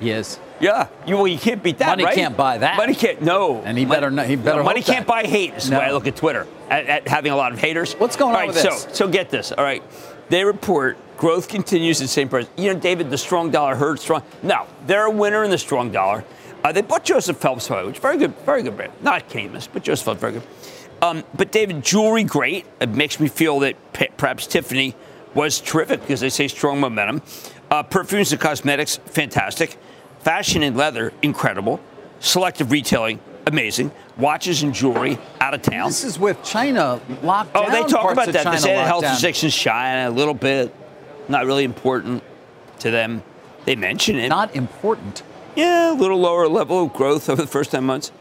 He 0.00 0.10
is. 0.10 0.38
Yeah, 0.60 0.88
you 1.06 1.14
well, 1.16 1.26
you 1.26 1.38
can't 1.38 1.62
beat 1.62 1.78
that. 1.78 1.86
Money 1.88 2.04
right? 2.04 2.14
can't 2.14 2.36
buy 2.36 2.58
that. 2.58 2.76
Money 2.76 2.94
can't. 2.94 3.22
No, 3.22 3.62
And 3.62 3.78
he 3.78 3.84
better 3.86 4.10
not- 4.10 4.26
he 4.26 4.36
better 4.36 4.58
No, 4.58 4.64
money 4.64 4.82
can't 4.82 5.06
that. 5.06 5.22
buy 5.22 5.22
hate. 5.26 5.54
Is 5.54 5.70
the 5.70 5.76
way 5.76 5.84
I 5.84 5.92
look 5.92 6.06
at 6.06 6.16
Twitter. 6.16 6.46
At, 6.68 6.86
at 6.86 7.08
having 7.08 7.32
a 7.32 7.36
lot 7.36 7.52
of 7.52 7.58
haters. 7.58 7.94
What's 7.94 8.16
going 8.16 8.34
All 8.34 8.40
on 8.42 8.48
right, 8.48 8.54
with 8.54 8.58
so. 8.58 8.92
So 8.92 9.08
get 9.08 9.30
this. 9.30 9.52
All 9.52 9.64
right, 9.64 9.82
they 10.30 10.44
report 10.44 10.96
growth 11.18 11.48
continues 11.48 12.00
at 12.00 12.04
the 12.04 12.08
same 12.08 12.28
price. 12.28 12.46
You 12.56 12.72
know, 12.72 12.80
David, 12.80 13.10
the 13.10 13.18
strong 13.18 13.50
dollar 13.50 13.74
hurt 13.74 14.00
strong. 14.00 14.22
No, 14.42 14.66
they're 14.86 15.04
a 15.04 15.10
winner 15.10 15.44
in 15.44 15.50
the 15.50 15.58
strong 15.58 15.92
dollar. 15.92 16.24
Uh, 16.64 16.72
they 16.72 16.82
bought 16.82 17.04
Joseph 17.04 17.36
Phelps, 17.36 17.68
which 17.68 17.98
very 17.98 18.16
good, 18.16 18.34
very 18.40 18.62
good 18.62 18.76
brand. 18.76 18.92
Not 19.02 19.28
Caymus, 19.28 19.68
but 19.70 19.82
Joseph 19.82 20.06
Phelps, 20.06 20.20
very 20.20 20.32
good. 20.34 20.42
Um, 21.02 21.24
but 21.34 21.52
David, 21.52 21.82
jewelry, 21.82 22.24
great. 22.24 22.66
It 22.80 22.90
makes 22.90 23.18
me 23.20 23.28
feel 23.28 23.58
that 23.60 23.92
pe- 23.92 24.08
perhaps 24.16 24.46
Tiffany 24.46 24.94
was 25.34 25.60
terrific 25.60 26.00
because 26.00 26.20
they 26.20 26.28
say 26.28 26.48
strong 26.48 26.80
momentum. 26.80 27.22
Uh, 27.70 27.82
perfumes 27.82 28.32
and 28.32 28.40
cosmetics, 28.40 28.96
fantastic. 28.96 29.78
Fashion 30.20 30.62
and 30.62 30.76
leather, 30.76 31.12
incredible. 31.22 31.80
Selective 32.18 32.70
retailing, 32.70 33.20
amazing. 33.46 33.90
Watches 34.16 34.62
and 34.62 34.74
jewelry, 34.74 35.18
out 35.40 35.54
of 35.54 35.62
town. 35.62 35.88
This 35.88 36.04
is 36.04 36.18
with 36.18 36.42
China 36.42 37.00
locked 37.22 37.54
down. 37.54 37.64
Oh, 37.66 37.70
they 37.70 37.82
talk 37.88 38.12
about 38.12 38.26
that. 38.26 38.44
China 38.44 38.50
they 38.56 38.62
say 38.62 38.74
the 38.76 38.84
health 38.84 39.02
down. 39.02 39.12
restrictions 39.12 39.54
China 39.54 40.08
a 40.10 40.12
little 40.12 40.34
bit, 40.34 40.74
not 41.28 41.46
really 41.46 41.64
important 41.64 42.22
to 42.80 42.90
them. 42.90 43.22
They 43.64 43.76
mention 43.76 44.16
it. 44.16 44.28
Not 44.28 44.54
important. 44.56 45.22
yeah, 45.56 45.92
a 45.92 45.94
little 45.94 46.18
lower 46.18 46.48
level 46.48 46.84
of 46.84 46.92
growth 46.92 47.28
over 47.28 47.42
the 47.42 47.48
first 47.48 47.70
10 47.72 47.84
months. 47.84 48.12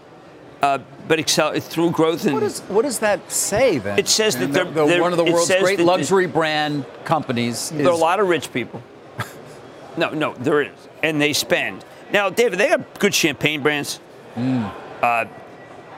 Uh, 0.62 0.78
but 1.08 1.20
excel 1.20 1.58
through 1.60 1.92
growth 1.92 2.26
and 2.26 2.34
What, 2.34 2.44
is, 2.44 2.60
what 2.62 2.82
does 2.82 3.00
that 3.00 3.32
say 3.32 3.78
then? 3.78 3.98
It 3.98 4.10
says 4.10 4.36
that 4.38 4.52
they're- 4.52 4.66
the- 4.66 4.72
the- 4.72 4.86
they're- 4.88 5.02
one 5.02 5.14
of 5.14 5.18
the 5.18 5.24
world's 5.24 5.50
great 5.56 5.80
luxury 5.80 6.28
brand 6.28 6.84
companies. 7.06 7.70
there 7.70 7.88
are 7.88 7.92
a 7.92 7.96
lot 7.96 8.20
of 8.20 8.28
rich 8.28 8.52
people. 8.52 8.84
no, 9.98 10.10
no, 10.10 10.34
there 10.34 10.62
is, 10.62 10.72
and 11.02 11.22
they 11.22 11.32
spend. 11.32 11.86
Now, 12.12 12.30
David, 12.30 12.60
they 12.60 12.68
have 12.68 12.86
good 13.00 13.14
champagne 13.14 13.62
brands. 13.62 14.00
Mm. 14.36 14.70
Uh, 15.02 15.26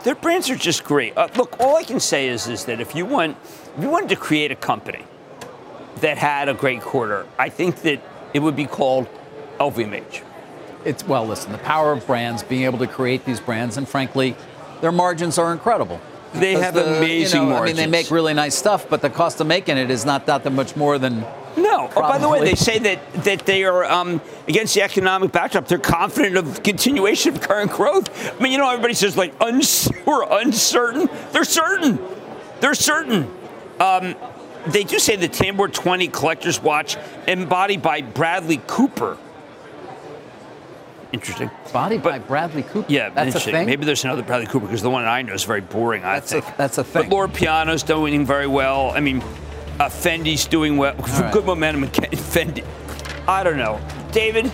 their 0.04 0.16
brands 0.16 0.50
are 0.50 0.56
just 0.56 0.84
great. 0.84 1.16
Uh, 1.16 1.28
look, 1.36 1.60
all 1.60 1.76
I 1.76 1.84
can 1.84 2.00
say 2.00 2.28
is, 2.28 2.48
is 2.48 2.66
that 2.66 2.80
if 2.80 2.96
you 2.96 3.06
want, 3.06 3.38
if 3.78 3.84
you 3.84 3.90
wanted 3.90 4.10
to 4.10 4.16
create 4.16 4.52
a 4.52 4.56
company 4.56 5.04
that 5.98 6.18
had 6.18 6.50
a 6.50 6.54
great 6.54 6.82
quarter, 6.82 7.28
I 7.38 7.50
think 7.50 7.82
that 7.84 8.02
it 8.34 8.40
would 8.40 8.56
be 8.56 8.66
called 8.66 9.08
LVMH. 9.60 10.24
It's 10.84 11.06
well, 11.06 11.26
listen. 11.28 11.52
The 11.52 11.60
power 11.60 11.92
of 11.92 12.06
brands, 12.08 12.42
being 12.42 12.64
able 12.64 12.80
to 12.80 12.88
create 12.88 13.26
these 13.26 13.40
brands, 13.40 13.78
and 13.78 13.88
frankly, 13.88 14.36
their 14.82 14.92
margins 14.92 15.38
are 15.38 15.52
incredible. 15.52 16.02
They 16.34 16.54
have 16.54 16.74
the- 16.74 16.98
amazing 16.98 17.44
you 17.44 17.50
know, 17.50 17.58
I 17.58 17.66
mean, 17.66 17.76
they 17.76 17.88
make 17.88 18.10
really 18.10 18.34
nice 18.34 18.56
stuff, 18.56 18.88
but 18.90 19.02
the 19.02 19.10
cost 19.10 19.40
of 19.42 19.48
making 19.48 19.78
it 19.78 19.92
is 19.92 20.06
not 20.06 20.26
that 20.26 20.52
much 20.52 20.76
more 20.76 20.98
than. 20.98 21.26
No. 21.58 21.90
Oh, 21.96 22.02
by 22.02 22.18
the 22.18 22.30
way, 22.30 22.40
they 22.42 22.56
say 22.56 22.80
that 22.80 23.14
that 23.26 23.46
they 23.46 23.64
are 23.64 23.84
um, 23.86 24.22
against 24.48 24.74
the 24.74 24.82
economic 24.82 25.32
backdrop. 25.32 25.68
They're 25.68 25.78
confident 25.78 26.38
of 26.38 26.64
continuation 26.64 27.34
of 27.36 27.42
current 27.42 27.72
growth. 27.72 28.10
I 28.34 28.42
mean, 28.42 28.52
you 28.52 28.58
know, 28.58 28.70
everybody 28.70 28.94
says 28.94 29.18
like 29.18 29.34
uns- 29.42 29.90
we're 30.06 30.24
uncertain. 30.40 31.10
They're 31.32 31.44
certain. 31.44 32.00
They're 32.62 32.74
certain. 32.74 33.30
Um, 33.80 34.16
they 34.68 34.84
do 34.84 35.00
say 35.00 35.16
the 35.16 35.28
Tambour 35.28 35.68
20 35.68 36.08
collector's 36.10 36.62
watch, 36.62 36.96
embodied 37.28 37.82
by 37.82 38.02
Bradley 38.02 38.62
Cooper. 38.68 39.18
Interesting. 41.12 41.52
Body 41.74 41.98
by 41.98 42.20
Bradley 42.20 42.64
Cooper. 42.64 42.86
Yeah, 42.92 43.10
that's 43.10 43.36
a 43.36 43.40
thing. 43.40 43.66
Maybe 43.66 43.86
there's 43.86 44.04
another 44.06 44.24
Bradley 44.24 44.46
Cooper 44.48 44.66
because 44.68 44.82
the 44.82 44.90
one 44.90 45.04
I 45.04 45.22
know 45.24 45.34
is 45.34 45.44
very 45.44 45.60
boring. 45.60 46.04
I 46.06 46.14
That's 46.20 46.32
a- 46.32 46.42
think 46.42 46.58
that's 46.58 46.78
a 46.78 46.84
thing. 46.86 47.04
But 47.04 47.12
Loro 47.12 47.28
Piana's 47.28 47.84
doing 47.84 48.26
very 48.26 48.48
well. 48.48 48.92
I 48.92 49.02
mean, 49.02 49.22
uh, 49.80 49.90
Fendi's 49.90 50.46
doing 50.46 50.78
well. 50.78 50.96
right. 50.98 51.34
Good 51.34 51.46
momentum 51.46 51.84
in 51.84 51.90
Fendi. 51.90 52.66
I 53.28 53.44
don't 53.44 53.58
know, 53.58 53.80
David. 54.12 54.52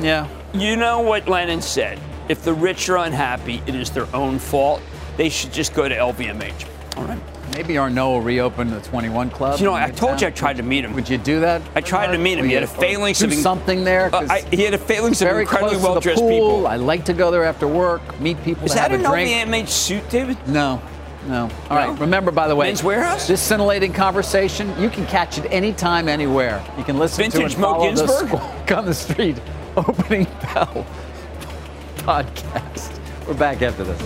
yeah. 0.00 0.28
You 0.52 0.76
know 0.76 1.00
what 1.00 1.28
Lennon 1.28 1.62
said? 1.62 2.00
If 2.28 2.42
the 2.42 2.52
rich 2.52 2.88
are 2.88 2.98
unhappy, 2.98 3.62
it 3.66 3.74
is 3.74 3.90
their 3.90 4.08
own 4.14 4.38
fault. 4.38 4.82
They 5.16 5.28
should 5.28 5.52
just 5.52 5.74
go 5.74 5.88
to 5.88 5.94
LVMH. 5.94 6.66
All 6.96 7.04
right. 7.04 7.20
Maybe 7.54 7.76
Arnault 7.78 8.10
will 8.10 8.20
reopen 8.20 8.70
the 8.70 8.80
21 8.80 9.30
Club. 9.30 9.58
You 9.58 9.66
know, 9.66 9.74
I 9.74 9.90
told 9.90 10.20
you 10.20 10.28
I 10.28 10.30
tried 10.30 10.56
to 10.58 10.62
meet 10.62 10.84
him. 10.84 10.92
Would 10.94 11.08
you 11.08 11.18
do 11.18 11.40
that? 11.40 11.62
I 11.74 11.80
tried 11.80 12.12
to 12.12 12.18
meet 12.18 12.38
him. 12.38 12.46
He 12.46 12.52
had 12.52 12.62
a 12.62 12.68
phalanx 12.68 13.22
of 13.22 13.34
something 13.34 13.82
there. 13.84 14.14
Uh, 14.14 14.26
I, 14.30 14.40
he 14.52 14.62
had 14.62 14.72
a 14.74 14.78
phalanx 14.78 15.20
of 15.20 15.28
incredibly 15.28 15.46
close 15.46 15.72
to 15.72 15.78
the 15.78 15.82
well-dressed 15.84 16.20
people. 16.22 16.66
I 16.66 16.76
like 16.76 17.04
to 17.06 17.12
go 17.12 17.30
there 17.30 17.44
after 17.44 17.66
work, 17.66 18.20
meet 18.20 18.42
people, 18.44 18.64
Is 18.64 18.74
that 18.74 18.92
have 18.92 19.00
an 19.00 19.04
a 19.04 19.10
drink. 19.10 19.48
LVMH 19.48 19.68
suit, 19.68 20.08
David? 20.10 20.36
No, 20.46 20.80
no. 21.26 21.50
All 21.68 21.76
right. 21.76 21.88
No? 21.88 22.00
Remember, 22.00 22.30
by 22.30 22.48
the 22.48 22.56
way, 22.56 22.68
Men's 22.68 22.82
Wearhouse? 22.82 23.26
This 23.26 23.40
scintillating 23.40 23.92
conversation, 23.92 24.72
you 24.80 24.88
can 24.88 25.06
catch 25.06 25.38
it 25.38 25.46
anytime, 25.46 26.08
anywhere. 26.08 26.64
You 26.78 26.84
can 26.84 26.98
listen 26.98 27.24
to 27.24 27.30
Vintage 27.30 27.52
and 27.54 27.60
Mo 27.60 27.72
follow 27.72 27.94
the 27.94 27.96
Ginsburg? 27.96 28.28
Squawk 28.28 28.72
on 28.72 28.86
the 28.86 28.94
Street 28.94 29.40
opening 29.76 30.24
bell 30.24 30.86
podcast. 31.96 32.98
We're 33.26 33.34
back 33.34 33.62
after 33.62 33.84
this. 33.84 34.00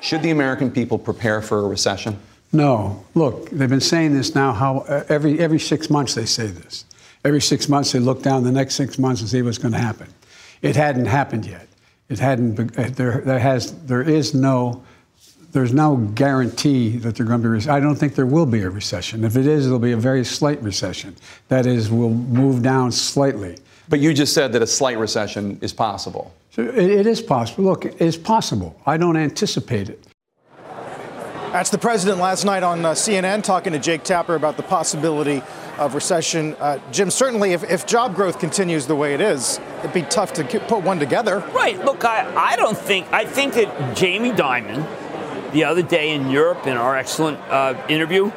Should 0.00 0.22
the 0.22 0.30
American 0.30 0.70
people 0.70 0.98
prepare 0.98 1.42
for 1.42 1.58
a 1.58 1.68
recession? 1.68 2.18
No. 2.52 3.04
Look, 3.14 3.50
they've 3.50 3.68
been 3.68 3.80
saying 3.80 4.14
this 4.14 4.34
now. 4.34 4.52
How 4.52 4.78
uh, 4.78 5.04
every 5.08 5.38
every 5.38 5.58
six 5.58 5.90
months 5.90 6.14
they 6.14 6.24
say 6.24 6.46
this. 6.46 6.84
Every 7.24 7.40
six 7.40 7.68
months 7.68 7.92
they 7.92 7.98
look 7.98 8.22
down 8.22 8.42
the 8.44 8.52
next 8.52 8.74
six 8.74 8.98
months 8.98 9.20
and 9.20 9.28
see 9.28 9.42
what's 9.42 9.58
going 9.58 9.72
to 9.72 9.78
happen. 9.78 10.08
It 10.62 10.76
hadn't 10.76 11.06
happened 11.06 11.46
yet. 11.46 11.67
It 12.08 12.18
hadn't. 12.18 12.52
be- 12.52 12.82
uh, 12.82 12.88
There, 12.90 13.20
there 13.24 13.38
has. 13.38 13.72
There 13.84 14.02
is 14.02 14.34
no. 14.34 14.82
There's 15.50 15.72
no 15.72 15.96
guarantee 15.96 16.98
that 16.98 17.16
they're 17.16 17.24
going 17.26 17.40
to 17.40 17.48
be. 17.48 17.66
re- 17.66 17.68
I 17.74 17.80
don't 17.80 17.94
think 17.96 18.14
there 18.14 18.26
will 18.26 18.44
be 18.46 18.62
a 18.62 18.70
recession. 18.70 19.24
If 19.24 19.34
it 19.36 19.46
is, 19.46 19.66
it'll 19.66 19.78
be 19.78 19.92
a 19.92 19.96
very 19.96 20.22
slight 20.22 20.62
recession. 20.62 21.16
That 21.48 21.64
is, 21.64 21.90
we'll 21.90 22.10
move 22.10 22.62
down 22.62 22.92
slightly. 22.92 23.56
But 23.88 24.00
you 24.00 24.12
just 24.12 24.34
said 24.34 24.52
that 24.52 24.60
a 24.60 24.66
slight 24.66 24.98
recession 24.98 25.58
is 25.62 25.72
possible. 25.72 26.34
So 26.50 26.62
it, 26.64 26.76
it 26.76 27.06
is 27.06 27.22
possible. 27.22 27.64
Look, 27.64 27.86
it's 27.86 28.18
possible. 28.18 28.78
I 28.84 28.98
don't 28.98 29.16
anticipate 29.16 29.88
it. 29.88 30.04
That's 31.52 31.70
the 31.70 31.78
president 31.78 32.18
last 32.20 32.44
night 32.44 32.62
on 32.62 32.84
uh, 32.84 32.92
CNN 32.92 33.42
talking 33.42 33.72
to 33.72 33.78
Jake 33.78 34.04
Tapper 34.04 34.34
about 34.34 34.58
the 34.58 34.62
possibility 34.62 35.42
of 35.78 35.94
recession. 35.94 36.54
Uh, 36.58 36.78
Jim, 36.92 37.10
certainly 37.10 37.52
if, 37.52 37.62
if 37.70 37.86
job 37.86 38.14
growth 38.14 38.38
continues 38.38 38.86
the 38.86 38.96
way 38.96 39.14
it 39.14 39.20
is, 39.20 39.60
it'd 39.78 39.92
be 39.92 40.02
tough 40.02 40.32
to 40.34 40.44
put 40.44 40.82
one 40.82 40.98
together. 40.98 41.38
Right. 41.54 41.82
Look, 41.84 42.04
I, 42.04 42.30
I 42.34 42.56
don't 42.56 42.76
think, 42.76 43.10
I 43.12 43.24
think 43.24 43.54
that 43.54 43.96
Jamie 43.96 44.32
Dimon, 44.32 44.86
the 45.52 45.64
other 45.64 45.82
day 45.82 46.10
in 46.14 46.30
Europe 46.30 46.66
in 46.66 46.76
our 46.76 46.96
excellent 46.96 47.38
uh, 47.48 47.74
interview, 47.88 48.30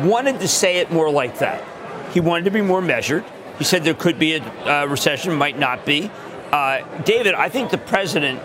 wanted 0.00 0.40
to 0.40 0.48
say 0.48 0.78
it 0.78 0.90
more 0.92 1.10
like 1.10 1.38
that. 1.38 1.64
He 2.12 2.20
wanted 2.20 2.44
to 2.44 2.50
be 2.50 2.62
more 2.62 2.82
measured. 2.82 3.24
He 3.58 3.64
said 3.64 3.84
there 3.84 3.94
could 3.94 4.18
be 4.18 4.34
a 4.34 4.42
uh, 4.42 4.86
recession, 4.86 5.34
might 5.34 5.58
not 5.58 5.84
be. 5.84 6.10
Uh, 6.52 6.80
David, 7.02 7.34
I 7.34 7.48
think 7.48 7.70
the 7.70 7.78
president 7.78 8.40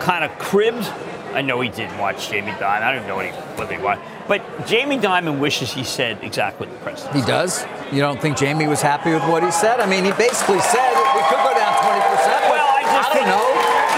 kind 0.00 0.24
of 0.24 0.36
cribbed. 0.38 0.84
I 1.32 1.40
know 1.40 1.60
he 1.60 1.70
didn't 1.70 1.96
watch 1.98 2.28
Jamie 2.28 2.52
Dimon. 2.52 2.82
I 2.82 2.94
don't 2.94 3.06
know 3.06 3.16
what 3.16 3.26
he, 3.26 3.32
what 3.32 3.72
he 3.72 3.78
watched. 3.78 4.02
But 4.32 4.64
Jamie 4.64 4.96
Dimon 4.96 5.44
wishes 5.44 5.76
he 5.76 5.84
said 5.84 6.16
exactly 6.24 6.64
what 6.64 6.72
the 6.72 6.80
president 6.80 7.12
He 7.12 7.20
does. 7.20 7.68
You 7.92 8.00
don't 8.00 8.16
think 8.16 8.40
Jamie 8.40 8.64
was 8.64 8.80
happy 8.80 9.12
with 9.12 9.20
what 9.28 9.44
he 9.44 9.52
said? 9.52 9.76
I 9.76 9.84
mean, 9.84 10.08
he 10.08 10.14
basically 10.16 10.64
said 10.72 10.88
we 11.12 11.20
could 11.28 11.44
go 11.44 11.52
down 11.52 11.76
20 11.84 12.00
percent. 12.08 12.40
Well, 12.48 12.64
I 12.64 12.80
just 12.80 13.12
don't 13.12 13.28
think, 13.28 13.28
know. 13.28 13.44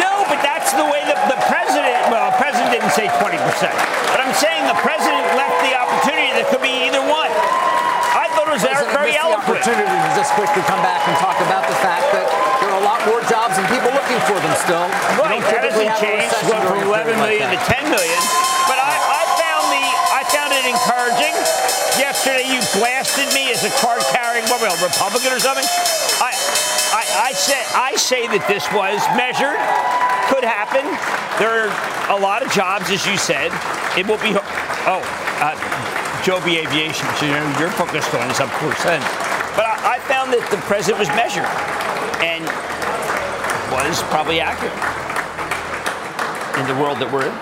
No, 0.02 0.26
but 0.26 0.42
that's 0.42 0.74
the 0.74 0.90
way 0.90 1.06
the, 1.06 1.14
the 1.30 1.38
president. 1.46 2.10
Well, 2.10 2.34
the 2.34 2.38
president 2.42 2.74
didn't 2.74 2.90
say 2.90 3.06
20 3.06 3.38
percent, 3.46 3.78
but 4.10 4.18
I'm 4.26 4.34
saying 4.34 4.66
the 4.66 4.74
president 4.82 5.22
left 5.38 5.54
the 5.62 5.78
opportunity 5.78 6.34
that 6.34 6.50
could 6.50 6.66
be 6.66 6.82
either 6.90 7.06
one. 7.06 7.30
I 8.18 8.26
thought 8.34 8.50
it 8.50 8.58
was 8.58 8.66
very, 8.66 8.74
missed 8.90 8.90
the 8.90 9.14
eloquent. 9.14 9.62
opportunity 9.62 9.86
to 9.86 10.10
just 10.18 10.34
quickly 10.34 10.66
come 10.66 10.82
back 10.82 10.98
and 11.06 11.14
talk 11.22 11.38
about 11.46 11.62
the 11.70 11.78
fact 11.78 12.10
that 12.10 12.26
there 12.58 12.74
are 12.74 12.82
a 12.82 12.86
lot 12.90 12.98
more 13.06 13.22
jobs 13.30 13.54
and 13.54 13.62
people 13.70 13.94
looking 13.94 14.18
for 14.26 14.34
them 14.42 14.54
still. 14.58 14.82
Right, 15.14 15.38
don't 15.38 15.62
that 15.62 15.70
hasn't 15.70 15.94
changed. 16.02 16.34
from 16.42 16.58
during 16.66 16.82
a 16.82 17.06
11 17.06 17.22
period 17.22 17.54
like 17.54 17.62
to 17.62 17.86
10 17.86 17.86
million. 17.86 18.18
Encouraging. 20.74 21.34
Yesterday 21.94 22.50
you 22.50 22.58
blasted 22.74 23.30
me 23.30 23.54
as 23.54 23.62
a 23.62 23.70
card 23.78 24.02
carrying 24.10 24.42
what, 24.50 24.58
well, 24.58 24.74
Republican 24.82 25.30
or 25.30 25.38
something. 25.38 25.64
I, 26.18 26.34
I 26.90 27.30
I 27.30 27.32
say 27.32 27.62
I 27.74 27.94
say 27.94 28.26
that 28.26 28.42
this 28.50 28.66
was 28.74 28.98
measured. 29.14 29.58
Could 30.26 30.42
happen. 30.42 30.82
There 31.38 31.50
are 31.50 31.70
a 32.10 32.18
lot 32.18 32.42
of 32.42 32.50
jobs, 32.50 32.90
as 32.90 33.06
you 33.06 33.16
said. 33.16 33.54
It 33.94 34.06
will 34.10 34.18
be. 34.18 34.34
Oh, 34.90 35.02
uh, 35.38 35.54
Joby 36.24 36.56
Aviation, 36.58 37.06
you 37.20 37.36
know, 37.36 37.44
you're 37.60 37.70
focused 37.70 38.14
on, 38.14 38.30
is 38.30 38.40
up 38.40 38.48
percent. 38.58 39.04
But 39.54 39.68
I, 39.68 39.96
I 39.96 39.98
found 40.08 40.32
that 40.32 40.40
the 40.50 40.56
president 40.64 40.98
was 40.98 41.08
measured 41.12 41.44
and 42.24 42.42
was 43.70 44.02
probably 44.08 44.40
accurate 44.40 44.72
in 46.58 46.66
the 46.66 46.80
world 46.80 46.98
that 46.98 47.12
we're 47.12 47.26
in. 47.26 47.32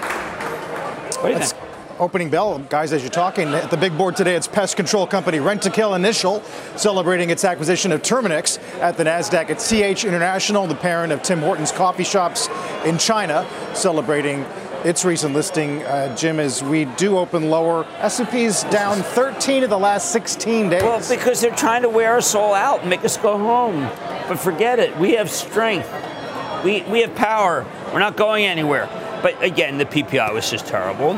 What 1.22 1.22
do 1.22 1.28
you 1.28 1.38
That's 1.38 1.52
think? 1.52 1.61
Opening 2.02 2.30
bell, 2.30 2.58
guys, 2.58 2.92
as 2.92 3.02
you're 3.02 3.12
talking. 3.12 3.46
At 3.54 3.70
the 3.70 3.76
big 3.76 3.96
board 3.96 4.16
today, 4.16 4.34
it's 4.34 4.48
pest 4.48 4.76
control 4.76 5.06
company 5.06 5.38
Rentokil 5.38 5.94
Initial 5.94 6.42
celebrating 6.74 7.30
its 7.30 7.44
acquisition 7.44 7.92
of 7.92 8.02
Terminix 8.02 8.58
at 8.80 8.96
the 8.96 9.04
NASDAQ. 9.04 9.50
at 9.50 9.60
TH 9.60 10.04
International, 10.04 10.66
the 10.66 10.74
parent 10.74 11.12
of 11.12 11.22
Tim 11.22 11.38
Hortons 11.38 11.70
coffee 11.70 12.02
shops 12.02 12.48
in 12.84 12.98
China, 12.98 13.46
celebrating 13.72 14.40
its 14.82 15.04
recent 15.04 15.32
listing, 15.32 15.84
uh, 15.84 16.16
Jim, 16.16 16.40
as 16.40 16.60
we 16.60 16.86
do 16.86 17.18
open 17.18 17.50
lower. 17.50 17.86
S&P's 18.00 18.64
down 18.64 18.96
13 18.96 19.62
of 19.62 19.70
the 19.70 19.78
last 19.78 20.10
16 20.10 20.70
days. 20.70 20.82
Well, 20.82 21.00
because 21.08 21.40
they're 21.40 21.54
trying 21.54 21.82
to 21.82 21.88
wear 21.88 22.16
us 22.16 22.34
all 22.34 22.52
out 22.52 22.84
make 22.84 23.04
us 23.04 23.16
go 23.16 23.38
home. 23.38 23.82
But 24.26 24.40
forget 24.40 24.80
it. 24.80 24.98
We 24.98 25.12
have 25.12 25.30
strength. 25.30 25.88
We, 26.64 26.82
we 26.82 27.02
have 27.02 27.14
power. 27.14 27.64
We're 27.92 28.00
not 28.00 28.16
going 28.16 28.44
anywhere. 28.44 28.88
But 29.22 29.40
again, 29.40 29.78
the 29.78 29.84
PPI 29.84 30.34
was 30.34 30.50
just 30.50 30.66
terrible. 30.66 31.14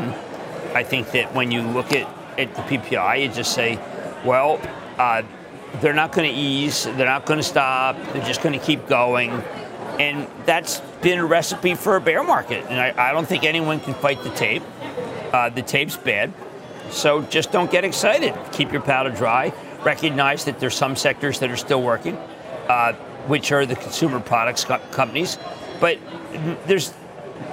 I 0.74 0.82
think 0.82 1.12
that 1.12 1.32
when 1.34 1.50
you 1.50 1.62
look 1.62 1.92
at, 1.92 2.08
at 2.38 2.54
the 2.54 2.62
PPI, 2.62 3.22
you 3.22 3.28
just 3.28 3.54
say, 3.54 3.78
well, 4.24 4.60
uh, 4.98 5.22
they're 5.80 5.92
not 5.92 6.12
going 6.12 6.32
to 6.32 6.37
ease. 6.38 6.84
They're 6.84 7.06
not 7.06 7.26
going 7.26 7.38
to 7.38 7.44
stop. 7.44 7.96
They're 8.12 8.24
just 8.24 8.42
going 8.42 8.58
to 8.58 8.64
keep 8.64 8.87
going. 8.88 9.30
And 10.00 10.26
that's 10.44 10.80
been 11.00 11.18
a 11.18 11.24
recipe 11.24 11.74
for 11.74 11.96
a 11.96 12.00
bear 12.00 12.24
market. 12.24 12.64
And 12.68 12.80
I, 12.80 13.10
I 13.10 13.12
don't 13.12 13.26
think 13.26 13.44
anyone 13.44 13.80
can 13.80 13.94
fight 13.94 14.22
the 14.24 14.30
tape. 14.30 14.62
Uh, 15.32 15.50
the 15.50 15.62
tape's 15.62 15.96
bad. 15.96 16.32
So 16.90 17.22
just 17.22 17.52
don't 17.52 17.70
get 17.70 17.84
excited. 17.84 18.34
Keep 18.52 18.72
your 18.72 18.82
powder 18.82 19.10
dry. 19.10 19.52
Recognize 19.84 20.44
that 20.44 20.60
there's 20.60 20.74
some 20.74 20.96
sectors 20.96 21.38
that 21.40 21.50
are 21.50 21.56
still 21.56 21.82
working, 21.82 22.16
uh, 22.68 22.92
which 23.26 23.52
are 23.52 23.66
the 23.66 23.76
consumer 23.76 24.20
products 24.20 24.64
co- 24.64 24.78
companies. 24.90 25.38
But 25.80 25.98
there's 26.66 26.92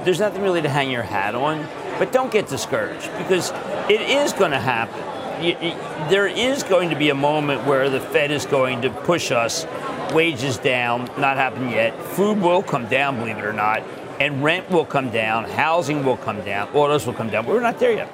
there's 0.04 0.20
nothing 0.20 0.42
really 0.42 0.62
to 0.62 0.70
hang 0.70 0.90
your 0.92 1.04
hat 1.04 1.36
on. 1.36 1.66
But 2.00 2.12
don't 2.12 2.32
get 2.32 2.48
discouraged 2.48 3.10
because 3.18 3.52
it 3.90 4.02
is 4.02 4.34
going 4.34 4.52
to 4.52 4.60
happen. 4.60 5.00
You, 5.44 5.56
you, 5.62 5.76
there 6.10 6.28
is 6.28 6.64
going 6.64 6.90
to 6.90 6.96
be 6.96 7.10
a 7.10 7.16
moment 7.16 7.66
where 7.66 7.90
the 7.90 8.00
Fed 8.00 8.32
is 8.32 8.46
going 8.46 8.82
to 8.84 8.90
push 8.90 9.32
us 9.32 9.66
wages 10.14 10.58
down, 10.58 11.06
not 11.20 11.38
happened 11.38 11.72
yet. 11.72 12.00
Food 12.04 12.40
will 12.42 12.62
come 12.62 12.88
down, 12.88 13.18
believe 13.18 13.38
it 13.38 13.46
or 13.46 13.54
not, 13.54 13.82
and 14.20 14.44
rent 14.44 14.70
will 14.70 14.86
come 14.86 15.10
down, 15.10 15.46
housing 15.46 16.04
will 16.04 16.18
come 16.18 16.44
down, 16.44 16.68
autos 16.76 17.06
will 17.06 17.14
come 17.14 17.30
down. 17.30 17.46
But 17.46 17.54
we're 17.56 17.62
not 17.62 17.80
there 17.80 17.94
yet. 17.94 18.14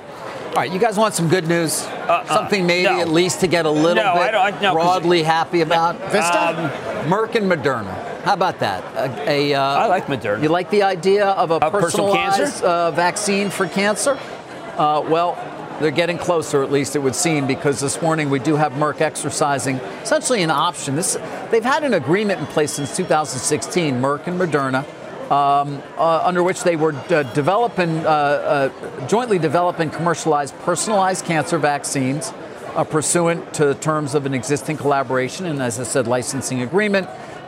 All 0.50 0.54
right, 0.64 0.72
you 0.72 0.80
guys 0.80 0.98
want 0.98 1.14
some 1.14 1.28
good 1.28 1.48
news? 1.48 1.84
Uh, 1.84 2.26
Something 2.26 2.66
maybe 2.66 2.90
no. 2.90 3.00
at 3.02 3.10
least 3.10 3.42
to 3.42 3.48
get 3.48 3.66
a 3.66 3.70
little 3.70 4.04
No, 4.04 4.14
I 4.14 4.26
bit 4.26 4.32
don't- 4.32 4.54
I- 4.56 4.62
no, 4.62 4.74
broadly 4.74 5.22
happy 5.24 5.62
about? 5.62 5.98
Vista? 6.12 6.50
Um, 6.50 6.56
Merck 7.12 7.36
and 7.36 7.52
Moderna. 7.52 8.17
How 8.28 8.34
about 8.34 8.60
that? 8.60 8.84
A, 9.26 9.54
a, 9.54 9.54
uh, 9.54 9.62
I 9.62 9.86
like 9.86 10.08
Moderna. 10.08 10.44
You 10.44 10.50
like 10.50 10.70
the 10.70 10.84
idea 10.84 11.28
of 11.28 11.50
a 11.50 11.64
Of 11.64 11.72
personal 11.72 12.08
personalized 12.12 12.56
cancer? 12.56 12.66
uh, 12.66 12.92
vaccine 12.92 13.50
for 13.50 13.70
cancer? 13.70 14.20
Uh, 14.78 15.02
well, 15.08 15.38
they're 15.80 15.92
getting 15.92 16.18
closer, 16.18 16.62
at 16.62 16.70
least 16.70 16.98
it 16.98 17.00
would 17.00 17.16
seem, 17.16 17.48
because 17.48 17.80
this 17.80 18.02
morning 18.02 18.30
we 18.30 18.40
do 18.40 18.58
have 18.58 18.74
Merck 18.74 19.00
exercising 19.00 19.78
essentially 20.04 20.44
an 20.44 20.52
option. 20.52 20.98
This, 20.98 21.18
they've 21.52 21.64
had 21.64 21.86
an 21.86 21.94
agreement 21.94 22.42
in 22.42 22.48
place 22.48 22.74
since 22.74 22.98
2016, 22.98 23.96
Merck 24.02 24.28
and 24.28 24.38
Moderna, 24.38 24.84
um, 25.32 25.82
uh, 25.98 26.22
under 26.26 26.44
which 26.44 26.64
they 26.64 26.76
were 26.76 26.96
uh, 27.10 27.24
developing, 27.32 28.06
uh, 28.06 28.10
uh, 28.10 29.08
jointly 29.08 29.40
develop 29.40 29.80
and 29.80 29.94
commercialize 29.94 30.52
personalized 30.52 31.24
cancer 31.24 31.58
vaccines 31.58 32.34
uh, 32.76 32.84
pursuant 32.84 33.54
to 33.54 33.66
the 33.66 33.76
terms 33.76 34.16
of 34.16 34.26
an 34.26 34.34
existing 34.34 34.76
collaboration 34.76 35.46
and, 35.46 35.62
as 35.62 35.80
I 35.80 35.84
said, 35.84 36.08
licensing 36.08 36.62
agreement. 36.62 37.08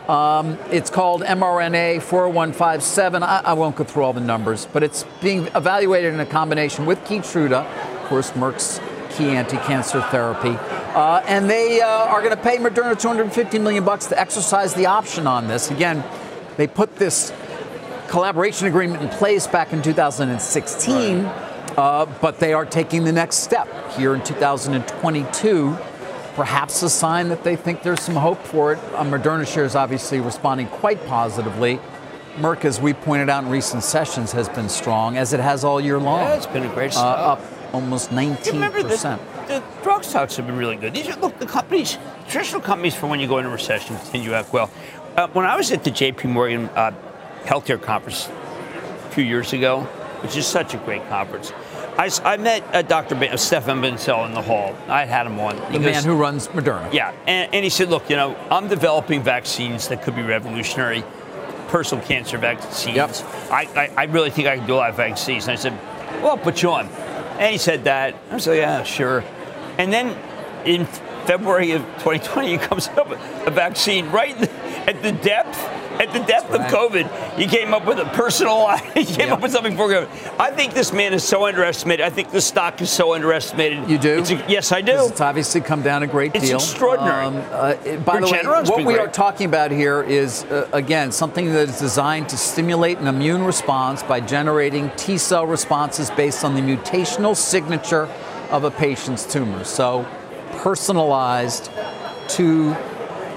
Um, 0.10 0.58
it's 0.72 0.90
called 0.90 1.22
mRNA 1.22 2.02
4157. 2.02 3.22
I, 3.22 3.42
I 3.46 3.54
won't 3.54 3.76
go 3.76 3.84
through 3.84 4.02
all 4.02 4.14
the 4.14 4.20
numbers, 4.20 4.66
but 4.66 4.82
it's 4.82 5.06
being 5.22 5.46
evaluated 5.54 6.16
in 6.16 6.20
a 6.20 6.26
combination 6.26 6.88
with 6.88 6.98
Keytruda, 7.06 7.64
of 7.64 8.08
course, 8.08 8.32
Merck's 8.32 8.82
key 9.16 9.30
anti-cancer 9.30 10.02
therapy, 10.10 10.58
uh, 10.96 11.22
and 11.28 11.48
they 11.48 11.82
uh, 11.82 11.88
are 11.88 12.24
going 12.24 12.36
to 12.36 12.42
pay 12.42 12.58
Moderna 12.58 13.00
250 13.00 13.60
million 13.60 13.86
bucks 13.86 14.08
to 14.08 14.20
exercise 14.20 14.74
the 14.74 14.88
option 14.88 15.28
on 15.28 15.48
this. 15.48 15.70
Again, 15.70 16.04
they 16.58 16.66
put 16.66 16.96
this 16.96 17.32
collaboration 18.08 18.66
agreement 18.66 19.04
in 19.04 19.10
place 19.10 19.46
back 19.46 19.74
in 19.74 19.84
2016, 19.84 21.26
uh, 21.78 22.08
but 22.20 22.40
they 22.40 22.54
are 22.54 22.66
taking 22.66 23.04
the 23.04 23.12
next 23.12 23.38
step 23.38 23.68
here 23.92 24.16
in 24.16 24.24
2022. 24.24 25.78
Perhaps 26.36 26.84
a 26.84 26.90
sign 26.90 27.30
that 27.30 27.44
they 27.44 27.56
think 27.56 27.84
there's 27.84 28.02
some 28.02 28.16
hope 28.16 28.42
for 28.44 28.74
it. 28.74 28.80
Uh, 28.94 29.04
Moderna 29.04 29.48
shares 29.48 29.76
obviously 29.76 30.20
responding 30.20 30.68
quite 30.68 31.06
positively. 31.06 31.80
Merck, 32.38 32.64
as 32.64 32.80
we 32.80 32.94
pointed 32.94 33.30
out 33.30 33.44
in 33.44 33.50
recent 33.50 33.84
sessions, 33.84 34.32
has 34.32 34.48
been 34.48 34.70
strong, 34.70 35.18
as 35.18 35.34
it 35.34 35.40
has 35.40 35.64
all 35.64 35.82
year 35.82 36.00
long. 36.00 36.22
Yeah, 36.22 36.36
it's 36.36 36.46
been 36.46 36.64
a 36.64 36.74
great 36.74 36.96
uh, 36.96 37.02
up 37.02 37.42
almost 37.74 38.12
19 38.12 38.54
Remember, 38.54 38.82
the, 38.82 38.90
percent. 38.90 39.22
the 39.48 39.64
drug 39.84 40.04
stocks 40.04 40.36
have 40.38 40.48
been 40.48 40.58
really 40.58 40.76
good. 40.76 40.94
These 40.94 41.08
are, 41.10 41.20
look, 41.20 41.38
the 41.40 41.46
companies, 41.46 41.98
traditional 42.28 42.62
companies 42.62 42.96
for 42.96 43.08
when 43.08 43.20
you 43.20 43.28
go 43.28 43.38
into 43.38 43.50
recession 43.50 43.96
continue 43.98 44.30
to 44.30 44.36
act 44.36 44.54
well. 44.54 44.70
Uh, 45.16 45.28
when 45.30 45.46
I 45.46 45.56
was 45.56 45.72
at 45.72 45.84
the 45.84 45.92
JP 45.92 46.26
Morgan 46.26 46.66
uh, 46.70 46.94
Healthcare 47.44 47.82
Conference 47.82 48.28
a 48.28 49.10
few 49.12 49.24
years 49.24 49.54
ago, 49.54 49.82
which 50.22 50.36
is 50.36 50.46
such 50.46 50.74
a 50.74 50.78
great 50.78 51.08
conference, 51.10 51.52
I, 51.98 52.10
I 52.24 52.38
met 52.38 52.64
uh, 52.74 52.82
Dr. 52.82 53.16
Ben, 53.16 53.38
Stefan 53.38 53.82
Bancel 53.82 54.26
in 54.26 54.34
the 54.34 54.42
hall. 54.42 54.76
I 54.88 55.06
had 55.06 55.26
him 55.28 55.40
on. 55.40 55.56
He 55.72 55.78
The 55.78 55.84
goes- 55.86 55.94
man 55.96 56.04
who 56.04 56.16
runs 56.16 56.48
Moderna. 56.50 56.92
yeah, 56.94 57.14
and, 57.28 57.54
and 57.54 57.64
he 57.64 57.70
said, 57.70 57.90
look, 57.90 58.10
you 58.10 58.16
know, 58.16 58.36
I'm 58.50 58.68
developing 58.68 59.22
vaccines 59.22 59.88
that 59.90 60.02
could 60.04 60.16
be 60.16 60.22
revolutionary, 60.22 61.04
personal 61.68 62.04
cancer 62.06 62.38
vaccines. 62.38 62.96
Yep. 62.96 63.12
I, 63.52 63.68
I, 63.76 63.92
I 63.98 64.04
really 64.06 64.30
think 64.30 64.48
I 64.48 64.58
can 64.58 64.66
do 64.68 64.76
a 64.76 64.78
lot 64.78 64.90
of 64.90 64.96
vaccines. 64.96 65.44
And 65.48 65.52
I 65.52 65.56
said, 65.56 65.74
well, 66.22 66.32
I'll 66.32 66.38
put 66.38 66.62
you 66.62 66.72
on. 66.72 66.88
And 66.88 67.52
he 67.52 67.58
said 67.58 67.84
that. 67.86 68.16
I 68.32 68.34
was 68.34 68.48
like, 68.48 68.58
yeah, 68.58 68.84
sure. 68.84 69.24
And 69.78 69.92
then 69.94 70.18
in 70.66 70.86
February 71.26 71.72
of 71.72 71.82
2020, 72.00 72.48
he 72.50 72.58
comes 72.58 72.88
up 72.98 73.10
with 73.10 73.20
a 73.46 73.52
vaccine 73.52 74.10
right 74.10 74.36
in 74.36 74.42
the- 74.42 74.50
at 74.90 75.02
the 75.04 75.12
depth. 75.12 75.58
At 76.00 76.14
the 76.14 76.20
depth 76.20 76.50
of. 76.54 76.62
COVID, 76.62 77.36
he 77.38 77.46
came 77.46 77.74
up 77.74 77.86
with 77.86 78.00
a 78.00 78.06
personal. 78.06 78.70
He 78.94 79.04
came 79.04 79.28
Yep. 79.28 79.32
up 79.32 79.42
with 79.42 79.52
something 79.52 79.76
for 79.76 79.88
COVID. 79.90 80.08
I 80.40 80.50
think 80.52 80.74
this 80.74 80.94
man 80.94 81.14
is 81.14 81.24
so 81.26 81.46
underestimated. 81.46 82.06
I 82.06 82.10
think 82.10 82.32
the 82.32 82.40
stock 82.42 82.82
is 82.82 82.90
so 82.90 83.14
underestimated. 83.14 83.90
You 83.90 83.98
do? 83.98 84.20
It's 84.20 84.32
a- 84.32 84.44
yes, 84.48 84.72
I 84.72 84.80
do. 84.82 85.08
It's 85.08 85.20
obviously 85.20 85.60
come 85.62 85.82
down 85.82 86.04
a 86.04 86.08
great 86.08 86.34
It's 86.36 86.46
deal. 86.48 86.56
extraordinary. 86.58 87.26
uh, 87.52 87.98
by 88.06 88.20
the 88.22 88.28
way, 88.28 88.42
what 88.46 88.78
we 88.78 88.84
great. 88.94 89.00
are 89.00 89.08
talking 89.10 89.46
about 89.48 89.72
here 89.72 90.02
is, 90.02 90.44
uh, 90.46 90.68
again, 90.72 91.12
something 91.12 91.52
that 91.52 91.68
is 91.70 91.80
designed 91.80 92.30
to 92.30 92.38
stimulate 92.38 92.98
an 93.00 93.08
immune 93.08 93.44
response 93.44 94.02
by 94.02 94.22
generating 94.22 94.92
T 94.96 95.18
cell 95.18 95.46
responses 95.46 96.10
based 96.12 96.46
on 96.46 96.56
the 96.56 96.62
mutational 96.62 97.36
signature 97.36 98.08
of 98.52 98.64
a 98.64 98.72
patient's 98.72 99.26
tumor. 99.26 99.64
So, 99.66 100.06
personalized 100.58 101.70
to 102.30 102.72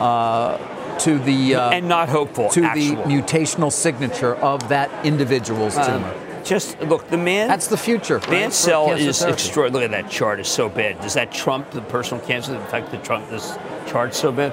uh, 0.00 0.58
to 1.04 1.18
the 1.18 1.54
uh, 1.56 1.70
and 1.70 1.88
not 1.88 2.08
hopeful. 2.08 2.48
to 2.50 2.62
actual. 2.64 2.96
the 2.96 3.02
mutational 3.02 3.72
signature 3.72 4.34
of 4.36 4.68
that 4.68 4.90
individual's 5.04 5.76
Um, 5.76 5.86
tumor. 6.02 6.14
Just 6.44 6.80
look, 6.82 7.08
the 7.08 7.16
man. 7.16 7.46
That's 7.48 7.68
the 7.68 7.76
future. 7.76 8.16
right, 8.18 8.28
Van 8.28 8.50
for 8.50 8.54
Cell 8.56 8.90
is 8.92 9.22
extraordinary. 9.22 9.86
Look 9.88 9.92
at 9.94 10.02
that 10.02 10.10
chart; 10.10 10.40
is 10.40 10.48
so 10.48 10.68
bad. 10.68 11.00
Does 11.00 11.14
that 11.14 11.30
trump 11.32 11.70
the 11.70 11.82
personal 11.82 12.24
cancer? 12.24 12.52
The 12.52 12.58
fact 12.66 12.90
that 12.90 13.04
Trump 13.04 13.28
this 13.30 13.56
chart 13.86 14.14
so 14.14 14.32
bad. 14.32 14.52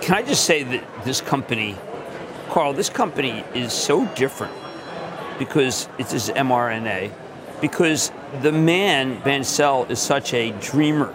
Can 0.00 0.14
I 0.14 0.22
just 0.22 0.44
say 0.44 0.62
that 0.62 0.82
this 1.04 1.20
company, 1.20 1.76
Carl, 2.50 2.72
this 2.72 2.88
company 2.90 3.44
is 3.54 3.72
so 3.72 4.06
different 4.14 4.52
because 5.38 5.88
it 5.98 6.12
is 6.12 6.30
mRNA. 6.30 7.10
Because 7.60 8.10
the 8.42 8.52
man 8.52 9.20
Bancel 9.22 9.88
is 9.90 9.98
such 9.98 10.34
a 10.34 10.50
dreamer 10.60 11.12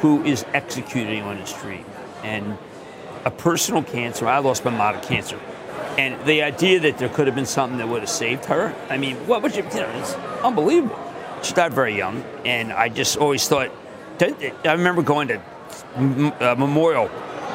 who 0.00 0.22
is 0.24 0.44
executing 0.54 1.22
on 1.22 1.36
his 1.38 1.52
dream, 1.54 1.84
and 2.22 2.56
a 3.24 3.30
personal 3.30 3.82
cancer. 3.82 4.26
I 4.26 4.38
lost 4.38 4.64
my 4.64 4.70
mom 4.70 5.00
to 5.00 5.06
cancer. 5.06 5.38
And 5.98 6.24
the 6.26 6.42
idea 6.42 6.80
that 6.80 6.98
there 6.98 7.08
could 7.08 7.26
have 7.26 7.36
been 7.36 7.46
something 7.46 7.78
that 7.78 7.88
would 7.88 8.00
have 8.00 8.10
saved 8.10 8.46
her, 8.46 8.74
I 8.88 8.96
mean, 8.96 9.16
what 9.26 9.42
would 9.42 9.54
you, 9.54 9.62
you 9.62 9.80
know, 9.80 9.90
it's 10.00 10.14
unbelievable. 10.42 10.98
She 11.42 11.52
died 11.54 11.74
very 11.74 11.96
young, 11.96 12.22
and 12.44 12.72
I 12.72 12.88
just 12.88 13.16
always 13.16 13.46
thought, 13.46 13.70
I 14.20 14.72
remember 14.72 15.02
going 15.02 15.28
to 15.28 15.40
m- 15.96 16.32
uh, 16.40 16.54
Memorial 16.56 17.08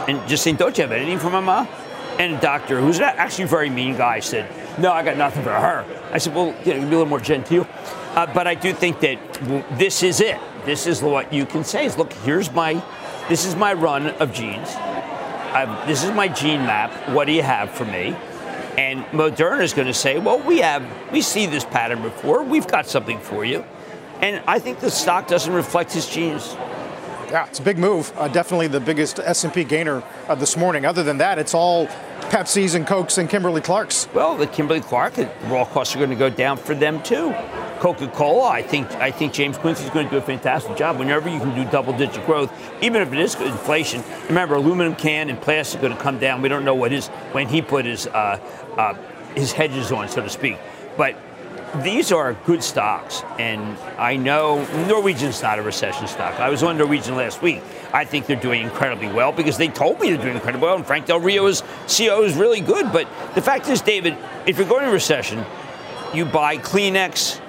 and 0.07 0.25
just 0.27 0.43
saying, 0.43 0.57
don't 0.57 0.77
you 0.77 0.83
have 0.83 0.91
anything 0.91 1.19
for 1.19 1.29
my 1.29 1.39
mom? 1.39 1.67
And 2.19 2.35
a 2.35 2.39
doctor, 2.41 2.79
who's 2.81 2.99
a- 2.99 3.05
actually 3.05 3.45
a 3.45 3.47
very 3.47 3.69
mean 3.69 3.95
guy, 3.95 4.19
said, 4.19 4.49
no, 4.79 4.91
I 4.91 5.03
got 5.03 5.17
nothing 5.17 5.43
for 5.43 5.51
her. 5.53 5.85
I 6.11 6.17
said, 6.17 6.35
well, 6.35 6.53
you 6.65 6.73
know, 6.73 6.79
be 6.81 6.85
a 6.85 6.89
little 6.89 7.05
more 7.05 7.19
genteel. 7.19 7.67
Uh, 8.15 8.25
but 8.33 8.45
I 8.47 8.55
do 8.55 8.73
think 8.73 8.99
that 9.01 9.17
this 9.77 10.03
is 10.03 10.21
it. 10.21 10.37
This 10.65 10.85
is 10.85 11.01
what 11.01 11.31
you 11.31 11.45
can 11.45 11.63
say 11.63 11.85
is, 11.85 11.97
look, 11.97 12.11
here's 12.13 12.51
my, 12.51 12.83
this 13.29 13.45
is 13.45 13.55
my 13.55 13.73
run 13.73 14.07
of 14.07 14.33
genes. 14.33 14.75
I've, 15.53 15.87
this 15.87 16.03
is 16.03 16.11
my 16.11 16.27
gene 16.27 16.61
map. 16.61 17.09
What 17.09 17.25
do 17.25 17.33
you 17.33 17.41
have 17.41 17.71
for 17.71 17.85
me? 17.85 18.15
And 18.77 19.03
Moderna 19.05 19.63
is 19.63 19.73
going 19.73 19.87
to 19.87 19.93
say, 19.93 20.19
well, 20.19 20.39
we 20.39 20.59
have, 20.59 20.85
we 21.11 21.21
see 21.21 21.47
this 21.47 21.65
pattern 21.65 22.01
before. 22.01 22.43
We've 22.43 22.67
got 22.67 22.85
something 22.85 23.19
for 23.19 23.43
you. 23.43 23.65
And 24.21 24.43
I 24.47 24.59
think 24.59 24.79
the 24.79 24.91
stock 24.91 25.27
doesn't 25.27 25.53
reflect 25.53 25.93
his 25.93 26.07
genes. 26.07 26.55
Yeah, 27.29 27.45
it's 27.47 27.59
a 27.59 27.63
big 27.63 27.77
move. 27.77 28.13
Uh, 28.15 28.29
definitely 28.29 28.67
the 28.67 28.79
biggest 28.79 29.19
S&P 29.19 29.65
gainer 29.65 30.01
uh, 30.29 30.35
this 30.35 30.55
morning. 30.55 30.85
Other 30.85 31.03
than 31.03 31.17
that, 31.17 31.37
it's 31.37 31.53
all 31.53 31.87
Pepsi's 32.29 32.73
and 32.73 32.87
Cokes 32.87 33.17
and 33.17 33.29
Kimberly 33.29 33.59
Clark's. 33.59 34.07
Well, 34.13 34.37
the 34.37 34.47
Kimberly 34.47 34.79
Clark, 34.79 35.15
the 35.15 35.29
raw 35.47 35.65
costs 35.65 35.93
are 35.93 35.97
going 35.97 36.09
to 36.09 36.15
go 36.15 36.29
down 36.29 36.55
for 36.55 36.73
them 36.73 37.03
too. 37.03 37.35
Coca-Cola, 37.79 38.49
I 38.49 38.61
think, 38.61 38.89
I 38.93 39.11
think 39.11 39.33
James 39.33 39.57
Quincy 39.57 39.83
is 39.83 39.89
going 39.89 40.05
to 40.05 40.11
do 40.11 40.17
a 40.17 40.21
fantastic 40.21 40.77
job. 40.77 40.97
Whenever 40.97 41.29
you 41.29 41.39
can 41.39 41.53
do 41.53 41.69
double-digit 41.69 42.25
growth, 42.25 42.51
even 42.81 43.01
if 43.01 43.11
it 43.11 43.19
is 43.19 43.35
inflation. 43.35 44.03
Remember, 44.29 44.55
aluminum 44.55 44.95
can 44.95 45.29
and 45.29 45.39
plastic 45.39 45.79
are 45.79 45.83
going 45.83 45.97
to 45.97 46.01
come 46.01 46.19
down. 46.19 46.41
We 46.41 46.49
don't 46.49 46.65
know 46.65 46.75
what 46.75 46.91
his 46.91 47.07
when 47.33 47.49
he 47.49 47.61
put 47.61 47.85
his 47.85 48.07
uh, 48.07 48.39
uh, 48.77 48.93
his 49.35 49.51
hedges 49.51 49.91
on, 49.91 50.07
so 50.07 50.21
to 50.21 50.29
speak. 50.29 50.57
But 50.95 51.15
these 51.83 52.11
are 52.11 52.33
good 52.45 52.63
stocks, 52.63 53.23
and 53.37 53.77
I 53.97 54.15
know 54.15 54.65
Norwegian's 54.87 55.41
not 55.41 55.59
a 55.59 55.61
recession 55.61 56.07
stock. 56.07 56.39
I 56.39 56.49
was 56.49 56.63
on 56.63 56.77
Norwegian 56.77 57.15
last 57.15 57.41
week. 57.41 57.61
I 57.93 58.05
think 58.05 58.25
they're 58.25 58.35
doing 58.35 58.61
incredibly 58.61 59.07
well 59.07 59.31
because 59.31 59.57
they 59.57 59.67
told 59.67 59.99
me 59.99 60.09
they're 60.09 60.21
doing 60.21 60.35
incredibly 60.35 60.65
well, 60.65 60.77
and 60.77 60.85
Frank 60.85 61.05
Del 61.05 61.19
Rio's 61.19 61.61
CEO 61.85 62.23
is 62.23 62.35
really 62.35 62.61
good. 62.61 62.91
But 62.91 63.07
the 63.35 63.41
fact 63.41 63.67
is, 63.67 63.81
David, 63.81 64.17
if 64.45 64.57
you're 64.57 64.67
going 64.67 64.85
to 64.85 64.91
recession, 64.91 65.45
you 66.13 66.25
buy 66.25 66.57
Kleenex, 66.57 67.41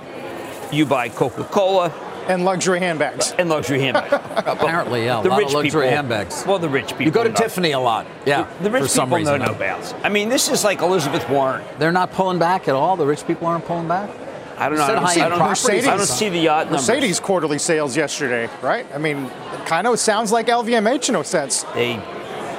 you 0.72 0.84
buy 0.84 1.08
Coca-Cola, 1.08 1.92
and 2.28 2.44
luxury 2.44 2.78
handbags. 2.78 3.32
And 3.32 3.48
luxury 3.48 3.80
handbags. 3.80 4.12
Apparently, 4.46 5.04
yeah. 5.04 5.22
The 5.22 5.28
a 5.28 5.30
lot 5.30 5.38
rich 5.38 5.48
of 5.48 5.54
luxury 5.54 5.70
people, 5.70 5.96
handbags. 5.96 6.44
Well, 6.46 6.58
the 6.58 6.68
rich 6.68 6.88
people. 6.88 7.04
You 7.04 7.10
go 7.10 7.24
to 7.24 7.30
know. 7.30 7.34
Tiffany 7.34 7.72
a 7.72 7.80
lot. 7.80 8.06
Yeah. 8.26 8.48
The, 8.58 8.64
the 8.64 8.70
rich 8.70 8.82
for 8.82 8.88
some 8.88 9.08
people 9.08 9.18
reason. 9.18 9.38
know 9.40 9.46
no 9.46 9.54
bounds. 9.54 9.94
I 10.02 10.08
mean, 10.08 10.28
this 10.28 10.48
is 10.48 10.64
like 10.64 10.80
Elizabeth 10.82 11.28
Warren. 11.28 11.64
They're 11.78 11.92
not 11.92 12.12
pulling 12.12 12.38
back 12.38 12.68
at 12.68 12.74
all. 12.74 12.96
The 12.96 13.06
rich 13.06 13.26
people 13.26 13.46
aren't 13.46 13.64
pulling 13.64 13.88
back. 13.88 14.10
I 14.58 14.68
don't 14.68 14.78
know. 14.78 14.84
I 14.84 14.92
don't, 14.92 15.08
see, 15.08 15.20
I, 15.20 15.28
don't, 15.28 15.38
properties. 15.38 15.86
I 15.86 15.96
don't 15.96 16.06
see 16.06 16.28
the 16.28 16.38
yacht 16.38 16.66
numbers. 16.66 16.88
Mercedes 16.88 17.20
quarterly 17.20 17.58
sales 17.58 17.96
yesterday, 17.96 18.50
right? 18.60 18.84
I 18.92 18.98
mean, 18.98 19.30
kind 19.66 19.86
of 19.86 20.00
sounds 20.00 20.32
like 20.32 20.48
LVMH 20.48 21.08
in 21.10 21.14
a 21.14 21.22
sense. 21.22 21.62
They, 21.74 21.94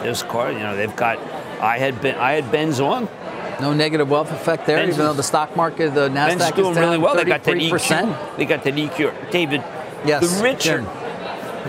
this 0.01 0.23
car, 0.23 0.51
you 0.51 0.59
know, 0.59 0.75
they've 0.77 0.95
got. 0.95 1.19
I 1.59 1.77
had 1.77 1.99
been, 2.01 2.15
I 2.15 2.31
had 2.33 2.49
Benz 2.53 2.79
on. 2.79 3.09
No 3.61 3.73
negative 3.73 4.09
wealth 4.09 4.31
effect 4.31 4.65
there, 4.65 4.77
Ben's 4.77 4.95
even 4.95 5.07
though 5.07 5.13
the 5.13 5.23
stock 5.23 5.55
market, 5.55 5.93
the 5.93 6.09
Ben's 6.09 6.41
Nasdaq 6.41 6.55
doing 6.55 6.71
is 6.71 6.77
down 6.77 6.85
really 6.85 6.97
well. 6.97 7.15
They 7.15 7.25
got 7.25 7.43
33%. 7.43 7.69
EQ. 7.69 8.37
They 8.37 8.45
got 8.45 8.63
that 8.63 8.73
EQ. 8.75 9.31
David, 9.31 9.63
Yes, 10.05 10.37
the 10.37 10.43
rich 10.43 10.67
are, 10.67 10.81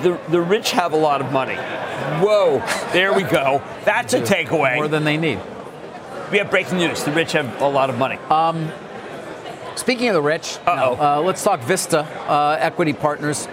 the, 0.02 0.20
the 0.28 0.40
rich 0.40 0.70
have 0.70 0.92
a 0.92 0.96
lot 0.96 1.20
of 1.20 1.32
money. 1.32 1.56
Whoa, 1.56 2.58
there 2.92 3.12
we 3.12 3.24
go. 3.24 3.60
That's 3.84 4.14
a 4.14 4.20
takeaway. 4.20 4.76
More 4.76 4.88
than 4.88 5.04
they 5.04 5.16
need. 5.16 5.40
we 6.30 6.38
have 6.38 6.50
breaking 6.50 6.78
news. 6.78 7.02
The 7.02 7.10
rich 7.12 7.32
have 7.32 7.60
a 7.60 7.68
lot 7.68 7.90
of 7.90 7.98
money. 7.98 8.18
Speaking 9.76 10.08
of 10.08 10.14
the 10.14 10.22
rich, 10.22 10.58
Uh-oh. 10.66 10.96
uh, 11.18 11.22
let's 11.22 11.42
talk 11.42 11.60
Vista 11.60 12.00
uh, 12.28 12.56
Equity 12.60 12.92
Partners. 12.92 13.48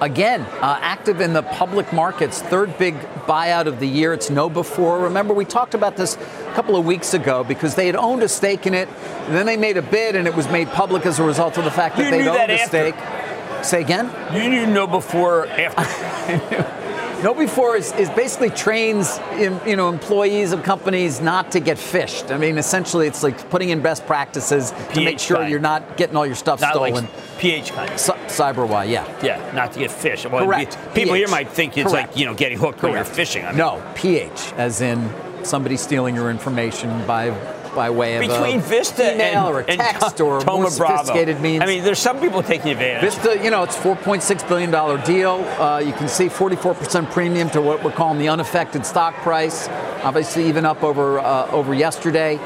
Again, 0.00 0.40
uh, 0.62 0.78
active 0.80 1.20
in 1.20 1.34
the 1.34 1.42
public 1.42 1.92
markets, 1.92 2.40
third 2.40 2.76
big 2.78 2.94
buyout 3.26 3.66
of 3.66 3.80
the 3.80 3.86
year. 3.86 4.14
It's 4.14 4.30
KnowBe4. 4.30 5.02
Remember, 5.02 5.34
we 5.34 5.44
talked 5.44 5.74
about 5.74 5.96
this 5.96 6.16
a 6.16 6.52
couple 6.54 6.74
of 6.76 6.86
weeks 6.86 7.12
ago 7.12 7.44
because 7.44 7.74
they 7.74 7.86
had 7.86 7.96
owned 7.96 8.22
a 8.22 8.28
stake 8.28 8.66
in 8.66 8.72
it, 8.72 8.88
then 9.28 9.44
they 9.44 9.58
made 9.58 9.76
a 9.76 9.82
bid, 9.82 10.16
and 10.16 10.26
it 10.26 10.34
was 10.34 10.48
made 10.48 10.68
public 10.70 11.04
as 11.04 11.18
a 11.18 11.22
result 11.22 11.58
of 11.58 11.64
the 11.64 11.70
fact 11.70 11.96
that 11.96 12.04
You 12.06 12.10
they'd 12.12 12.26
owned 12.28 12.38
that 12.38 12.48
a 12.50 12.60
after. 12.62 12.92
stake. 12.92 13.64
Say 13.64 13.82
again? 13.82 14.10
you 14.32 14.48
knew 14.48 14.64
KnowBe4, 14.66 15.58
after. 15.76 16.76
KnowBe4 17.20 17.78
is, 17.78 17.92
is 17.92 18.08
basically 18.10 18.48
trains 18.48 19.20
you 19.38 19.76
know 19.76 19.90
employees 19.90 20.52
of 20.52 20.62
companies 20.62 21.20
not 21.20 21.52
to 21.52 21.60
get 21.60 21.76
phished. 21.76 22.30
I 22.34 22.38
mean, 22.38 22.56
essentially, 22.56 23.06
it's 23.06 23.22
like 23.22 23.50
putting 23.50 23.68
in 23.68 23.82
best 23.82 24.06
practices 24.06 24.72
to 24.94 25.04
make 25.04 25.18
sure 25.18 25.36
kind. 25.36 25.50
you're 25.50 25.60
not 25.60 25.98
getting 25.98 26.16
all 26.16 26.24
your 26.24 26.34
stuff 26.34 26.62
Not 26.62 26.72
stolen. 26.72 26.94
like 26.94 27.38
PH 27.38 27.72
kind. 27.72 28.00
Cy- 28.00 28.16
Cyberwire, 28.26 28.88
yeah. 28.88 29.06
Yeah, 29.22 29.52
not 29.54 29.72
to 29.72 29.78
get 29.78 29.90
phished. 29.90 30.30
Well, 30.30 30.44
Correct. 30.46 30.78
People 30.94 31.14
here 31.14 31.28
might 31.28 31.50
think 31.50 31.76
it's 31.76 31.90
Correct. 31.90 32.10
like 32.12 32.18
you 32.18 32.24
know 32.24 32.34
getting 32.34 32.56
hooked 32.58 32.82
when 32.82 32.92
you're 32.92 33.04
fishing. 33.04 33.44
I 33.44 33.48
mean, 33.50 33.58
No, 33.58 33.82
PH, 33.96 34.52
as 34.56 34.80
in 34.80 35.10
somebody 35.44 35.76
stealing 35.76 36.14
your 36.14 36.30
information 36.30 37.06
by 37.06 37.30
by 37.74 37.90
way 37.90 38.16
of 38.16 38.20
between 38.22 38.58
a 38.58 38.62
Vista 38.62 39.14
email 39.14 39.46
and, 39.46 39.54
or 39.56 39.60
and 39.60 39.80
text 39.80 40.20
or 40.20 40.40
Thoma 40.40 40.68
more 40.68 40.70
Bravo. 40.76 41.40
means. 41.40 41.62
I 41.62 41.66
mean, 41.66 41.84
there's 41.84 41.98
some 41.98 42.20
people 42.20 42.42
taking 42.42 42.72
advantage. 42.72 43.02
Vista, 43.14 43.38
you 43.42 43.50
know, 43.50 43.62
it's 43.62 43.76
$4.6 43.76 44.48
billion 44.48 44.70
deal. 45.04 45.44
Uh, 45.60 45.78
you 45.78 45.92
can 45.92 46.08
see 46.08 46.26
44% 46.26 47.10
premium 47.10 47.50
to 47.50 47.60
what 47.60 47.82
we're 47.82 47.92
calling 47.92 48.18
the 48.18 48.28
unaffected 48.28 48.84
stock 48.84 49.14
price. 49.16 49.68
Obviously, 50.02 50.46
even 50.48 50.64
up 50.64 50.82
over 50.82 51.18
uh, 51.18 51.46
over 51.50 51.74
yesterday. 51.74 52.36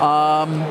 Um, 0.00 0.62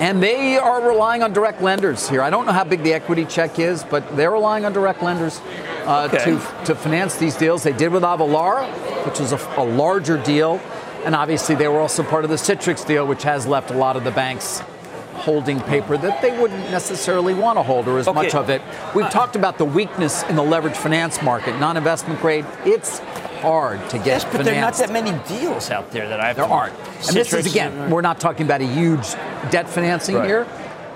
and 0.00 0.22
they 0.22 0.56
are 0.56 0.88
relying 0.88 1.22
on 1.22 1.32
direct 1.32 1.60
lenders 1.62 2.08
here. 2.08 2.22
I 2.22 2.30
don't 2.30 2.46
know 2.46 2.52
how 2.52 2.64
big 2.64 2.82
the 2.82 2.92
equity 2.94 3.24
check 3.24 3.58
is, 3.58 3.84
but 3.84 4.16
they're 4.16 4.30
relying 4.32 4.64
on 4.64 4.72
direct 4.72 5.02
lenders 5.02 5.40
uh, 5.84 6.08
Okay. 6.12 6.24
to, 6.24 6.64
to 6.64 6.74
finance 6.74 7.16
these 7.16 7.36
deals. 7.36 7.62
They 7.62 7.72
did 7.72 7.92
with 7.92 8.02
Avalara, 8.02 8.66
which 9.06 9.20
was 9.20 9.32
a, 9.32 9.36
a 9.56 9.62
larger 9.64 10.16
deal. 10.16 10.60
And 11.04 11.14
obviously, 11.14 11.54
they 11.54 11.68
were 11.68 11.80
also 11.80 12.02
part 12.02 12.24
of 12.24 12.30
the 12.30 12.36
Citrix 12.36 12.86
deal, 12.86 13.06
which 13.06 13.22
has 13.24 13.46
left 13.46 13.70
a 13.70 13.74
lot 13.74 13.96
of 13.96 14.04
the 14.04 14.10
banks 14.12 14.60
holding 15.14 15.60
paper 15.60 15.96
that 15.96 16.20
they 16.22 16.36
wouldn't 16.40 16.70
necessarily 16.70 17.34
want 17.34 17.56
to 17.58 17.62
hold 17.62 17.86
or 17.86 17.98
as 17.98 18.08
Okay. 18.08 18.14
much 18.22 18.34
of 18.34 18.50
it. 18.50 18.60
We've 18.94 19.04
uh, 19.04 19.10
talked 19.10 19.36
about 19.36 19.58
the 19.58 19.64
weakness 19.64 20.22
in 20.24 20.36
the 20.36 20.42
leveraged 20.42 20.76
finance 20.76 21.22
market, 21.22 21.58
non-investment 21.60 22.20
grade. 22.20 22.44
It's 22.64 22.98
hard 23.40 23.88
to 23.90 23.98
get 23.98 24.06
yes, 24.06 24.24
but 24.24 24.44
there 24.44 24.56
are 24.56 24.60
not 24.60 24.74
that 24.78 24.90
many 24.90 25.12
deals 25.28 25.70
out 25.70 25.90
there 25.90 26.08
that 26.08 26.18
I've. 26.20 26.36
There 26.36 26.44
aren't. 26.44 26.74
And 26.74 27.16
this 27.16 27.32
is 27.32 27.46
Citrix 27.46 27.50
again, 27.50 27.90
we're 27.90 28.00
not 28.00 28.20
talking 28.20 28.46
about 28.46 28.62
a 28.62 28.66
huge 28.66 29.12
debt 29.50 29.68
financing 29.68 30.14
Right. 30.16 30.26
here, 30.26 30.46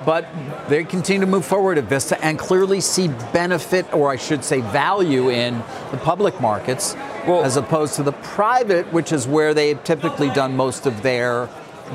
but 0.07 0.25
they 0.69 0.85
continue 0.85 1.21
to 1.21 1.31
move 1.31 1.45
forward 1.45 1.77
at 1.77 1.85
Vista 1.85 2.25
and 2.25 2.39
clearly 2.39 2.81
see 2.81 3.09
benefit, 3.35 3.93
or 3.93 4.11
I 4.11 4.17
should 4.17 4.45
say, 4.45 4.61
value 4.61 5.29
in 5.31 5.59
the 5.91 5.99
public 5.99 6.41
markets 6.41 6.95
Well- 7.27 7.45
as 7.45 7.57
opposed 7.57 7.97
to 7.97 8.05
the 8.05 8.13
private, 8.13 8.91
which 8.93 9.13
is 9.13 9.27
where 9.27 9.53
they 9.53 9.69
have 9.71 9.83
typically 9.85 10.31
done 10.31 10.57
most 10.57 10.87
of 10.87 11.03
their 11.03 11.49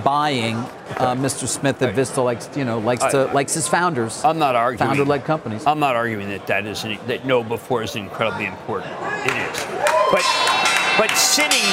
buying. 0.03 0.57
Uh, 0.97 1.15
Mr. 1.15 1.47
Smith 1.47 1.81
at 1.81 1.95
Vista 1.95 2.21
likes, 2.21 2.49
you 2.55 2.65
know, 2.65 2.79
likes 2.79 3.03
to 3.05 3.25
likes 3.33 3.53
his 3.53 3.67
founders. 3.67 4.23
I'm 4.23 4.39
not 4.39 4.55
arguing. 4.55 4.89
Founder-led 4.89 5.25
companies. 5.25 5.65
I'm 5.65 5.79
not 5.79 5.95
arguing 5.95 6.29
that 6.29 6.47
that 6.47 6.65
is 6.65 6.83
an, 6.83 6.97
that 7.07 7.23
KnowBe4 7.23 7.83
is 7.83 7.95
incredibly 7.95 8.45
important. 8.45 8.91
It 9.25 9.35
is, 9.35 9.65
but 10.11 10.23
but 10.97 11.09
Citi 11.11 11.63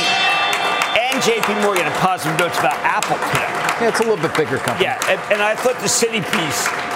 and 0.98 1.22
J.P. 1.22 1.60
Morgan 1.62 1.84
have 1.84 2.00
positive 2.00 2.38
notes 2.38 2.58
about 2.58 2.78
Apple 2.78 3.16
today. 3.30 3.57
Yeah, 3.80 3.88
it's 3.88 4.00
a 4.00 4.02
little 4.02 4.16
bit 4.16 4.36
bigger 4.36 4.58
company. 4.58 4.86
Yeah, 4.86 5.00
and, 5.08 5.32
and 5.32 5.42
I 5.42 5.54
thought 5.54 5.76
the 5.80 5.86
Citi 5.86 6.22
piece 6.32 6.88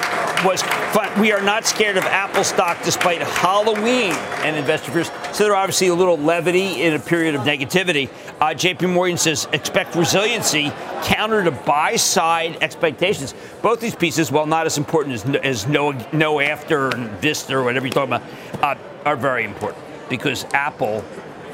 was 0.45 0.63
fun. 0.93 1.21
We 1.21 1.31
are 1.31 1.41
not 1.41 1.65
scared 1.65 1.97
of 1.97 2.05
Apple 2.05 2.43
stock 2.43 2.83
despite 2.83 3.23
Halloween 3.23 4.13
and 4.43 4.57
investor 4.57 4.91
fears. 4.91 5.11
So 5.33 5.45
there 5.45 5.53
are 5.53 5.57
obviously 5.63 5.89
a 5.89 5.95
little 5.95 6.19
levity 6.19 6.83
in 6.83 6.95
a 6.95 6.99
period 6.99 7.35
of 7.35 7.43
negativity. 7.43 8.09
Uh, 8.41 8.47
JP 8.47 8.93
Morgan 8.93 9.17
says 9.17 9.47
expect 9.53 9.95
resiliency 9.95 10.73
counter 11.05 11.45
to 11.45 11.53
buy 11.53 11.97
side 11.97 12.59
expectations. 12.61 13.35
Both 13.63 13.81
these 13.81 13.95
pieces, 13.95 14.33
while 14.33 14.47
not 14.47 14.67
as 14.67 14.79
important 14.79 15.15
as, 15.15 15.37
as 15.37 15.69
no, 15.69 15.93
no 16.13 16.41
after 16.41 16.89
and 16.89 17.09
Vista 17.21 17.57
or 17.57 17.63
whatever 17.63 17.87
you're 17.87 17.95
talking 17.95 18.15
about, 18.15 18.29
uh, 18.63 18.81
are 19.05 19.17
very 19.17 19.45
important 19.45 19.85
because 20.09 20.45
Apple 20.53 21.05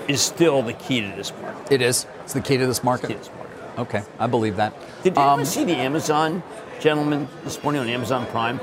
is 0.09 0.23
still 0.23 0.63
the 0.63 0.73
key 0.73 1.03
to 1.03 1.09
this 1.09 1.33
market. 1.43 1.73
It 1.73 1.83
is. 1.83 2.07
It's 2.25 2.33
the 2.33 2.41
key 2.41 2.57
to 2.57 2.67
this 2.67 2.83
market. 2.83 3.31
Key 3.79 3.93
to 3.93 3.97
this 3.99 4.05
market. 4.05 4.07
Okay, 4.07 4.13
I 4.19 4.27
believe 4.27 4.57
that. 4.57 4.73
Did 5.03 5.17
you 5.17 5.23
Um, 5.23 5.45
see 5.45 5.65
the 5.65 5.77
Amazon 5.77 6.43
gentleman 6.81 7.29
this 7.45 7.63
morning 7.63 7.81
on 7.83 7.89
Amazon 7.89 8.27
Prime? 8.27 8.61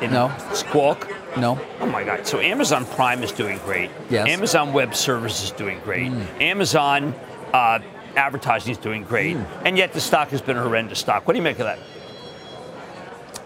In 0.00 0.12
No. 0.12 0.30
Squawk. 0.52 1.08
No. 1.36 1.58
Oh 1.80 1.86
my 1.86 2.04
God! 2.04 2.26
So 2.26 2.40
Amazon 2.40 2.84
Prime 2.86 3.22
is 3.22 3.32
doing 3.32 3.58
great. 3.64 3.90
Yes. 4.10 4.28
Amazon 4.28 4.72
Web 4.72 4.94
Services 4.94 5.44
is 5.44 5.50
doing 5.52 5.78
great. 5.84 6.10
Amazon 6.40 7.14
uh, 7.52 7.78
advertising 8.16 8.72
is 8.72 8.78
doing 8.78 9.04
great, 9.04 9.36
and 9.64 9.76
yet 9.76 9.92
the 9.92 10.00
stock 10.00 10.28
has 10.30 10.40
been 10.40 10.56
a 10.56 10.62
horrendous 10.62 10.98
stock. 10.98 11.26
What 11.26 11.34
do 11.34 11.38
you 11.38 11.42
make 11.42 11.58
of 11.58 11.66
that? 11.66 11.78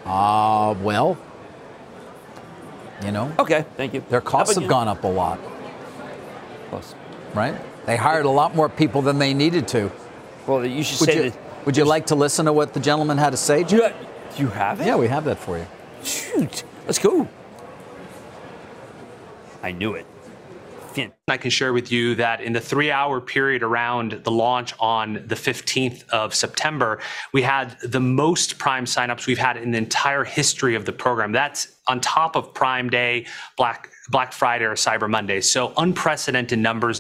Uh, 0.07 0.75
well, 0.83 1.17
you 3.05 3.13
know, 3.13 3.33
Okay, 3.39 3.65
thank 3.77 3.95
you. 3.95 4.03
their 4.11 4.21
costs 4.21 4.55
have 4.55 4.63
you? 4.63 4.69
gone 4.69 4.89
up 4.89 5.05
a 5.05 5.09
lot, 5.09 5.39
Close. 6.71 6.95
right? 7.35 7.55
They 7.87 7.97
hired 7.97 8.27
a 8.27 8.31
lot 8.31 8.55
more 8.55 8.69
people 8.69 9.03
than 9.03 9.19
they 9.19 9.35
needed 9.35 9.67
to. 9.69 9.91
Well, 10.47 10.65
you 10.67 10.83
should 10.83 11.01
Would 11.01 11.09
say 11.09 11.25
you, 11.25 11.31
that. 11.31 11.67
would 11.67 11.77
you 11.77 11.85
like 11.85 12.07
to 12.07 12.15
listen 12.15 12.47
to 12.47 12.53
what 12.53 12.75
the 12.75 12.81
gentleman 12.81 13.19
had 13.19 13.31
to 13.31 13.37
say? 13.37 13.65
Jim? 13.65 13.81
you, 13.81 14.45
you 14.45 14.49
have 14.49 14.81
it? 14.81 14.87
Yeah, 14.87 14.97
we 14.97 15.09
have 15.09 15.25
that 15.25 15.39
for 15.39 15.59
you. 15.59 15.67
Shoot, 16.03 16.65
let's 16.87 16.99
go. 16.99 17.29
I 19.63 19.71
knew 19.73 19.95
it. 19.95 20.07
Fin- 20.93 21.13
I 21.29 21.37
can 21.39 21.51
share 21.51 21.73
with 21.73 21.91
you 21.91 22.17
that 22.17 22.41
in 22.43 22.53
the 22.53 22.61
three 22.61 22.91
hour 22.91 23.21
period 23.21 23.63
around 23.63 24.21
the 24.25 24.31
launch 24.31 24.75
on 24.79 25.15
the 25.27 25.37
15th 25.37 26.07
of 26.11 26.35
September, 26.35 26.99
we 27.33 27.41
had 27.43 27.79
the 27.81 28.01
most 28.01 28.59
Prime 28.59 28.85
signups 28.85 29.27
we've 29.27 29.39
had 29.39 29.57
in 29.57 29.71
the 29.71 29.79
entire 29.79 30.25
history 30.25 30.75
of 30.75 30.85
the 30.85 30.93
program. 30.93 31.33
That's 31.33 31.69
on 31.87 32.01
top 32.01 32.37
of 32.37 32.53
Prime 32.53 32.91
Day, 32.91 33.27
Black, 33.57 33.91
Black 34.11 34.33
Friday, 34.33 34.65
or 34.67 34.75
Cyber 34.75 35.09
Monday. 35.09 35.41
So 35.41 35.73
unprecedented 35.79 36.59
numbers. 36.59 36.99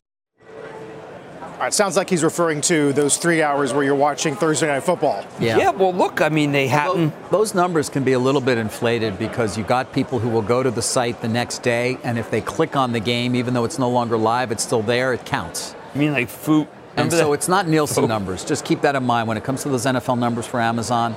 All 1.62 1.66
right, 1.66 1.72
sounds 1.72 1.96
like 1.96 2.11
he's 2.11 2.25
referring 2.25 2.61
to 2.62 2.92
those 2.92 3.16
three 3.18 3.40
hours 3.40 3.72
where 3.72 3.85
you're 3.85 3.94
watching 3.94 4.35
Thursday 4.35 4.66
Night 4.66 4.83
Football. 4.83 5.25
Yeah. 5.38 5.58
Yeah, 5.58 5.71
Well, 5.71 5.94
look. 5.94 6.21
I 6.21 6.29
mean, 6.29 6.50
they 6.50 6.65
Although 6.69 7.06
happen. 7.08 7.13
those 7.31 7.54
numbers 7.54 7.88
can 7.88 8.02
be 8.02 8.15
a 8.15 8.19
little 8.19 8.40
bit 8.40 8.58
inflated 8.58 9.17
because 9.17 9.56
you 9.56 9.63
got 9.63 9.92
people 9.92 10.19
who 10.19 10.29
will 10.29 10.42
go 10.42 10.65
to 10.65 10.73
the 10.73 10.83
site 10.83 11.21
the 11.21 11.29
next 11.29 11.63
day, 11.63 11.98
and 12.02 12.19
if 12.19 12.33
they 12.33 12.40
click 12.40 12.75
on 12.75 12.90
the 12.90 12.98
game, 12.98 13.37
even 13.37 13.54
though 13.54 13.63
it's 13.65 13.79
no 13.79 13.88
longer 13.88 14.17
live, 14.17 14.50
it's 14.50 14.65
still 14.65 14.83
there. 14.83 15.13
It 15.13 15.25
counts. 15.25 15.77
I 15.94 15.98
mean, 15.98 16.10
like 16.10 16.29
food. 16.29 16.67
And 16.96 17.13
so 17.13 17.29
that? 17.29 17.35
it's 17.35 17.46
not 17.46 17.69
Nielsen 17.69 18.02
Oh. 18.06 18.06
numbers. 18.08 18.44
Just 18.44 18.65
keep 18.65 18.81
that 18.81 18.96
in 18.96 19.04
mind 19.04 19.29
when 19.29 19.37
it 19.37 19.44
comes 19.44 19.63
to 19.63 19.69
those 19.69 19.87
NFL 19.87 20.19
numbers 20.19 20.48
for 20.48 20.60
Amazon. 20.60 21.15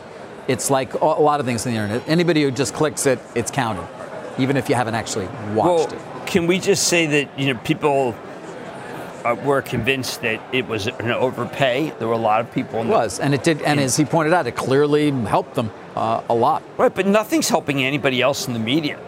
It's 0.47 0.69
like 0.69 0.93
a 0.93 0.97
a 0.99 1.25
lot 1.25 1.39
of 1.39 1.47
things 1.47 1.65
on 1.65 1.73
the 1.73 1.79
internet. 1.79 2.07
Anybody 2.07 2.43
who 2.43 2.51
just 2.51 2.75
clicks 2.75 3.07
it, 3.07 3.17
it's 3.33 3.49
counted, 3.49 3.87
even 4.37 4.57
if 4.57 4.69
you 4.69 4.75
haven't 4.75 4.93
actually 4.93 5.25
watched 5.55 5.91
well, 5.91 5.91
it. 5.91 6.27
Can 6.27 6.45
we 6.45 6.59
just 6.59 6.87
say 6.87 7.07
that 7.07 7.39
you 7.39 7.51
know 7.51 7.59
people 7.63 8.13
were 9.33 9.61
convinced 9.61 10.21
that 10.21 10.39
it 10.53 10.67
was 10.67 10.87
an 10.87 11.11
overpay? 11.11 11.93
There 11.99 12.07
were 12.07 12.13
a 12.13 12.17
lot 12.17 12.41
of 12.41 12.51
people. 12.51 12.81
In 12.81 12.87
It 12.87 12.91
was, 12.91 13.19
and 13.19 13.33
it 13.33 13.43
did. 13.43 13.61
And 13.61 13.79
as 13.79 13.97
he 13.97 14.05
pointed 14.05 14.33
out, 14.33 14.47
it 14.47 14.55
clearly 14.55 15.11
helped 15.11 15.55
them. 15.55 15.71
uh, 15.95 16.21
a 16.29 16.33
lot. 16.35 16.61
Right, 16.77 16.93
but 16.93 17.05
nothing's 17.07 17.47
helping 17.47 17.81
anybody 17.83 18.21
else 18.21 18.47
in 18.47 18.53
the 18.53 18.59
media. 18.59 18.99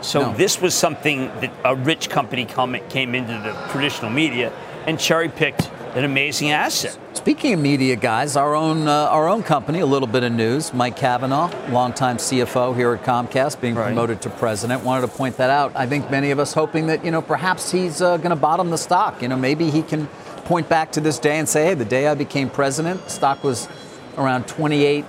So 0.00 0.20
No. 0.20 0.32
this 0.32 0.60
was 0.62 0.74
something 0.74 1.30
that 1.40 1.50
a 1.64 1.74
rich 1.74 2.08
company 2.08 2.46
come, 2.46 2.74
came 2.88 3.14
into 3.14 3.32
the 3.34 3.52
traditional 3.70 4.10
media 4.10 4.50
and 4.86 4.98
cherry 4.98 5.28
picked 5.28 5.68
an 5.94 6.04
amazing 6.04 6.50
asset. 6.52 6.96
Speaking 7.26 7.54
of 7.54 7.58
media, 7.58 7.96
guys, 7.96 8.36
our 8.36 8.54
own 8.54 8.86
uh, 8.86 8.92
our 9.08 9.26
own 9.28 9.42
company, 9.42 9.80
a 9.80 9.84
little 9.86 10.06
bit 10.06 10.22
of 10.22 10.30
news. 10.30 10.72
Mike 10.72 10.96
Cavanagh, 10.96 11.50
longtime 11.72 12.18
CFO 12.18 12.72
here 12.76 12.94
at 12.94 13.02
Comcast, 13.02 13.60
being 13.60 13.74
Right. 13.74 13.86
promoted 13.86 14.22
to 14.22 14.30
president. 14.30 14.84
Wanted 14.84 15.08
to 15.08 15.12
point 15.12 15.36
that 15.38 15.50
out. 15.50 15.72
I 15.74 15.88
think 15.88 16.08
many 16.08 16.30
of 16.30 16.38
us 16.38 16.52
hoping 16.54 16.86
that 16.86 17.04
you 17.04 17.10
know 17.10 17.20
perhaps 17.20 17.72
he's 17.72 18.00
uh, 18.00 18.18
going 18.18 18.30
to 18.30 18.36
bottom 18.36 18.70
the 18.70 18.78
stock. 18.78 19.22
You 19.22 19.26
know, 19.26 19.34
maybe 19.34 19.70
he 19.72 19.82
can 19.82 20.06
point 20.44 20.68
back 20.68 20.92
to 20.92 21.00
this 21.00 21.18
day 21.18 21.36
and 21.40 21.48
say, 21.48 21.64
hey, 21.64 21.74
the 21.74 21.84
day 21.84 22.06
I 22.06 22.14
became 22.14 22.48
president, 22.48 23.02
the 23.02 23.10
stock 23.10 23.42
was 23.42 23.68
around 24.16 24.46
twenty 24.46 24.84
eight 24.84 25.04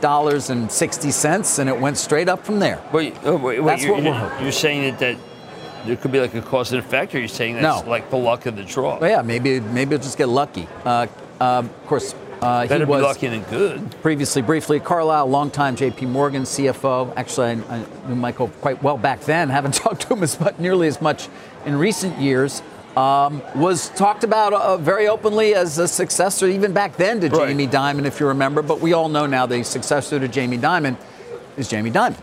dollars 0.00 0.48
and 0.48 0.72
sixty 0.72 1.10
cents, 1.10 1.58
and 1.58 1.68
it 1.68 1.78
went 1.78 1.98
straight 1.98 2.30
up 2.30 2.46
from 2.46 2.58
there. 2.58 2.80
Wait, 2.90 3.14
oh, 3.22 3.36
wait, 3.36 3.60
wait, 3.60 3.66
That's 3.66 3.82
you're, 3.84 3.92
what 3.92 4.02
we're 4.02 4.08
you're- 4.12 4.18
hoping. 4.18 4.42
You're 4.44 4.50
saying 4.52 4.96
that, 4.96 4.98
that 5.00 5.18
there 5.84 5.96
could 5.96 6.10
be 6.10 6.20
like 6.20 6.32
a 6.32 6.40
cause 6.40 6.72
and 6.72 6.78
effect, 6.82 7.14
or 7.14 7.18
you're 7.18 7.28
saying 7.28 7.56
that's 7.56 7.84
No. 7.84 7.90
like 7.90 8.08
the 8.08 8.16
luck 8.16 8.46
of 8.46 8.56
the 8.56 8.62
draw? 8.64 8.98
Well, 8.98 9.10
yeah, 9.10 9.20
maybe 9.20 9.60
maybe 9.60 9.90
he'll 9.90 9.98
just 10.02 10.16
get 10.16 10.30
lucky. 10.30 10.66
Uh, 10.86 11.06
um, 11.44 11.66
of 11.66 11.86
course, 11.86 12.14
uh, 12.40 12.62
he 12.62 12.68
Better 12.68 12.86
be 12.86 12.90
was 12.90 13.02
lucky 13.02 13.28
than 13.28 13.42
good. 13.44 13.90
previously, 14.02 14.42
briefly, 14.42 14.80
Carlisle, 14.80 15.26
longtime 15.28 15.76
J.P. 15.76 16.06
Morgan 16.06 16.42
CFO. 16.42 17.12
Actually, 17.16 17.62
I, 17.68 17.76
I 17.76 17.84
knew 18.08 18.14
Michael 18.14 18.48
quite 18.60 18.82
well 18.82 18.98
back 18.98 19.20
then. 19.20 19.48
Haven't 19.58 19.74
talked 19.74 20.02
to 20.02 20.14
him 20.14 20.22
as 20.22 20.38
much, 20.40 20.58
nearly 20.58 20.88
as 20.88 21.00
much 21.00 21.28
in 21.64 21.76
recent 21.76 22.18
years. 22.18 22.62
Um, 22.96 23.42
was 23.56 23.88
talked 23.90 24.22
about 24.22 24.52
uh, 24.52 24.76
very 24.76 25.08
openly 25.08 25.54
as 25.54 25.78
a 25.78 25.88
successor, 25.88 26.46
even 26.46 26.72
back 26.72 26.96
then, 26.96 27.20
to 27.22 27.28
Right. 27.28 27.48
Jamie 27.48 27.66
Dimon, 27.66 28.04
if 28.04 28.20
you 28.20 28.28
remember. 28.28 28.62
But 28.62 28.80
we 28.80 28.92
all 28.92 29.08
know 29.08 29.26
now 29.26 29.46
the 29.46 29.64
successor 29.64 30.20
to 30.20 30.28
Jamie 30.28 30.58
Dimon 30.58 30.96
is 31.56 31.68
Jamie 31.68 31.90
Dimon. 31.90 32.14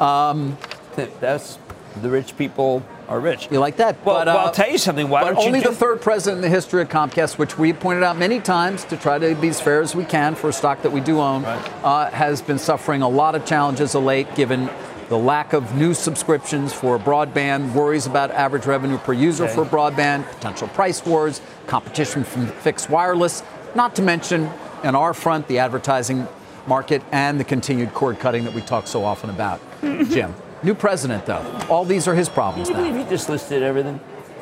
Um, 0.00 0.56
That's 1.20 1.58
the 2.02 2.10
rich 2.10 2.36
people 2.36 2.82
are 3.08 3.20
rich. 3.20 3.48
you 3.50 3.58
like 3.58 3.76
that? 3.76 3.96
Well, 4.04 4.16
But, 4.16 4.26
well, 4.26 4.38
uh, 4.38 4.44
I'll 4.46 4.52
tell 4.52 4.70
you 4.70 4.78
something. 4.78 5.08
Why 5.08 5.22
but 5.22 5.34
don't 5.34 5.46
only 5.46 5.60
the 5.60 5.72
third 5.74 6.00
president 6.00 6.38
in 6.44 6.50
the 6.50 6.54
history 6.54 6.82
of 6.82 6.88
Comcast, 6.88 7.38
which 7.38 7.58
we 7.58 7.72
pointed 7.72 8.02
out 8.02 8.16
many 8.16 8.40
times 8.40 8.84
to 8.84 8.96
try 8.96 9.18
to 9.18 9.34
be 9.34 9.48
as 9.48 9.60
fair 9.60 9.80
as 9.80 9.94
we 9.94 10.04
can 10.04 10.34
for 10.34 10.48
a 10.48 10.52
stock 10.52 10.82
that 10.82 10.92
we 10.92 11.00
do 11.00 11.20
own, 11.20 11.44
uh, 11.44 12.10
has 12.10 12.42
been 12.42 12.58
suffering 12.58 13.02
a 13.02 13.08
lot 13.08 13.34
of 13.34 13.44
challenges 13.44 13.94
of 13.94 14.02
late, 14.04 14.34
given 14.34 14.68
the 15.08 15.16
lack 15.16 15.52
of 15.52 15.76
new 15.76 15.94
subscriptions 15.94 16.72
for 16.72 16.98
broadband, 16.98 17.72
worries 17.74 18.06
about 18.06 18.32
average 18.32 18.66
revenue 18.66 18.98
per 18.98 19.12
user 19.12 19.44
Okay. 19.44 19.54
for 19.54 19.64
broadband, 19.64 20.26
potential 20.32 20.66
price 20.68 21.04
wars, 21.06 21.40
competition 21.68 22.24
from 22.24 22.48
fixed 22.48 22.90
wireless, 22.90 23.44
not 23.76 23.94
to 23.94 24.02
mention, 24.02 24.50
on 24.82 24.96
our 24.96 25.14
front, 25.14 25.46
the 25.46 25.60
advertising 25.60 26.26
market 26.66 27.00
and 27.12 27.38
the 27.38 27.44
continued 27.44 27.94
cord 27.94 28.18
cutting 28.18 28.42
that 28.44 28.52
we 28.52 28.60
talk 28.60 28.88
so 28.88 29.04
often 29.04 29.30
about. 29.30 29.60
Jim, 29.82 30.34
new 30.66 30.74
president, 30.74 31.24
though. 31.24 31.44
All 31.70 31.84
these 31.84 32.06
are 32.06 32.14
his 32.14 32.28
problems 32.28 32.68
Can 32.68 32.84
you 32.84 32.92
now. 32.92 33.04
he 33.04 33.08
just 33.08 33.28
listed 33.30 33.62
everything? 33.62 33.98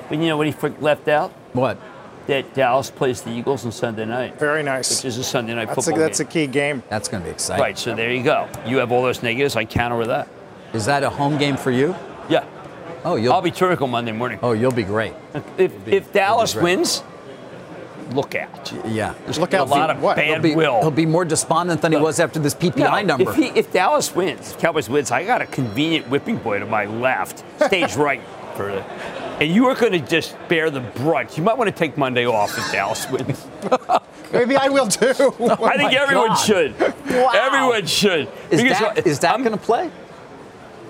But 0.09 0.19
you 0.19 0.27
know 0.27 0.37
what 0.37 0.47
he 0.49 0.55
left 0.81 1.07
out? 1.07 1.31
What? 1.53 1.79
That 2.27 2.55
Dallas 2.55 2.91
plays 2.91 3.21
the 3.23 3.31
Eagles 3.31 3.67
on 3.67 3.73
Sunday 3.73 4.07
night, 4.07 4.39
Very 4.39 4.63
nice. 4.63 4.91
which 4.91 5.05
is 5.05 5.19
a 5.19 5.25
Sunday 5.25 5.55
night 5.55 5.67
That's 5.69 5.79
a, 5.79 5.83
football 5.83 6.01
that's 6.01 6.21
a 6.21 6.25
key 6.25 6.47
game. 6.47 6.83
That's 6.89 7.07
going 7.07 7.23
to 7.23 7.29
be 7.29 7.31
exciting. 7.33 7.63
right, 7.63 7.79
so 7.79 7.95
there 7.95 8.13
you 8.13 8.23
go. 8.23 8.49
You 8.67 8.79
have 8.79 8.91
all 8.93 9.03
those 9.03 9.23
negatives. 9.23 9.55
I 9.57 9.67
counter 9.67 9.97
with 9.99 10.09
that. 10.09 10.27
Is 10.73 10.87
that 10.87 11.03
a 11.03 11.11
home 11.11 11.37
game 11.37 11.57
for 11.59 11.71
you? 11.71 11.95
Yeah. 12.31 12.47
Oh, 13.05 13.17
you'll 13.17 13.35
I'll 13.35 13.43
be 13.43 13.51
terrific 13.51 13.83
on 13.83 13.91
Monday 13.91 14.13
morning. 14.13 14.39
Oh, 14.43 14.53
you'll 14.53 14.73
be 14.73 14.83
great. 14.83 15.13
If, 15.59 15.73
if 15.87 16.13
Dallas 16.15 16.55
great. 16.55 16.63
wins, 16.63 17.03
look 18.13 18.35
out. 18.35 18.73
Yeah. 18.87 19.15
There's 19.25 19.39
Look 19.39 19.55
out 19.55 19.67
a 19.69 19.71
lot 19.71 19.91
of 19.91 20.01
what? 20.03 20.17
bad 20.17 20.27
He'll 20.27 20.41
be, 20.41 20.55
will. 20.55 20.81
he'll 20.81 20.91
be 20.91 21.07
more 21.07 21.25
despondent 21.25 21.81
than 21.83 21.93
he 21.93 21.99
was 21.99 22.21
after 22.21 22.39
this 22.39 22.55
PPI 22.55 22.77
No, 23.07 23.17
number. 23.17 23.31
If, 23.31 23.37
he, 23.37 23.47
if 23.59 23.73
Dallas 23.73 24.15
wins, 24.15 24.53
if 24.53 24.59
Cowboys 24.59 24.89
wins, 24.89 25.11
I 25.11 25.25
got 25.25 25.43
a 25.43 25.47
convenient 25.47 26.09
whipping 26.09 26.37
boy 26.39 26.59
to 26.59 26.67
my 26.67 26.85
left, 26.87 27.45
stage 27.67 27.95
right 27.97 28.21
for 28.57 28.73
the. 28.73 28.85
And 29.41 29.53
you 29.53 29.67
are 29.67 29.75
going 29.75 29.93
to 29.93 29.99
just 29.99 30.37
bear 30.49 30.71
the 30.71 30.81
brunt. 30.81 31.37
You 31.37 31.43
might 31.43 31.59
want 31.59 31.69
to 31.69 31.75
take 31.77 31.97
Monday 31.99 32.25
off 32.27 32.57
if 32.57 32.71
Dallas 32.71 33.11
wins. 33.11 33.45
Maybe 34.33 34.57
I 34.57 34.69
will 34.69 34.87
too. 34.89 35.07
I 35.11 35.13
oh 35.13 35.57
think 35.77 35.93
Oh 35.93 36.03
everyone 36.03 36.29
God. 36.29 36.35
should. 36.35 36.75
Everyone 37.09 37.87
should. 37.87 38.29
is 38.51 38.63
Because 38.63 38.79
that, 38.79 39.07
is 39.07 39.19
that 39.21 39.33
I'm- 39.33 39.43
going 39.43 39.59
to 39.59 39.65
play? 39.65 39.91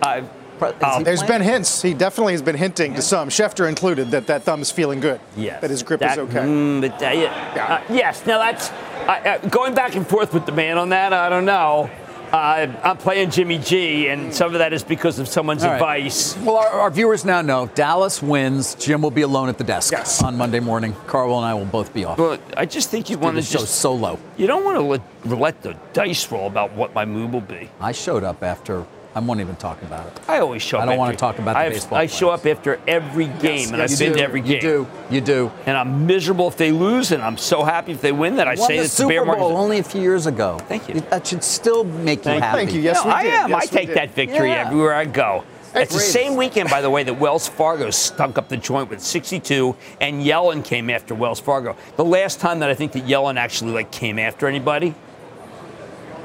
I- 0.02 0.24
Pre- 0.58 0.68
is 0.70 1.04
There's 1.04 1.22
playing? 1.22 1.40
been 1.42 1.48
hints. 1.52 1.82
He 1.82 1.94
definitely 1.94 2.32
has 2.34 2.42
been 2.42 2.56
hinting 2.56 2.94
to 2.94 3.02
some, 3.02 3.28
Schefter 3.28 3.68
included, 3.68 4.10
that 4.12 4.26
that 4.28 4.42
thumb's 4.44 4.70
feeling 4.70 5.00
good. 5.00 5.20
Yes. 5.36 5.60
That 5.60 5.70
his 5.70 5.82
grip 5.82 6.00
That- 6.00 6.12
is 6.12 6.18
okay. 6.18 6.38
mm, 6.40 6.80
but, 6.80 7.02
uh, 7.02 7.10
yeah. 7.10 7.82
Uh, 7.88 7.92
yes. 7.92 8.24
Now 8.26 8.38
that's 8.38 8.70
uh, 8.70 9.10
uh, 9.42 9.48
going 9.48 9.74
back 9.74 9.94
and 9.96 10.06
forth 10.06 10.32
with 10.32 10.46
the 10.46 10.52
man 10.52 10.78
on 10.78 10.90
that. 10.90 11.12
I 11.12 11.28
don't 11.28 11.44
know. 11.44 11.90
Uh, 12.32 12.66
I'm 12.82 12.96
playing 12.96 13.30
Jimmy 13.30 13.58
G, 13.58 14.08
and 14.08 14.34
some 14.34 14.54
of 14.54 14.58
that 14.58 14.72
is 14.72 14.82
because 14.82 15.20
of 15.20 15.28
someone's 15.28 15.62
All 15.62 15.70
right. 15.70 15.76
advice. 15.76 16.36
Well, 16.38 16.56
our, 16.56 16.66
our 16.66 16.90
viewers 16.90 17.24
now 17.24 17.42
know 17.42 17.66
Dallas 17.76 18.20
wins. 18.20 18.74
Jim 18.74 19.02
will 19.02 19.12
be 19.12 19.22
alone 19.22 19.48
at 19.48 19.56
the 19.56 19.62
desk 19.62 19.92
Yes. 19.92 20.20
on 20.20 20.36
Monday 20.36 20.58
morning. 20.58 20.96
Carl 21.06 21.36
and 21.36 21.46
I 21.46 21.54
will 21.54 21.64
both 21.66 21.94
be 21.94 22.04
off. 22.04 22.16
But 22.16 22.40
I 22.56 22.66
just 22.66 22.90
think 22.90 23.08
you 23.08 23.18
want 23.18 23.36
to 23.36 23.42
show's 23.42 23.70
solo. 23.70 24.18
You 24.36 24.48
don't 24.48 24.64
want 24.64 24.78
to 24.78 24.82
let, 24.82 25.38
let 25.38 25.62
the 25.62 25.76
dice 25.92 26.28
roll 26.32 26.48
about 26.48 26.72
what 26.72 26.92
my 26.92 27.04
move 27.04 27.32
will 27.32 27.40
be. 27.40 27.70
I 27.80 27.92
showed 27.92 28.24
up 28.24 28.42
after. 28.42 28.84
I 29.16 29.20
won't 29.20 29.40
even 29.40 29.54
talk 29.56 29.80
about 29.82 30.06
it. 30.08 30.20
I 30.28 30.38
always 30.40 30.60
show 30.60 30.78
up. 30.78 30.82
I 30.82 30.86
don't 30.86 30.98
wanna 30.98 31.14
talk 31.16 31.38
about 31.38 31.52
the 31.52 31.58
I 31.58 31.64
have- 31.64 31.72
baseball 31.72 31.98
I 31.98 32.06
show 32.06 32.26
players. 32.36 32.40
up 32.40 32.46
after 32.58 32.80
every 32.88 33.26
game, 33.26 33.68
and 33.68 33.78
Yes, 33.78 33.92
I've 33.94 34.00
you 34.00 34.06
been 34.06 34.12
do. 34.14 34.18
to 34.18 34.24
every 34.24 34.40
game. 34.40 34.52
You 34.54 34.60
do. 34.60 34.86
You 35.10 35.20
do. 35.20 35.52
And 35.66 35.76
I'm 35.76 36.06
miserable 36.06 36.48
if 36.48 36.56
they 36.56 36.72
lose, 36.72 37.12
and 37.12 37.22
I'm 37.22 37.36
so 37.36 37.62
happy 37.62 37.92
if 37.92 38.00
they 38.00 38.10
win 38.12 38.36
that 38.36 38.48
I 38.48 38.54
Won 38.56 38.66
say 38.68 38.78
the 38.78 38.84
it's 38.84 38.96
the 38.96 39.06
bear 39.06 39.18
Super 39.20 39.26
market. 39.26 39.40
Bowl 39.40 39.56
only 39.56 39.78
a 39.78 39.82
few 39.84 40.00
years 40.00 40.26
ago. 40.26 40.58
Thank 40.68 40.88
you. 40.88 41.00
That 41.10 41.26
should 41.26 41.44
still 41.44 41.84
make 41.84 42.18
you 42.20 42.24
Thank- 42.24 42.42
happy. 42.42 42.58
Thank 42.58 42.72
you. 42.74 42.80
Yes, 42.80 42.96
No, 43.04 43.10
we 43.10 43.10
I 43.12 43.22
did. 43.22 43.34
am. 43.34 43.50
Yes, 43.50 43.62
I 43.62 43.66
take 43.66 43.88
did. 43.88 43.96
that 43.98 44.10
victory 44.14 44.50
Yeah. 44.50 44.64
everywhere 44.66 44.94
I 44.94 45.04
go. 45.04 45.44
It's 45.76 45.92
the 45.92 46.00
same 46.00 46.36
weekend, 46.36 46.70
by 46.70 46.80
the 46.80 46.90
way, 46.90 47.02
that 47.02 47.18
Wells 47.18 47.48
Fargo 47.48 47.90
stunk 47.90 48.38
up 48.38 48.48
the 48.48 48.56
joint 48.56 48.90
with 48.90 49.00
62, 49.00 49.74
and 50.00 50.22
Yellen 50.24 50.62
came 50.64 50.88
after 50.88 51.14
Wells 51.16 51.40
Fargo. 51.40 51.74
The 51.96 52.04
last 52.04 52.38
time 52.40 52.60
that 52.60 52.70
I 52.70 52.74
think 52.74 52.92
that 52.92 53.06
Yellen 53.08 53.36
actually 53.36 53.72
like 53.72 53.90
came 53.90 54.18
after 54.20 54.46
anybody. 54.46 54.94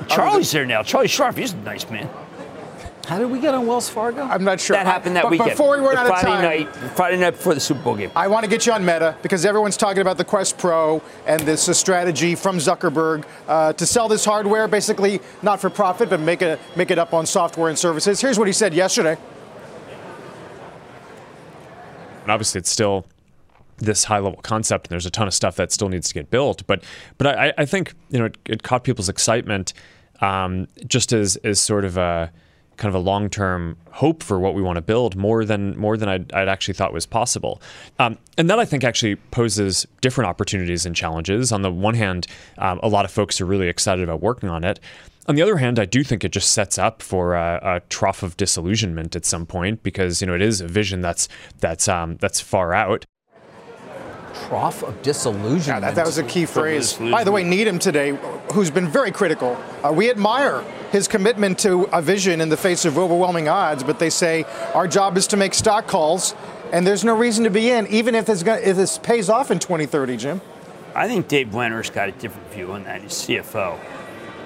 Charlie's 0.08 0.52
there 0.52 0.66
now. 0.66 0.82
Charlie 0.84 1.08
Scharf, 1.08 1.36
he's 1.38 1.54
a 1.54 1.58
nice 1.58 1.88
man. 1.90 2.10
How 3.10 3.18
did 3.18 3.32
we 3.32 3.40
get 3.40 3.56
on 3.56 3.66
Wells 3.66 3.90
Fargo? 3.90 4.22
I'm 4.22 4.44
not 4.44 4.60
sure. 4.60 4.76
That 4.76 4.86
happened 4.86 5.16
that 5.16 5.24
but 5.24 5.32
weekend. 5.32 5.50
Before 5.50 5.76
we 5.76 5.84
run 5.84 5.96
The 5.96 6.02
out 6.02 6.12
of 6.12 6.20
Friday 6.20 6.64
time, 6.64 6.82
night, 6.84 6.92
Friday 6.96 7.18
night 7.18 7.32
before 7.32 7.56
the 7.56 7.60
Super 7.60 7.82
Bowl 7.82 7.96
game. 7.96 8.12
I 8.16 8.28
want 8.28 8.44
to 8.44 8.50
get 8.50 8.68
you 8.68 8.72
on 8.72 8.86
Meta 8.86 9.18
because 9.24 9.48
everyone's 9.48 9.78
talking 9.78 10.02
about 10.02 10.20
the 10.20 10.24
Quest 10.24 10.60
Pro 10.60 11.02
and 11.26 11.42
this 11.42 11.68
uh, 11.68 11.74
strategy 11.74 12.36
from 12.36 12.58
Zuckerberg 12.58 13.26
uh, 13.48 13.74
to 13.74 13.86
sell 13.88 14.10
this 14.10 14.24
hardware, 14.24 14.68
basically 14.68 15.22
not 15.42 15.60
for 15.60 15.72
profit, 15.72 16.12
but 16.12 16.20
make 16.20 16.44
it 16.44 16.60
make 16.76 16.92
it 16.92 17.00
up 17.00 17.16
on 17.16 17.26
software 17.26 17.70
and 17.70 17.80
services. 17.80 18.22
Here's 18.22 18.38
what 18.38 18.46
he 18.46 18.54
said 18.54 18.76
yesterday. 18.76 19.18
and 22.22 22.32
obviously 22.32 22.60
it's 22.60 22.70
still 22.70 23.08
this 23.78 24.04
high 24.04 24.20
level 24.20 24.40
concept 24.44 24.86
and 24.86 24.92
there's 24.92 25.08
a 25.08 25.10
ton 25.10 25.28
of 25.28 25.34
stuff 25.34 25.56
that 25.56 25.72
still 25.72 25.90
needs 25.90 26.10
to 26.10 26.14
get 26.14 26.30
built 26.30 26.68
but 26.68 26.84
but 27.18 27.26
i, 27.26 27.54
I 27.58 27.66
think 27.66 27.94
you 28.10 28.20
know 28.20 28.26
it, 28.26 28.38
it 28.46 28.62
caught 28.62 28.84
people's 28.84 29.08
excitement 29.08 29.74
um, 30.20 30.68
just 30.86 31.14
as 31.14 31.38
as 31.38 31.62
sort 31.62 31.86
of 31.86 31.96
a 31.98 32.30
kind 32.80 32.94
of 32.94 33.00
a 33.00 33.04
long 33.04 33.30
term 33.30 33.78
hope 33.92 34.24
for 34.24 34.40
what 34.40 34.56
we 34.56 34.62
want 34.62 34.78
to 34.78 34.82
build 34.82 35.16
more 35.16 35.46
than 35.46 35.78
more 35.78 35.98
than 35.98 36.10
I'd, 36.10 36.34
I'd 36.34 36.48
actually 36.48 36.74
thought 36.74 36.94
was 36.94 37.06
possible 37.06 37.62
um, 38.00 38.18
and 38.38 38.50
that 38.50 38.60
I 38.60 38.66
think 38.66 38.84
actually 38.84 39.18
poses 39.18 39.86
different 40.02 40.30
opportunities 40.30 40.86
and 40.86 40.96
challenges 40.96 41.52
on 41.52 41.62
the 41.62 41.72
one 41.72 41.94
hand 41.94 42.26
um, 42.58 42.80
a 42.82 42.88
lot 42.88 43.06
of 43.06 43.12
folks 43.12 43.40
are 43.40 43.46
really 43.46 43.68
excited 43.68 44.04
about 44.04 44.22
working 44.22 44.50
on 44.50 44.64
it 44.64 44.80
on 45.30 45.36
the 45.36 45.44
other 45.44 45.58
hand, 45.58 45.78
I 45.78 45.86
do 45.86 46.04
think 46.04 46.24
it 46.24 46.32
just 46.32 46.50
sets 46.50 46.80
up 46.80 47.04
for 47.04 47.36
a, 47.36 47.60
a 47.62 47.80
trough 47.82 48.24
of 48.24 48.36
disillusionment 48.36 49.16
at 49.16 49.26
some 49.26 49.46
point 49.46 49.84
because 49.84 50.22
you 50.22 50.28
know 50.28 50.34
it 50.34 50.42
is 50.42 50.60
a 50.60 50.68
vision 50.68 51.02
that's 51.02 51.28
that's 51.60 51.88
um, 51.88 52.18
that's 52.18 52.42
far 52.42 52.74
out. 52.74 53.06
Trough 54.48 54.82
of 54.82 55.00
disillusionment. 55.04 55.68
Yeah, 55.68 55.80
that, 55.82 55.96
that 55.96 56.06
was 56.08 56.18
a 56.18 56.24
key 56.24 56.48
phrase. 56.48 56.94
By 56.94 57.24
the 57.24 57.32
way, 57.32 57.44
Needham 57.44 57.78
today, 57.78 58.18
who's 58.52 58.72
been 58.72 58.88
very 58.88 59.12
critical, 59.12 59.58
uh, 59.84 59.92
we 59.92 60.10
admire 60.10 60.64
his 60.92 61.08
commitment 61.08 61.60
to 61.60 61.84
a 61.94 62.02
vision 62.02 62.42
in 62.42 62.50
the 62.50 62.58
face 62.58 62.86
of 62.86 62.98
overwhelming 62.98 63.48
odds, 63.48 63.84
but 63.84 64.00
they 64.00 64.10
say 64.10 64.44
our 64.74 64.88
job 64.88 65.18
is 65.18 65.28
to 65.28 65.38
make 65.38 65.54
stock 65.54 65.88
calls, 65.88 66.36
and 66.72 66.86
there's 66.86 67.04
no 67.04 67.16
reason 67.16 67.44
to 67.44 67.50
be 67.50 67.70
in, 67.70 67.88
even 67.88 68.16
if 68.16 68.26
this, 68.26 68.42
if 68.42 68.76
this 68.76 68.98
pays 68.98 69.30
off 69.30 69.52
in 69.52 69.60
2030, 69.60 70.18
Jim. 70.18 70.42
I 70.96 71.08
think 71.08 71.28
Dave 71.28 71.50
Wehner's 71.50 71.90
got 71.90 72.10
a 72.10 72.12
different 72.14 72.52
view 72.52 72.72
on 72.72 72.84
that. 72.84 73.02
He's 73.02 73.14
CFO. 73.14 73.80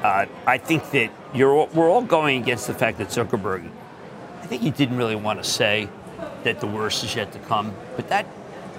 Uh, 0.04 0.26
I 0.45 0.58
think 0.58 0.91
that 0.91 1.10
we're 1.34 1.89
all 1.89 2.01
going 2.01 2.41
against 2.41 2.68
the 2.68 2.74
fact 2.74 2.97
that 2.97 3.08
Zuckerberg. 3.08 3.70
I 4.41 4.45
think 4.45 4.62
he 4.62 4.72
didn't 4.72 4.97
really 4.97 5.16
want 5.16 5.41
to 5.41 5.49
say 5.49 5.88
that 6.43 6.60
the 6.60 6.68
worst 6.68 7.04
is 7.06 7.16
yet 7.16 7.32
to 7.32 7.39
come, 7.39 7.74
but 7.95 8.10
that 8.10 8.28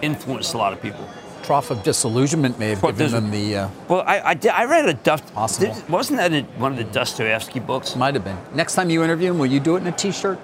influenced 0.03 0.53
a 0.53 0.59
lot 0.59 0.75
of 0.75 0.83
people. 0.83 1.09
Trough 1.45 1.71
of 1.71 1.83
disillusionment 1.83 2.59
may 2.59 2.71
have 2.71 2.83
What 2.83 2.97
given 2.97 3.13
them 3.13 3.31
the. 3.31 3.57
Uh, 3.57 3.69
Well, 3.89 4.03
I, 4.07 4.21
I, 4.21 4.35
did, 4.35 4.51
I 4.51 4.65
read 4.65 4.89
a 4.89 4.95
Dust. 4.95 5.33
Possible. 5.35 5.75
did- 5.75 5.89
wasn't 5.91 6.17
that 6.19 6.33
in 6.33 6.47
one 6.59 6.73
of 6.73 6.79
the 6.79 6.85
Dostoevsky 6.85 7.61
books? 7.61 7.95
might 7.97 8.15
have 8.15 8.25
been. 8.25 8.39
Next 8.55 8.75
time 8.75 8.89
you 8.89 9.05
interview 9.05 9.31
him, 9.31 9.39
will 9.39 9.47
you 9.47 9.61
do 9.61 9.77
it 9.77 9.81
in 9.81 9.87
a 9.87 9.93
T-shirt? 9.93 10.39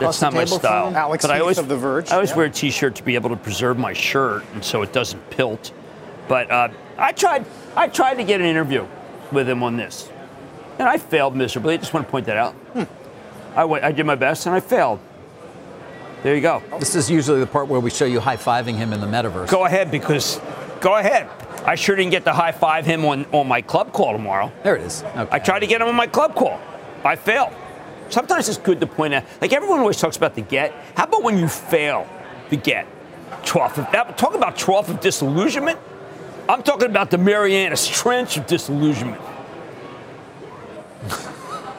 That's 0.00 0.20
not 0.22 0.32
my 0.34 0.44
style. 0.46 0.94
Alex 0.96 1.24
but 1.24 1.30
I 1.30 1.40
always, 1.40 1.58
of 1.58 1.68
The 1.68 1.76
Verge. 1.76 2.10
I 2.10 2.14
always 2.16 2.30
Yeah. 2.30 2.36
wear 2.36 2.46
a 2.46 2.50
T-shirt 2.50 2.94
to 2.96 3.02
be 3.04 3.14
able 3.14 3.30
to 3.30 3.36
preserve 3.36 3.78
my 3.78 3.92
shirt, 3.92 4.44
and 4.54 4.64
so 4.64 4.82
it 4.82 4.92
doesn't 4.92 5.30
pilt. 5.30 5.72
But 6.26 6.50
uh, 6.50 6.68
I 6.98 7.12
tried. 7.12 7.44
I 7.76 7.86
tried 7.88 8.14
to 8.14 8.24
get 8.24 8.40
an 8.40 8.46
interview 8.46 8.86
with 9.30 9.48
him 9.48 9.62
on 9.62 9.76
this. 9.76 10.08
And 10.78 10.88
I 10.88 10.96
failed 10.96 11.36
miserably. 11.36 11.74
I 11.74 11.76
just 11.76 11.92
want 11.92 12.06
to 12.06 12.10
point 12.10 12.26
that 12.26 12.36
out. 12.38 12.54
Hmm. 12.72 12.84
I, 13.54 13.64
went, 13.64 13.84
I 13.84 13.92
did 13.92 14.06
my 14.06 14.14
best 14.14 14.46
and 14.46 14.54
I 14.54 14.60
failed. 14.60 14.98
There 16.22 16.34
you 16.34 16.42
go. 16.42 16.62
This 16.78 16.94
is 16.94 17.10
usually 17.10 17.40
the 17.40 17.46
part 17.46 17.68
where 17.68 17.80
we 17.80 17.88
show 17.90 18.04
you 18.04 18.20
high 18.20 18.36
fiving 18.36 18.76
him 18.76 18.92
in 18.92 19.00
the 19.00 19.06
metaverse. 19.06 19.48
Go 19.48 19.64
ahead, 19.64 19.90
because 19.90 20.38
go 20.80 20.96
ahead. 20.96 21.28
I 21.64 21.74
sure 21.74 21.96
didn't 21.96 22.10
get 22.10 22.24
to 22.24 22.32
high 22.32 22.52
five 22.52 22.84
him 22.86 23.04
on, 23.04 23.26
on 23.32 23.48
my 23.48 23.62
club 23.62 23.92
call 23.92 24.12
tomorrow. 24.12 24.52
There 24.62 24.76
it 24.76 24.82
is. 24.82 25.02
Okay. 25.02 25.28
I 25.30 25.38
tried 25.38 25.60
to 25.60 25.66
get 25.66 25.80
him 25.80 25.88
on 25.88 25.94
my 25.94 26.06
club 26.06 26.34
call. 26.34 26.60
I 27.04 27.16
failed. 27.16 27.54
Sometimes 28.10 28.48
it's 28.48 28.58
good 28.58 28.80
to 28.80 28.86
point 28.86 29.14
out, 29.14 29.24
like 29.40 29.52
everyone 29.52 29.78
always 29.78 29.98
talks 29.98 30.16
about 30.16 30.34
the 30.34 30.42
get. 30.42 30.74
How 30.96 31.04
about 31.04 31.22
when 31.22 31.38
you 31.38 31.48
fail 31.48 32.08
the 32.50 32.56
get? 32.56 32.86
Trough 33.44 33.78
of, 33.78 33.90
talk 34.16 34.34
about 34.34 34.56
trough 34.56 34.88
of 34.90 35.00
disillusionment. 35.00 35.78
I'm 36.48 36.62
talking 36.62 36.90
about 36.90 37.10
the 37.10 37.18
Marianas 37.18 37.86
Trench 37.86 38.36
of 38.36 38.46
disillusionment. 38.46 39.22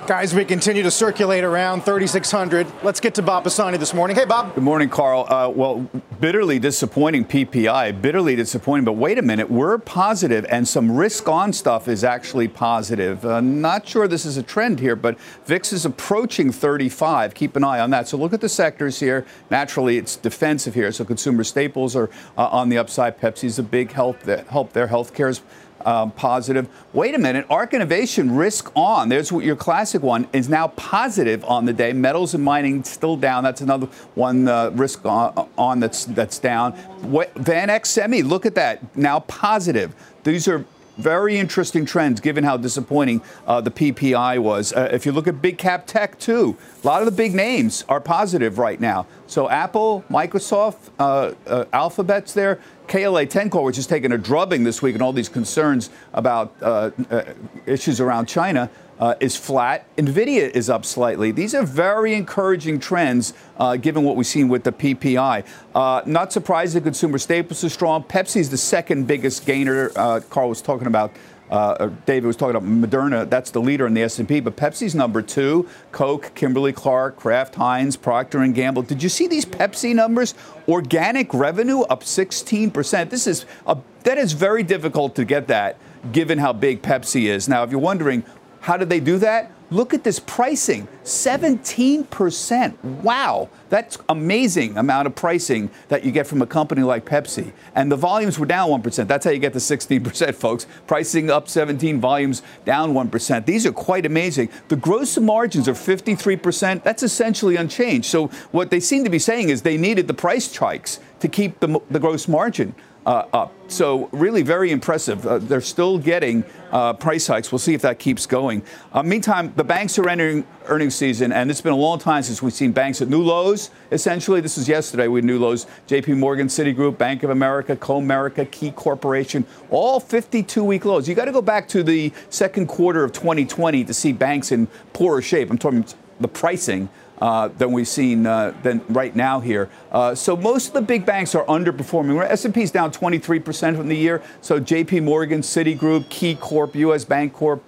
Guys, 0.07 0.33
we 0.33 0.43
continue 0.43 0.81
to 0.81 0.89
circulate 0.89 1.43
around 1.43 1.81
3,600. 1.85 2.65
Let's 2.81 2.99
get 2.99 3.13
to 3.15 3.21
Bob 3.21 3.43
Pisani 3.43 3.77
this 3.77 3.93
morning. 3.93 4.17
Hey, 4.17 4.25
Bob. 4.25 4.55
Good 4.55 4.63
morning, 4.63 4.89
Carl. 4.89 5.31
Uh, 5.31 5.47
well, 5.47 5.87
bitterly 6.19 6.57
disappointing 6.57 7.23
PPI, 7.23 8.01
bitterly 8.01 8.35
disappointing. 8.35 8.83
But 8.83 8.93
wait 8.93 9.19
a 9.19 9.21
minute, 9.21 9.51
we're 9.51 9.77
positive, 9.77 10.43
and 10.49 10.67
some 10.67 10.91
risk-on 10.97 11.53
stuff 11.53 11.87
is 11.87 12.03
actually 12.03 12.47
positive. 12.47 13.23
Uh, 13.23 13.41
not 13.41 13.87
sure 13.87 14.07
this 14.07 14.25
is 14.25 14.37
a 14.37 14.43
trend 14.43 14.79
here, 14.79 14.95
but 14.95 15.19
VIX 15.45 15.71
is 15.71 15.85
approaching 15.85 16.51
35. 16.51 17.35
Keep 17.35 17.55
an 17.55 17.63
eye 17.63 17.79
on 17.79 17.91
that. 17.91 18.07
So 18.07 18.17
look 18.17 18.33
at 18.33 18.41
the 18.41 18.49
sectors 18.49 18.99
here. 18.99 19.23
Naturally, 19.51 19.97
it's 19.97 20.15
defensive 20.15 20.73
here. 20.73 20.91
So 20.91 21.05
consumer 21.05 21.43
staples 21.43 21.95
are 21.95 22.09
uh, 22.39 22.47
on 22.47 22.69
the 22.69 22.79
upside. 22.79 23.19
Pepsi's 23.19 23.59
a 23.59 23.63
big 23.63 23.91
help. 23.91 24.23
That 24.23 24.47
help 24.47 24.73
there. 24.73 24.87
Healthcare 24.87 25.29
is 25.29 25.41
um, 25.85 26.11
positive. 26.11 26.67
Wait 26.93 27.15
a 27.15 27.17
minute, 27.17 27.45
ARK 27.49 27.73
Innovation 27.73 28.35
risk 28.35 28.71
on. 28.75 29.09
There's 29.09 29.31
your 29.31 29.55
classic 29.55 30.01
one 30.01 30.27
is 30.33 30.49
now 30.49 30.69
positive 30.69 31.43
on 31.45 31.65
the 31.65 31.73
day. 31.73 31.93
Metals 31.93 32.33
and 32.33 32.43
mining 32.43 32.83
still 32.83 33.17
down. 33.17 33.43
That's 33.43 33.61
another 33.61 33.87
one 34.15 34.47
uh, 34.47 34.71
risk 34.71 35.05
on, 35.05 35.49
on, 35.57 35.79
that's 35.79 36.05
that's 36.05 36.39
down. 36.39 36.73
What, 37.03 37.33
VanEck 37.35 37.85
Semi, 37.85 38.21
look 38.21 38.45
at 38.45 38.55
that 38.55 38.95
now 38.95 39.21
positive. 39.21 39.93
These 40.23 40.47
are 40.47 40.65
very 40.97 41.37
interesting 41.37 41.85
trends 41.85 42.19
given 42.19 42.43
how 42.43 42.57
disappointing 42.57 43.21
uh, 43.47 43.61
the 43.61 43.71
PPI 43.71 44.39
was. 44.39 44.73
Uh, 44.73 44.89
if 44.91 45.05
you 45.05 45.11
look 45.11 45.27
at 45.27 45.41
big 45.41 45.57
cap 45.57 45.87
tech, 45.87 46.19
too, 46.19 46.57
a 46.83 46.87
lot 46.87 47.01
of 47.01 47.05
the 47.05 47.11
big 47.11 47.33
names 47.33 47.83
are 47.89 47.99
positive 47.99 48.57
right 48.57 48.79
now. 48.79 49.07
So 49.27 49.49
Apple, 49.49 50.03
Microsoft, 50.09 50.89
uh, 50.99 51.33
uh 51.47 51.65
Alphabet's 51.73 52.33
there. 52.33 52.59
KLA 52.87 53.25
Tencor, 53.25 53.63
which 53.63 53.77
has 53.77 53.87
taken 53.87 54.11
a 54.11 54.17
drubbing 54.17 54.65
this 54.65 54.81
week 54.81 54.95
and 54.95 55.01
all 55.01 55.13
these 55.13 55.29
concerns 55.29 55.89
about 56.13 56.53
uh, 56.61 56.91
uh, 57.09 57.23
issues 57.65 58.01
around 58.01 58.25
China, 58.25 58.69
uh, 59.01 59.15
is 59.19 59.35
flat. 59.35 59.93
Nvidia 59.97 60.49
is 60.51 60.69
up 60.69 60.85
slightly. 60.85 61.31
These 61.31 61.55
are 61.55 61.63
very 61.63 62.13
encouraging 62.13 62.79
trends 62.79 63.33
uh, 63.57 63.75
given 63.75 64.03
what 64.03 64.15
we've 64.15 64.27
seen 64.27 64.47
with 64.47 64.63
the 64.63 64.71
PPI. 64.71 65.43
Uh, 65.73 66.01
not 66.05 66.31
surprised 66.31 66.81
consumer 66.83 67.17
staples 67.17 67.63
are 67.63 67.69
strong. 67.69 68.03
Pepsi 68.03 68.37
is 68.37 68.49
the 68.49 68.57
second 68.57 69.07
biggest 69.07 69.45
gainer. 69.45 69.91
Uh, 69.95 70.19
Carl 70.29 70.49
was 70.49 70.61
talking 70.61 70.87
about 70.87 71.11
uh, 71.51 71.89
David 72.05 72.27
was 72.27 72.37
talking 72.37 72.55
about 72.55 72.69
Moderna. 72.69 73.29
That's 73.29 73.51
the 73.51 73.59
leader 73.59 73.85
in 73.85 73.93
the 73.93 74.03
S&P, 74.03 74.39
but 74.39 74.55
Pepsi's 74.55 74.95
number 74.95 75.21
two. 75.21 75.67
Coke, 75.91 76.31
Kimberly 76.33 76.71
Clark, 76.71 77.17
Kraft 77.17 77.55
Heinz, 77.55 77.97
Procter 77.97 78.39
and 78.39 78.55
Gamble. 78.55 78.83
Did 78.83 79.03
you 79.03 79.09
see 79.09 79.27
these 79.27 79.43
Pepsi 79.43 79.93
numbers? 79.93 80.33
Organic 80.69 81.33
revenue 81.33 81.81
up 81.81 82.03
16%. 82.03 83.09
This 83.09 83.27
is 83.27 83.45
a, 83.67 83.77
that 84.03 84.17
is 84.17 84.31
very 84.31 84.63
difficult 84.63 85.13
to 85.15 85.25
get 85.25 85.47
that, 85.47 85.77
given 86.13 86.37
how 86.37 86.53
big 86.53 86.81
Pepsi 86.81 87.25
is. 87.25 87.49
Now, 87.49 87.63
if 87.63 87.71
you're 87.71 87.81
wondering 87.81 88.23
how 88.61 88.77
did 88.77 88.89
they 88.89 88.99
do 88.99 89.17
that? 89.19 89.51
Look 89.71 89.93
at 89.93 90.03
this 90.03 90.19
pricing 90.19 90.87
17%. 91.05 92.83
Wow, 92.83 93.49
that's 93.69 93.97
amazing 94.09 94.77
amount 94.77 95.07
of 95.07 95.15
pricing 95.15 95.71
that 95.87 96.03
you 96.03 96.11
get 96.11 96.27
from 96.27 96.41
a 96.41 96.45
company 96.45 96.83
like 96.83 97.05
Pepsi. 97.05 97.53
And 97.73 97.89
the 97.89 97.95
volumes 97.95 98.37
were 98.37 98.45
down 98.45 98.69
1%. 98.69 99.07
That's 99.07 99.23
how 99.23 99.31
you 99.31 99.39
get 99.39 99.53
the 99.53 99.59
16%, 99.59 100.35
folks. 100.35 100.67
Pricing 100.87 101.31
up 101.31 101.47
17, 101.47 102.01
volumes 102.01 102.43
down 102.65 102.93
1%. 102.93 103.45
These 103.45 103.65
are 103.65 103.71
quite 103.71 104.05
amazing. 104.05 104.49
The 104.67 104.75
gross 104.75 105.17
margins 105.17 105.69
are 105.69 105.73
53%. 105.73 106.83
That's 106.83 107.01
essentially 107.01 107.55
unchanged. 107.55 108.07
So 108.07 108.27
what 108.51 108.71
they 108.71 108.81
seem 108.81 109.05
to 109.05 109.09
be 109.09 109.19
saying 109.19 109.49
is 109.49 109.61
they 109.61 109.77
needed 109.77 110.07
the 110.07 110.13
price 110.13 110.53
hikes 110.53 110.99
to 111.21 111.29
keep 111.29 111.61
the, 111.61 111.79
the 111.89 111.99
gross 111.99 112.27
margin 112.27 112.75
uh, 113.05 113.25
up. 113.33 113.53
So 113.67 114.09
really 114.11 114.41
very 114.41 114.71
impressive. 114.71 115.25
Uh, 115.25 115.39
they're 115.39 115.61
still 115.61 115.97
getting 115.97 116.43
uh, 116.71 116.93
price 116.93 117.27
hikes. 117.27 117.51
We'll 117.51 117.59
see 117.59 117.73
if 117.73 117.81
that 117.81 117.99
keeps 117.99 118.25
going. 118.25 118.63
Uh, 118.91 119.01
meantime, 119.01 119.53
the 119.55 119.63
banks 119.63 119.97
are 119.97 120.07
entering 120.07 120.45
earnings 120.67 120.95
season, 120.95 121.31
and 121.31 121.49
it's 121.49 121.61
been 121.61 121.73
a 121.73 121.77
long 121.77 121.97
time 121.97 122.21
since 122.23 122.41
we've 122.41 122.53
seen 122.53 122.71
banks 122.71 123.01
at 123.01 123.07
new 123.07 123.23
lows. 123.23 123.71
Essentially, 123.91 124.41
this 124.41 124.57
was 124.57 124.67
yesterday. 124.67 125.07
We 125.07 125.19
had 125.19 125.25
new 125.25 125.39
lows. 125.39 125.67
J.P. 125.87 126.13
Morgan, 126.13 126.47
Citigroup, 126.47 126.97
Bank 126.97 127.23
of 127.23 127.29
America, 127.29 127.75
Comerica, 127.75 128.49
Key 128.51 128.71
Corporation, 128.71 129.45
all 129.69 129.99
52-week 129.99 130.85
lows. 130.85 131.07
You 131.07 131.15
got 131.15 131.25
to 131.25 131.31
go 131.31 131.41
back 131.41 131.67
to 131.69 131.83
the 131.83 132.11
second 132.29 132.67
quarter 132.67 133.03
of 133.03 133.13
2020 133.13 133.85
to 133.85 133.93
see 133.93 134.11
banks 134.11 134.51
in 134.51 134.67
poorer 134.93 135.21
shape. 135.21 135.49
I'm 135.49 135.57
talking 135.57 135.85
the 136.19 136.27
pricing 136.27 136.87
uh, 137.21 137.47
than 137.49 137.71
we've 137.71 137.87
seen 137.87 138.25
uh, 138.25 138.53
than 138.63 138.83
right 138.89 139.15
now 139.15 139.39
here. 139.39 139.69
Uh, 139.91 140.15
so 140.15 140.35
most 140.35 140.69
of 140.69 140.73
the 140.73 140.81
big 140.81 141.05
banks 141.05 141.35
are 141.35 141.45
underperforming. 141.45 142.21
S&P 142.21 142.63
is 142.63 142.71
down 142.71 142.91
23% 142.91 143.77
from 143.77 143.87
the 143.87 143.95
year. 143.95 144.21
So 144.41 144.59
J.P. 144.59 145.01
Morgan, 145.01 145.41
Citigroup, 145.41 146.09
Key 146.09 146.35
Corp, 146.35 146.75
U.S. 146.75 147.05
Bank 147.05 147.33
Corp, 147.33 147.63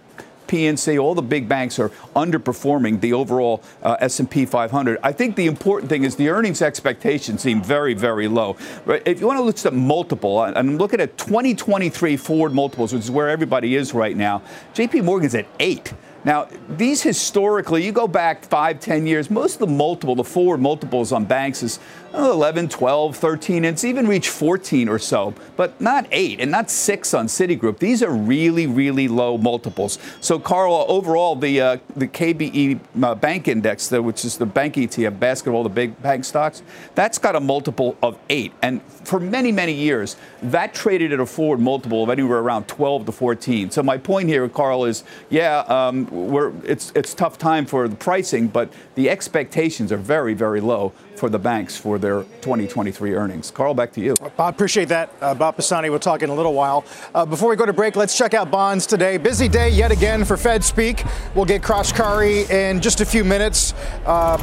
PNC, 0.48 1.02
all 1.02 1.16
the 1.16 1.22
big 1.22 1.48
banks 1.48 1.80
are 1.80 1.90
underperforming 2.16 3.02
the 3.02 3.14
overall 3.14 3.64
uh, 3.82 3.96
S&P 4.00 4.46
500. 4.46 5.00
I 5.02 5.12
think 5.12 5.36
the 5.36 5.48
important 5.48 5.90
thing 5.90 6.04
is 6.04 6.16
the 6.16 6.30
earnings 6.30 6.62
expectations 6.62 7.42
seem 7.42 7.64
very, 7.64 7.94
very 7.94 8.28
low. 8.28 8.58
If 8.86 9.20
you 9.20 9.26
want 9.26 9.40
to 9.40 9.44
look 9.44 9.66
at 9.66 9.74
multiple, 9.74 10.44
and 10.44 10.56
I'm 10.58 10.78
looking 10.78 11.00
at 11.00 11.18
2023 11.18 12.18
forward 12.18 12.54
multiples, 12.54 12.94
which 12.94 13.04
is 13.04 13.12
where 13.12 13.30
everybody 13.30 13.76
is 13.76 13.94
right 13.94 14.16
now, 14.16 14.44
JP 14.76 15.06
Morgan's 15.06 15.34
at 15.34 15.48
eight. 15.60 15.94
Now, 16.26 16.48
these 16.70 17.02
historically, 17.02 17.86
you 17.86 17.92
go 17.92 18.08
back 18.08 18.46
five, 18.46 18.80
ten 18.80 19.06
years, 19.06 19.30
most 19.30 19.56
of 19.56 19.60
the 19.60 19.68
multiple, 19.68 20.16
the 20.16 20.24
forward 20.24 20.62
multiples 20.62 21.12
on 21.12 21.26
banks 21.26 21.64
is 21.64 21.80
11, 22.14 22.70
12, 22.70 23.16
13, 23.16 23.58
and 23.58 23.66
it's 23.66 23.84
even 23.84 24.08
reached 24.08 24.30
14 24.30 24.88
or 24.88 25.00
so, 25.00 25.34
but 25.56 25.80
not 25.82 26.06
8 26.12 26.40
and 26.40 26.52
not 26.52 26.70
6 26.70 27.14
on 27.14 27.26
Citigroup. 27.26 27.80
These 27.80 28.04
are 28.04 28.12
really, 28.12 28.68
really 28.68 29.08
low 29.08 29.38
multiples. 29.38 29.98
So, 30.22 30.38
Carl, 30.38 30.86
overall, 30.88 31.36
the 31.36 31.60
uh, 31.60 31.78
the 31.96 32.08
KBE 32.08 32.80
uh, 33.02 33.16
Bank 33.16 33.48
Index, 33.48 33.90
which 33.92 34.26
is 34.26 34.38
the 34.38 34.46
bank 34.46 34.76
ETF 34.76 35.20
basket 35.20 35.50
of 35.50 35.56
all 35.56 35.64
the 35.64 35.70
big 35.70 36.00
bank 36.04 36.24
stocks, 36.24 36.62
that's 36.94 37.18
got 37.18 37.36
a 37.36 37.40
multiple 37.40 37.98
of 38.04 38.20
8. 38.30 38.54
And 38.62 38.82
for 39.04 39.20
many, 39.20 39.52
many 39.52 39.74
years, 39.74 40.16
that 40.44 40.74
traded 40.74 41.14
at 41.14 41.20
a 41.20 41.26
forward 41.26 41.60
multiple 41.60 42.04
of 42.04 42.10
anywhere 42.10 42.40
around 42.40 42.68
12 42.68 43.08
to 43.08 43.12
14. 43.12 43.72
So, 43.72 43.82
my 43.82 43.98
point 43.98 44.30
here, 44.30 44.48
Carl, 44.50 44.86
is 44.86 45.04
yeah, 45.32 45.60
um, 45.68 46.08
we're, 46.14 46.54
it's, 46.64 46.92
it's 46.96 47.14
tough 47.14 47.38
time 47.38 47.66
for 47.66 47.88
the 47.88 47.96
pricing, 47.96 48.48
but 48.48 48.72
the 48.96 49.10
expectations 49.10 49.92
are 49.92 49.98
very, 49.98 50.34
very 50.34 50.62
low 50.62 50.94
for 51.16 51.30
the 51.30 51.40
banks 51.40 51.76
for 51.76 51.98
their 51.98 52.24
2023 52.42 53.16
earnings. 53.16 53.52
Carl, 53.52 53.74
back 53.74 53.92
to 53.94 54.02
you. 54.02 54.16
Bob, 54.38 54.54
appreciate 54.54 54.90
that. 54.90 55.12
Uh, 55.22 55.34
Bob 55.34 55.56
Pisani, 55.56 55.90
we'll 55.90 56.00
talk 56.00 56.22
in 56.22 56.30
a 56.30 56.36
little 56.36 56.54
while. 56.54 56.86
Uh, 57.14 57.26
before 57.26 57.50
we 57.50 57.56
go 57.56 57.66
to 57.66 57.74
break, 57.74 57.96
let's 57.96 58.18
check 58.18 58.34
out 58.34 58.52
bonds 58.52 58.86
today. 58.86 59.18
Busy 59.18 59.48
day 59.48 59.70
yet 59.70 59.92
again 59.92 60.24
for 60.24 60.38
Fed 60.38 60.64
Speak. 60.64 61.04
We'll 61.36 61.46
get 61.46 61.62
Kashkari 61.62 62.50
in 62.50 62.80
just 62.82 63.02
a 63.02 63.06
few 63.06 63.24
minutes. 63.24 63.74
Uh, 64.06 64.38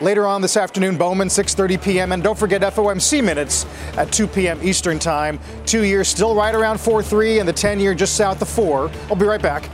later 0.00 0.26
on 0.26 0.40
this 0.42 0.56
afternoon, 0.56 0.96
Bowman, 0.96 1.28
6.30 1.28 1.82
p.m. 1.82 2.12
And 2.12 2.22
don't 2.22 2.38
forget 2.38 2.60
FOMC 2.62 3.22
minutes 3.22 3.66
at 3.96 4.10
2 4.12 4.26
p.m. 4.26 4.60
Eastern 4.62 4.98
Time. 4.98 5.38
Two 5.66 5.84
years 5.84 6.08
still 6.08 6.34
right 6.34 6.54
around 6.54 6.76
4.3 6.76 7.40
and 7.40 7.48
the 7.48 7.52
10-year 7.52 7.94
just 7.94 8.16
south 8.16 8.42
of 8.42 8.48
4. 8.48 8.90
I'll 9.08 9.16
be 9.16 9.26
right 9.26 9.42
back. 9.42 9.68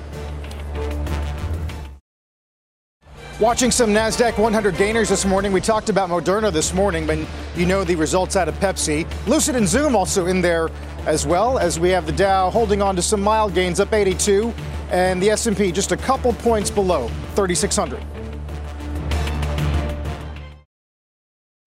Watching 3.40 3.72
some 3.72 3.90
NASDAQ 3.90 4.38
100 4.38 4.76
gainers 4.76 5.08
this 5.08 5.24
morning. 5.24 5.50
We 5.50 5.60
talked 5.60 5.88
about 5.88 6.08
Moderna 6.08 6.52
this 6.52 6.72
morning, 6.72 7.04
but 7.04 7.18
you 7.56 7.66
know 7.66 7.82
the 7.82 7.96
results 7.96 8.36
out 8.36 8.48
of 8.48 8.54
Pepsi. 8.60 9.08
Lucid 9.26 9.56
and 9.56 9.66
Zoom 9.66 9.96
also 9.96 10.26
in 10.26 10.40
there 10.40 10.70
as 11.04 11.26
well, 11.26 11.58
as 11.58 11.80
we 11.80 11.88
have 11.88 12.06
the 12.06 12.12
Dow 12.12 12.48
holding 12.48 12.80
on 12.80 12.94
to 12.94 13.02
some 13.02 13.20
mild 13.20 13.52
gains 13.52 13.80
up 13.80 13.92
82, 13.92 14.54
and 14.90 15.20
the 15.20 15.30
S&P 15.30 15.72
just 15.72 15.90
a 15.90 15.96
couple 15.96 16.32
points 16.32 16.70
below 16.70 17.08
3,600. 17.34 18.00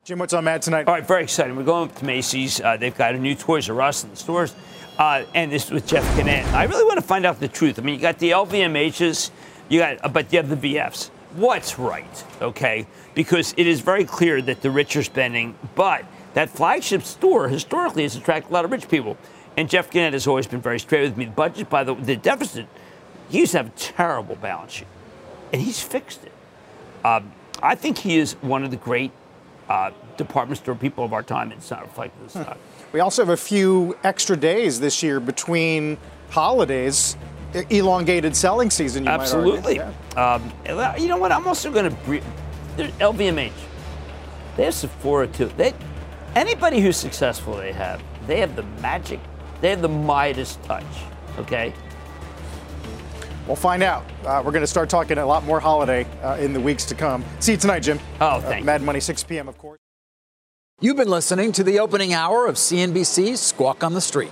Jim, 0.06 0.20
what's 0.20 0.32
on 0.32 0.46
Mad 0.46 0.62
tonight? 0.62 0.88
All 0.88 0.94
right, 0.94 1.06
very 1.06 1.24
exciting. 1.24 1.58
We're 1.58 1.64
going 1.64 1.90
up 1.90 1.96
to 1.98 2.06
Macy's. 2.06 2.62
Uh, 2.62 2.78
they've 2.78 2.96
got 2.96 3.14
a 3.14 3.20
new 3.20 3.36
Toys 3.36 3.70
R 3.70 3.82
Us 3.82 4.06
in 4.06 4.10
the 4.12 4.16
stores, 4.16 4.56
uh, 4.98 5.26
and 5.36 5.52
this 5.52 5.70
with 5.70 5.86
Jeff 5.86 6.16
Gennette. 6.16 6.46
I 6.54 6.64
really 6.64 6.86
want 6.86 6.98
to 6.98 7.06
find 7.06 7.26
out 7.26 7.42
the 7.42 7.50
truth. 7.50 7.78
I 7.78 7.82
mean, 7.82 7.96
you 7.96 8.02
got 8.02 8.20
the 8.20 8.32
LVMHs, 8.32 9.32
you 9.68 9.80
got, 9.82 9.98
uh, 10.02 10.08
but 10.08 10.32
you 10.32 10.38
have 10.38 10.48
the 10.48 10.76
VFs 10.76 11.10
what's 11.36 11.78
right, 11.80 12.24
okay? 12.42 12.88
Because 13.14 13.54
it 13.58 13.68
is 13.68 13.82
very 13.82 14.06
clear 14.06 14.42
that 14.42 14.62
the 14.62 14.72
rich 14.72 14.96
are 14.96 15.04
spending, 15.04 15.56
but 15.76 16.06
that 16.34 16.50
flagship 16.50 17.04
store 17.04 17.48
historically 17.50 18.04
has 18.04 18.16
attracted 18.16 18.52
a 18.52 18.54
lot 18.54 18.66
of 18.66 18.72
rich 18.72 18.88
people. 18.90 19.18
And 19.56 19.70
Jeff 19.70 19.90
Gennette 19.90 20.14
has 20.14 20.28
always 20.28 20.46
been 20.46 20.62
very 20.62 20.80
straight 20.80 21.02
with 21.02 21.18
me. 21.18 21.26
The 21.26 21.32
budget, 21.32 21.70
by 21.70 21.84
the 21.84 21.96
the 21.96 22.16
deficit, 22.16 22.68
He 23.30 23.40
used 23.40 23.54
to 23.54 23.58
have 23.58 23.68
a 23.68 23.78
terrible 23.78 24.36
balance 24.36 24.74
sheet, 24.74 24.88
and 25.52 25.62
he's 25.62 25.82
fixed 25.82 26.24
it. 26.24 26.32
Um, 27.04 27.32
I 27.62 27.76
think 27.76 27.98
he 27.98 28.18
is 28.18 28.34
one 28.42 28.64
of 28.64 28.72
the 28.72 28.78
great 28.78 29.12
uh, 29.68 29.92
department 30.16 30.60
store 30.60 30.76
people 30.76 31.04
of 31.04 31.12
our 31.12 31.24
time. 31.24 31.52
It's 31.52 31.70
not 31.72 31.82
reflected 31.82 32.20
in 32.20 32.26
the 32.26 32.32
stock. 32.32 32.58
We 32.94 33.00
also 33.00 33.24
have 33.24 33.30
a 33.34 33.38
few 33.38 33.98
extra 34.04 34.38
days 34.38 34.80
this 34.80 35.04
year 35.04 35.20
between 35.20 35.98
holidays, 36.30 37.18
elongated 37.70 38.36
selling 38.36 38.70
season. 38.70 39.04
You 39.04 39.10
Absolutely. 39.10 39.80
Might. 39.80 39.94
Yeah. 40.16 40.34
Um, 40.36 40.98
you 41.00 41.08
know 41.08 41.18
what? 41.18 41.32
I'm 41.32 41.48
also 41.48 41.72
going 41.72 41.90
to 41.90 41.96
bre- 42.04 42.18
there's 42.76 42.92
LVMH. 42.94 43.52
They 44.56 44.66
have 44.66 44.74
Sephora 44.74 45.28
too. 45.28 45.52
They 45.58 45.74
anybody 46.36 46.80
who's 46.80 46.98
successful, 46.98 47.56
they 47.56 47.72
have. 47.72 48.02
They 48.28 48.40
have 48.40 48.56
the 48.56 48.64
magic. 48.82 49.20
They 49.62 49.70
have 49.70 49.82
the 49.82 49.90
Midas 49.90 50.58
touch. 50.64 50.84
Okay. 51.40 51.74
We'll 53.48 53.56
find 53.56 53.82
out. 53.82 54.04
Uh, 54.26 54.42
we're 54.44 54.52
going 54.52 54.62
to 54.64 54.68
start 54.68 54.90
talking 54.90 55.18
a 55.18 55.26
lot 55.26 55.46
more 55.46 55.60
holiday 55.60 56.06
uh, 56.22 56.36
in 56.36 56.52
the 56.52 56.60
weeks 56.60 56.84
to 56.86 56.96
come. 56.96 57.24
See 57.40 57.54
you 57.54 57.58
tonight, 57.58 57.80
Jim. 57.80 58.00
Oh, 58.20 58.26
Uh, 58.28 58.42
thank 58.42 58.66
Mad 58.66 58.82
Money, 58.82 59.00
6 59.00 59.24
p.m. 59.24 59.48
Of 59.48 59.58
course. 59.58 59.80
You've 60.82 60.98
been 60.98 61.10
listening 61.10 61.54
to 61.54 61.64
the 61.64 61.80
opening 61.80 62.14
hour 62.14 62.46
of 62.46 62.56
CNBC's 62.56 63.40
Squawk 63.40 63.84
on 63.84 63.94
the 63.94 64.02
Street. 64.02 64.32